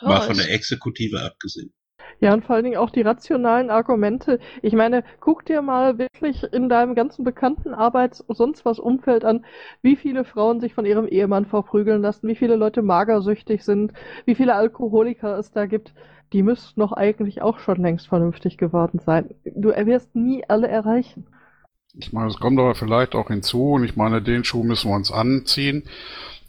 [0.00, 1.72] War von der Exekutive abgesehen.
[2.20, 4.38] Ja, und vor allen Dingen auch die rationalen Argumente.
[4.62, 9.44] Ich meine, guck dir mal wirklich in deinem ganzen bekannten Arbeits- sonst was Umfeld an,
[9.82, 13.92] wie viele Frauen sich von ihrem Ehemann verprügeln lassen, wie viele Leute magersüchtig sind,
[14.24, 15.94] wie viele Alkoholiker es da gibt.
[16.32, 19.30] Die müssten doch eigentlich auch schon längst vernünftig geworden sein.
[19.44, 21.26] Du wirst nie alle erreichen.
[21.96, 24.96] Ich meine, es kommt aber vielleicht auch hinzu, und ich meine, den Schuh müssen wir
[24.96, 25.84] uns anziehen.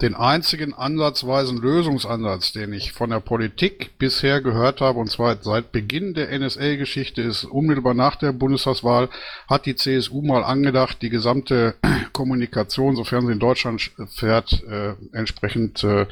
[0.01, 5.71] Den einzigen ansatzweisen Lösungsansatz, den ich von der Politik bisher gehört habe, und zwar seit
[5.71, 9.07] Beginn der NSA-Geschichte, ist unmittelbar nach der Bundestagswahl,
[9.47, 11.75] hat die CSU mal angedacht, die gesamte
[12.11, 16.07] Kommunikation, sofern sie in Deutschland fährt, äh, entsprechend äh,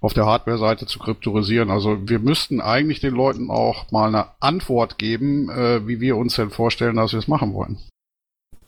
[0.00, 1.70] auf der Hardware-Seite zu kryptorisieren.
[1.70, 6.34] Also wir müssten eigentlich den Leuten auch mal eine Antwort geben, äh, wie wir uns
[6.34, 7.78] denn vorstellen, dass wir es machen wollen.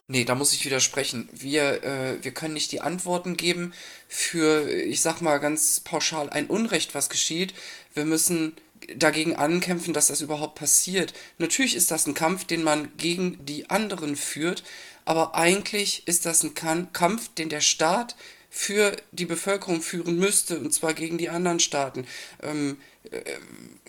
[0.06, 1.28] Nee, da muss ich widersprechen.
[1.32, 3.72] Wir, äh, wir können nicht die Antworten geben
[4.06, 7.54] für, ich sag mal ganz pauschal, ein Unrecht, was geschieht.
[7.94, 8.54] Wir müssen
[8.96, 11.14] dagegen ankämpfen, dass das überhaupt passiert.
[11.38, 14.62] Natürlich ist das ein Kampf, den man gegen die anderen führt,
[15.06, 18.14] aber eigentlich ist das ein Kampf, den der Staat
[18.54, 22.06] für die Bevölkerung führen müsste, und zwar gegen die anderen Staaten.
[22.40, 22.78] Ähm,
[23.10, 23.20] äh,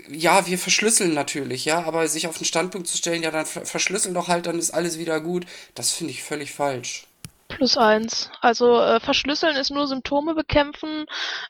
[0.09, 4.15] ja, wir verschlüsseln natürlich, ja, aber sich auf den Standpunkt zu stellen, ja, dann verschlüsseln
[4.15, 7.05] doch halt, dann ist alles wieder gut, das finde ich völlig falsch.
[7.47, 8.31] Plus eins.
[8.41, 11.05] Also äh, verschlüsseln ist nur Symptome bekämpfen.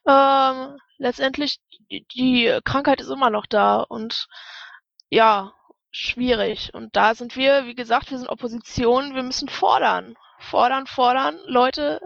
[0.05, 1.59] Ähm, letztendlich,
[1.89, 4.27] die, die Krankheit ist immer noch da und
[5.09, 5.53] ja,
[5.89, 6.73] schwierig.
[6.73, 10.15] Und da sind wir, wie gesagt, wir sind Opposition, wir müssen fordern.
[10.37, 11.39] Fordern, fordern.
[11.45, 12.01] Leute,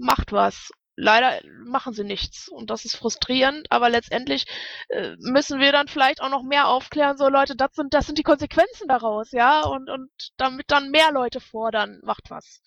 [0.00, 0.70] macht was.
[0.96, 2.48] Leider machen sie nichts.
[2.48, 4.46] Und das ist frustrierend, aber letztendlich
[4.88, 8.18] äh, müssen wir dann vielleicht auch noch mehr aufklären, so Leute, das sind, das sind
[8.18, 12.60] die Konsequenzen daraus, ja, und, und damit dann mehr Leute fordern, macht was.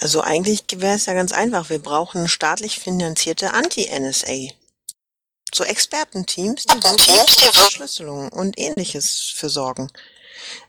[0.00, 4.52] Also eigentlich wäre es ja ganz einfach, wir brauchen staatlich finanzierte Anti-NSA.
[5.54, 9.90] So Expertenteams, die wirklich Verschlüsselung und ähnliches für sorgen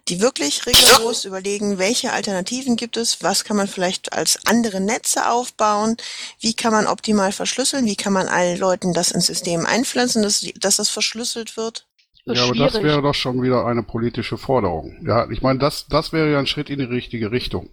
[0.09, 5.29] die wirklich rigoros überlegen, welche Alternativen gibt es, was kann man vielleicht als andere Netze
[5.29, 5.97] aufbauen,
[6.39, 10.45] wie kann man optimal verschlüsseln, wie kann man allen Leuten das ins System einpflanzen, dass,
[10.59, 11.85] dass das verschlüsselt wird.
[12.25, 14.97] Ja, aber das wäre doch schon wieder eine politische Forderung.
[15.05, 17.69] Ja, ich meine, das, das wäre ja ein Schritt in die richtige Richtung.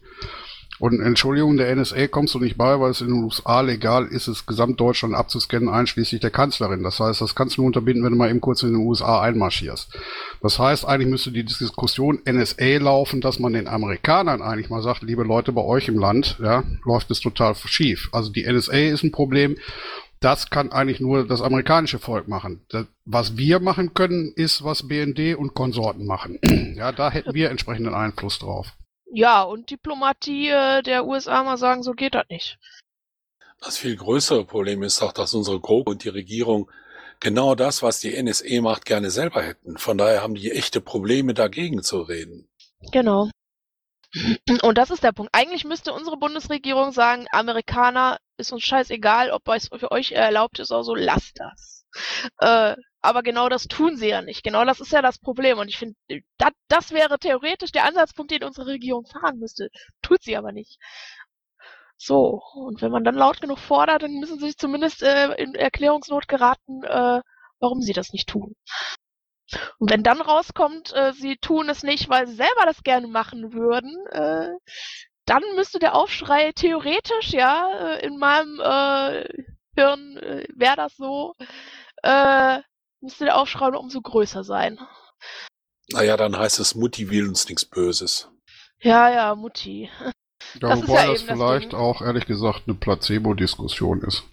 [0.80, 4.28] Und Entschuldigung, der NSA kommst du nicht bei, weil es in den USA legal ist,
[4.28, 6.82] es Gesamtdeutschland abzuscannen, einschließlich der Kanzlerin.
[6.82, 9.20] Das heißt, das kannst du nur unterbinden, wenn du mal eben kurz in den USA
[9.20, 9.94] einmarschierst.
[10.42, 15.02] Das heißt, eigentlich müsste die Diskussion NSA laufen, dass man den Amerikanern eigentlich mal sagt,
[15.02, 18.08] liebe Leute bei euch im Land, ja, läuft es total schief.
[18.12, 19.56] Also die NSA ist ein Problem.
[20.20, 22.62] Das kann eigentlich nur das amerikanische Volk machen.
[22.70, 26.38] Das, was wir machen können, ist, was BND und Konsorten machen.
[26.76, 28.72] ja, da hätten wir entsprechenden Einfluss drauf
[29.12, 32.58] ja, und Diplomatie äh, der USA mal sagen, so geht das nicht.
[33.60, 36.70] Das viel größere Problem ist doch, dass unsere GroKo und die Regierung
[37.20, 39.76] genau das, was die NSE macht, gerne selber hätten.
[39.76, 42.48] Von daher haben die echte Probleme, dagegen zu reden.
[42.92, 43.28] Genau.
[44.62, 45.30] Und das ist der Punkt.
[45.34, 50.72] Eigentlich müsste unsere Bundesregierung sagen, Amerikaner, ist uns scheißegal, ob es für euch erlaubt ist
[50.72, 51.79] oder so, lasst das.
[52.38, 54.42] Äh, aber genau das tun sie ja nicht.
[54.42, 55.58] Genau das ist ja das Problem.
[55.58, 55.96] Und ich finde,
[56.38, 59.70] das, das wäre theoretisch der Ansatzpunkt, den unsere Regierung fahren müsste.
[60.02, 60.78] Tut sie aber nicht.
[61.96, 65.54] So, und wenn man dann laut genug fordert, dann müssen sie sich zumindest äh, in
[65.54, 67.20] Erklärungsnot geraten, äh,
[67.60, 68.54] warum sie das nicht tun.
[69.78, 73.52] Und wenn dann rauskommt, äh, sie tun es nicht, weil sie selber das gerne machen
[73.52, 74.48] würden, äh,
[75.26, 79.28] dann müsste der Aufschrei theoretisch, ja, äh, in meinem äh,
[79.80, 81.34] Hirn äh, wäre das so,
[82.02, 82.58] äh,
[83.00, 84.78] müsste der Aufschrei umso größer sein.
[85.92, 88.28] Naja, dann heißt es, Mutti will uns nichts Böses.
[88.80, 89.90] Ja, ja, Mutti.
[90.54, 91.78] Ja, Das ist wobei ja das das vielleicht Ding.
[91.80, 94.24] auch ehrlich gesagt eine Placebo-Diskussion ist.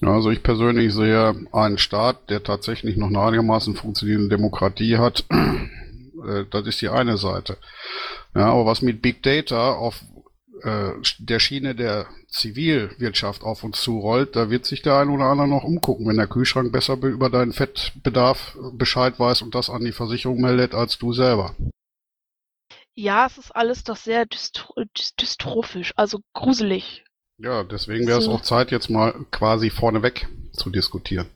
[0.00, 5.24] Ja, also ich persönlich sehe einen Staat, der tatsächlich noch eine einigermaßen funktionierende Demokratie hat.
[5.30, 7.58] Äh, das ist die eine Seite.
[8.34, 10.00] Ja, aber was mit Big Data auf
[10.62, 10.90] äh,
[11.20, 15.64] der Schiene der Zivilwirtschaft auf uns zurollt, da wird sich der ein oder andere noch
[15.64, 19.92] umgucken, wenn der Kühlschrank besser be- über deinen Fettbedarf Bescheid weiß und das an die
[19.92, 21.54] Versicherung meldet als du selber.
[22.94, 27.04] Ja, es ist alles doch sehr dystro dys- dystrophisch, also gruselig.
[27.40, 31.28] Ja, deswegen wäre es auch Zeit, jetzt mal quasi vorneweg zu diskutieren.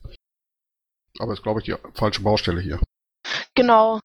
[1.18, 2.80] Aber ist, glaube ich, die falsche Baustelle hier.
[3.54, 4.00] Genau.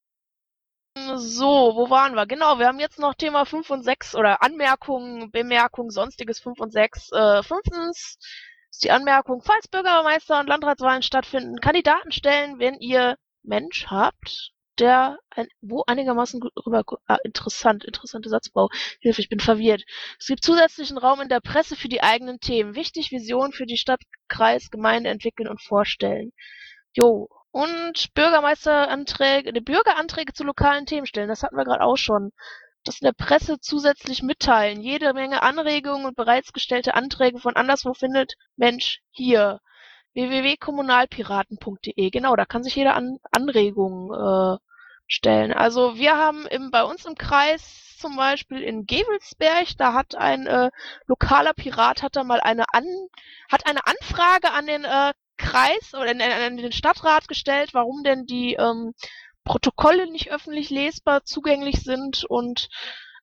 [1.20, 2.26] So, wo waren wir?
[2.26, 6.72] Genau, wir haben jetzt noch Thema 5 und 6 oder Anmerkungen, Bemerkungen, sonstiges 5 und
[6.72, 7.10] 6.
[7.10, 8.18] Äh, fünftens
[8.70, 15.18] ist die Anmerkung, falls Bürgermeister- und Landratswahlen stattfinden, Kandidaten stellen, wenn ihr Mensch habt, der
[15.30, 18.68] ein, wo einigermaßen gut rüber, ah, interessant, interessante Satzbau.
[19.00, 19.82] Hilfe, ich bin verwirrt.
[20.20, 22.76] Es gibt zusätzlichen Raum in der Presse für die eigenen Themen.
[22.76, 26.30] Wichtig, Vision für die Stadt, Kreis, Gemeinde entwickeln und vorstellen.
[26.92, 27.28] Jo.
[27.50, 32.32] Und Bürgermeisteranträge, Bürgeranträge zu lokalen Themen stellen, das hatten wir gerade auch schon.
[32.84, 34.80] Das in der Presse zusätzlich mitteilen.
[34.80, 39.60] Jede Menge Anregungen und bereits gestellte Anträge von anderswo findet Mensch hier.
[40.14, 42.10] www.kommunalpiraten.de.
[42.10, 44.58] Genau, da kann sich jeder An Anregungen äh,
[45.06, 45.52] stellen.
[45.52, 50.46] Also wir haben im, bei uns im Kreis zum Beispiel in Gevelsberg, da hat ein
[50.46, 50.70] äh,
[51.06, 52.84] lokaler Pirat hat da mal eine an
[53.50, 58.26] hat eine Anfrage an den äh, Kreis oder an, an den Stadtrat gestellt, warum denn
[58.26, 58.92] die ähm,
[59.44, 62.68] Protokolle nicht öffentlich lesbar zugänglich sind und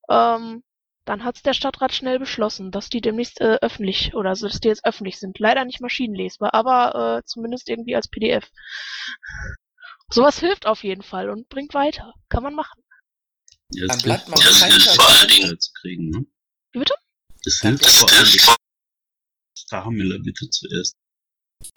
[0.09, 0.63] ähm,
[1.05, 4.69] dann hat's der Stadtrat schnell beschlossen, dass die demnächst äh, öffentlich oder so, dass die
[4.69, 5.37] jetzt öffentlich sind.
[5.37, 8.49] Leider nicht maschinenlesbar, aber äh, zumindest irgendwie als PDF.
[10.09, 12.13] Sowas hilft auf jeden Fall und bringt weiter.
[12.29, 12.81] Kann man machen.
[13.71, 16.25] Ja, Dann es bleibt hilft man vor allem, kein die Tag- Öffentlichkeit zu kriegen, ne?
[16.71, 16.93] Wie bitte?
[17.45, 18.41] Es hilft vor allem, die
[19.59, 20.95] Starmiller bitte zuerst.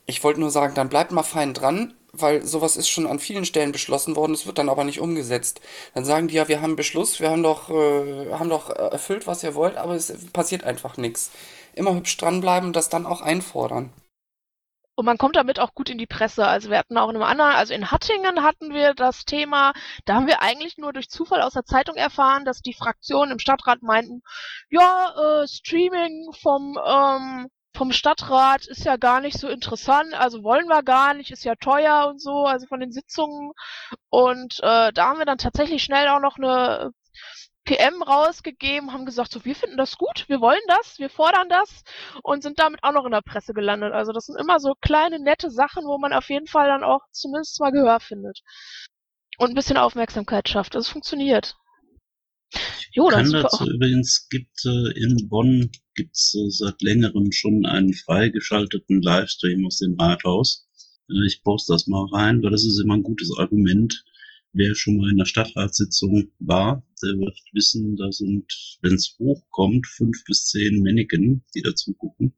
[0.06, 3.44] Ich wollte nur sagen, dann bleibt mal fein dran, weil sowas ist schon an vielen
[3.44, 5.60] Stellen beschlossen worden, es wird dann aber nicht umgesetzt.
[5.94, 9.42] Dann sagen die ja, wir haben Beschluss, wir haben doch, äh, haben doch erfüllt, was
[9.44, 11.30] ihr wollt, aber es passiert einfach nichts.
[11.74, 13.92] Immer hübsch dranbleiben und das dann auch einfordern.
[14.98, 16.44] Und man kommt damit auch gut in die Presse.
[16.44, 19.72] Also wir hatten auch in einem anderen, also in Hattingen hatten wir das Thema,
[20.06, 23.38] da haben wir eigentlich nur durch Zufall aus der Zeitung erfahren, dass die Fraktionen im
[23.38, 24.22] Stadtrat meinten,
[24.70, 30.66] ja, äh, Streaming vom, ähm, vom Stadtrat ist ja gar nicht so interessant, also wollen
[30.66, 33.52] wir gar nicht, ist ja teuer und so, also von den Sitzungen.
[34.08, 36.92] Und äh, da haben wir dann tatsächlich schnell auch noch eine
[37.64, 41.82] PM rausgegeben, haben gesagt, so, wir finden das gut, wir wollen das, wir fordern das
[42.22, 43.92] und sind damit auch noch in der Presse gelandet.
[43.92, 47.02] Also das sind immer so kleine, nette Sachen, wo man auf jeden Fall dann auch
[47.12, 48.40] zumindest mal Gehör findet.
[49.36, 50.74] Und ein bisschen Aufmerksamkeit schafft.
[50.74, 51.56] Das funktioniert.
[52.92, 57.92] Jo, dann kann dazu übrigens gibt äh, in Bonn gibt's äh, seit längerem schon einen
[57.92, 60.66] freigeschalteten Livestream aus dem Rathaus.
[61.10, 64.04] Äh, ich poste das mal rein, weil das ist immer ein gutes Argument.
[64.52, 69.86] Wer schon mal in der Stadtratssitzung war, der wird wissen, da sind, wenn es hochkommt,
[69.86, 72.32] fünf bis zehn Mannequin, die dazu gucken.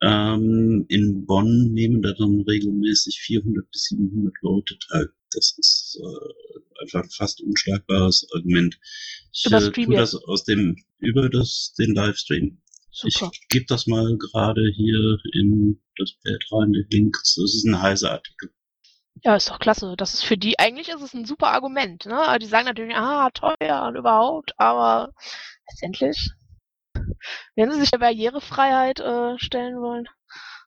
[0.00, 5.10] Ähm, in Bonn nehmen da dann regelmäßig 400 bis 700 Leute teil.
[5.34, 8.78] Das ist äh, einfach fast unschlagbares Argument.
[9.32, 10.14] Ich Über äh, Stream tu jetzt.
[10.14, 12.60] das aus dem über das den Livestream.
[12.90, 13.30] Super.
[13.32, 17.16] Ich gebe das mal gerade hier in das Bild rein, den Link.
[17.22, 18.52] Das ist ein heißer Artikel.
[19.24, 19.94] Ja, ist doch klasse.
[19.96, 22.16] Das ist für die, eigentlich ist es ein super Argument, ne?
[22.16, 25.14] Aber Die sagen natürlich, ah, teuer und überhaupt, aber
[25.70, 26.30] letztendlich,
[27.54, 30.08] wenn sie sich der Barrierefreiheit äh, stellen wollen.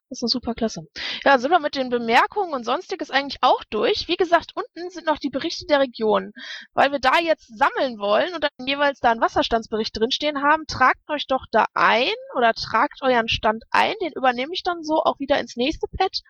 [0.10, 0.88] Das ist eine super klasse.
[1.24, 4.08] Ja, sind wir mit den Bemerkungen und sonstiges eigentlich auch durch.
[4.08, 6.32] Wie gesagt, unten sind noch die Berichte der Region.
[6.74, 11.10] Weil wir da jetzt sammeln wollen und dann jeweils da einen Wasserstandsbericht drinstehen haben, tragt
[11.10, 13.96] euch doch da ein oder tragt euren Stand ein.
[14.00, 16.22] Den übernehme ich dann so auch wieder ins nächste Pad.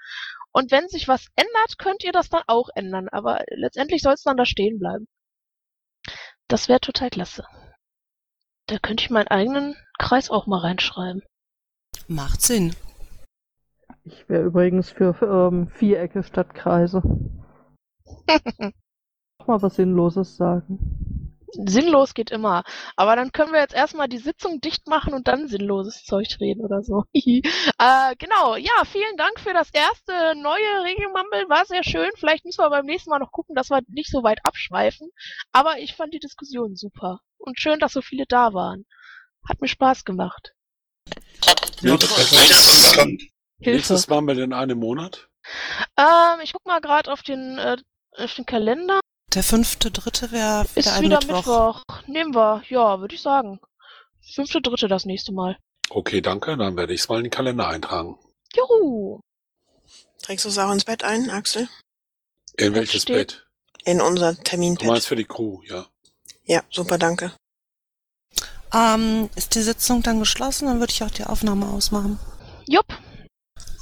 [0.54, 3.10] Und wenn sich was ändert, könnt ihr das dann auch ändern.
[3.10, 5.06] Aber letztendlich soll es dann da stehen bleiben.
[6.48, 7.46] Das wäre total klasse.
[8.68, 11.24] Da könnte ich meinen eigenen Kreis auch mal reinschreiben.
[12.08, 12.74] Macht Sinn.
[14.06, 17.02] Ich wäre übrigens für ähm, Vierecke statt Kreise.
[19.48, 21.32] mal was Sinnloses sagen.
[21.66, 22.64] Sinnlos geht immer.
[22.96, 26.62] Aber dann können wir jetzt erstmal die Sitzung dicht machen und dann sinnloses Zeug reden
[26.62, 27.04] oder so.
[27.14, 31.50] äh, genau, ja, vielen Dank für das erste neue Regelmumble.
[31.50, 32.10] War sehr schön.
[32.16, 35.10] Vielleicht müssen wir beim nächsten Mal noch gucken, dass wir nicht so weit abschweifen.
[35.52, 37.20] Aber ich fand die Diskussion super.
[37.38, 38.86] Und schön, dass so viele da waren.
[39.48, 40.54] Hat mir Spaß gemacht.
[41.82, 43.26] Ja, das
[43.60, 45.30] Nächstes Mumble in einem Monat?
[45.98, 47.78] Ähm, ich guck mal gerade auf den, äh,
[48.18, 49.00] auf den Kalender.
[49.34, 51.36] Der fünfte, dritte wäre wieder Ist ein wieder Mittwoch.
[51.88, 52.08] Mittwoch.
[52.08, 52.64] Nehmen wir.
[52.70, 53.60] Ja, würde ich sagen.
[54.34, 55.58] Fünfte, dritte das nächste Mal.
[55.90, 56.58] Okay, danke.
[56.58, 58.18] Dann werde ich es mal in den Kalender eintragen.
[58.56, 59.20] Juhu.
[60.22, 61.68] Trägst du es auch ins Bett ein, Axel?
[62.58, 63.48] In welches steht- Bett?
[63.84, 64.88] In unser Du Terminpad.
[64.88, 65.86] meinst für die Crew, ja.
[66.46, 67.32] Ja, super, danke.
[68.74, 70.68] Ähm, ist die Sitzung dann geschlossen?
[70.68, 72.20] Dann würde ich auch die Aufnahme ausmachen.
[72.68, 72.88] Jupp.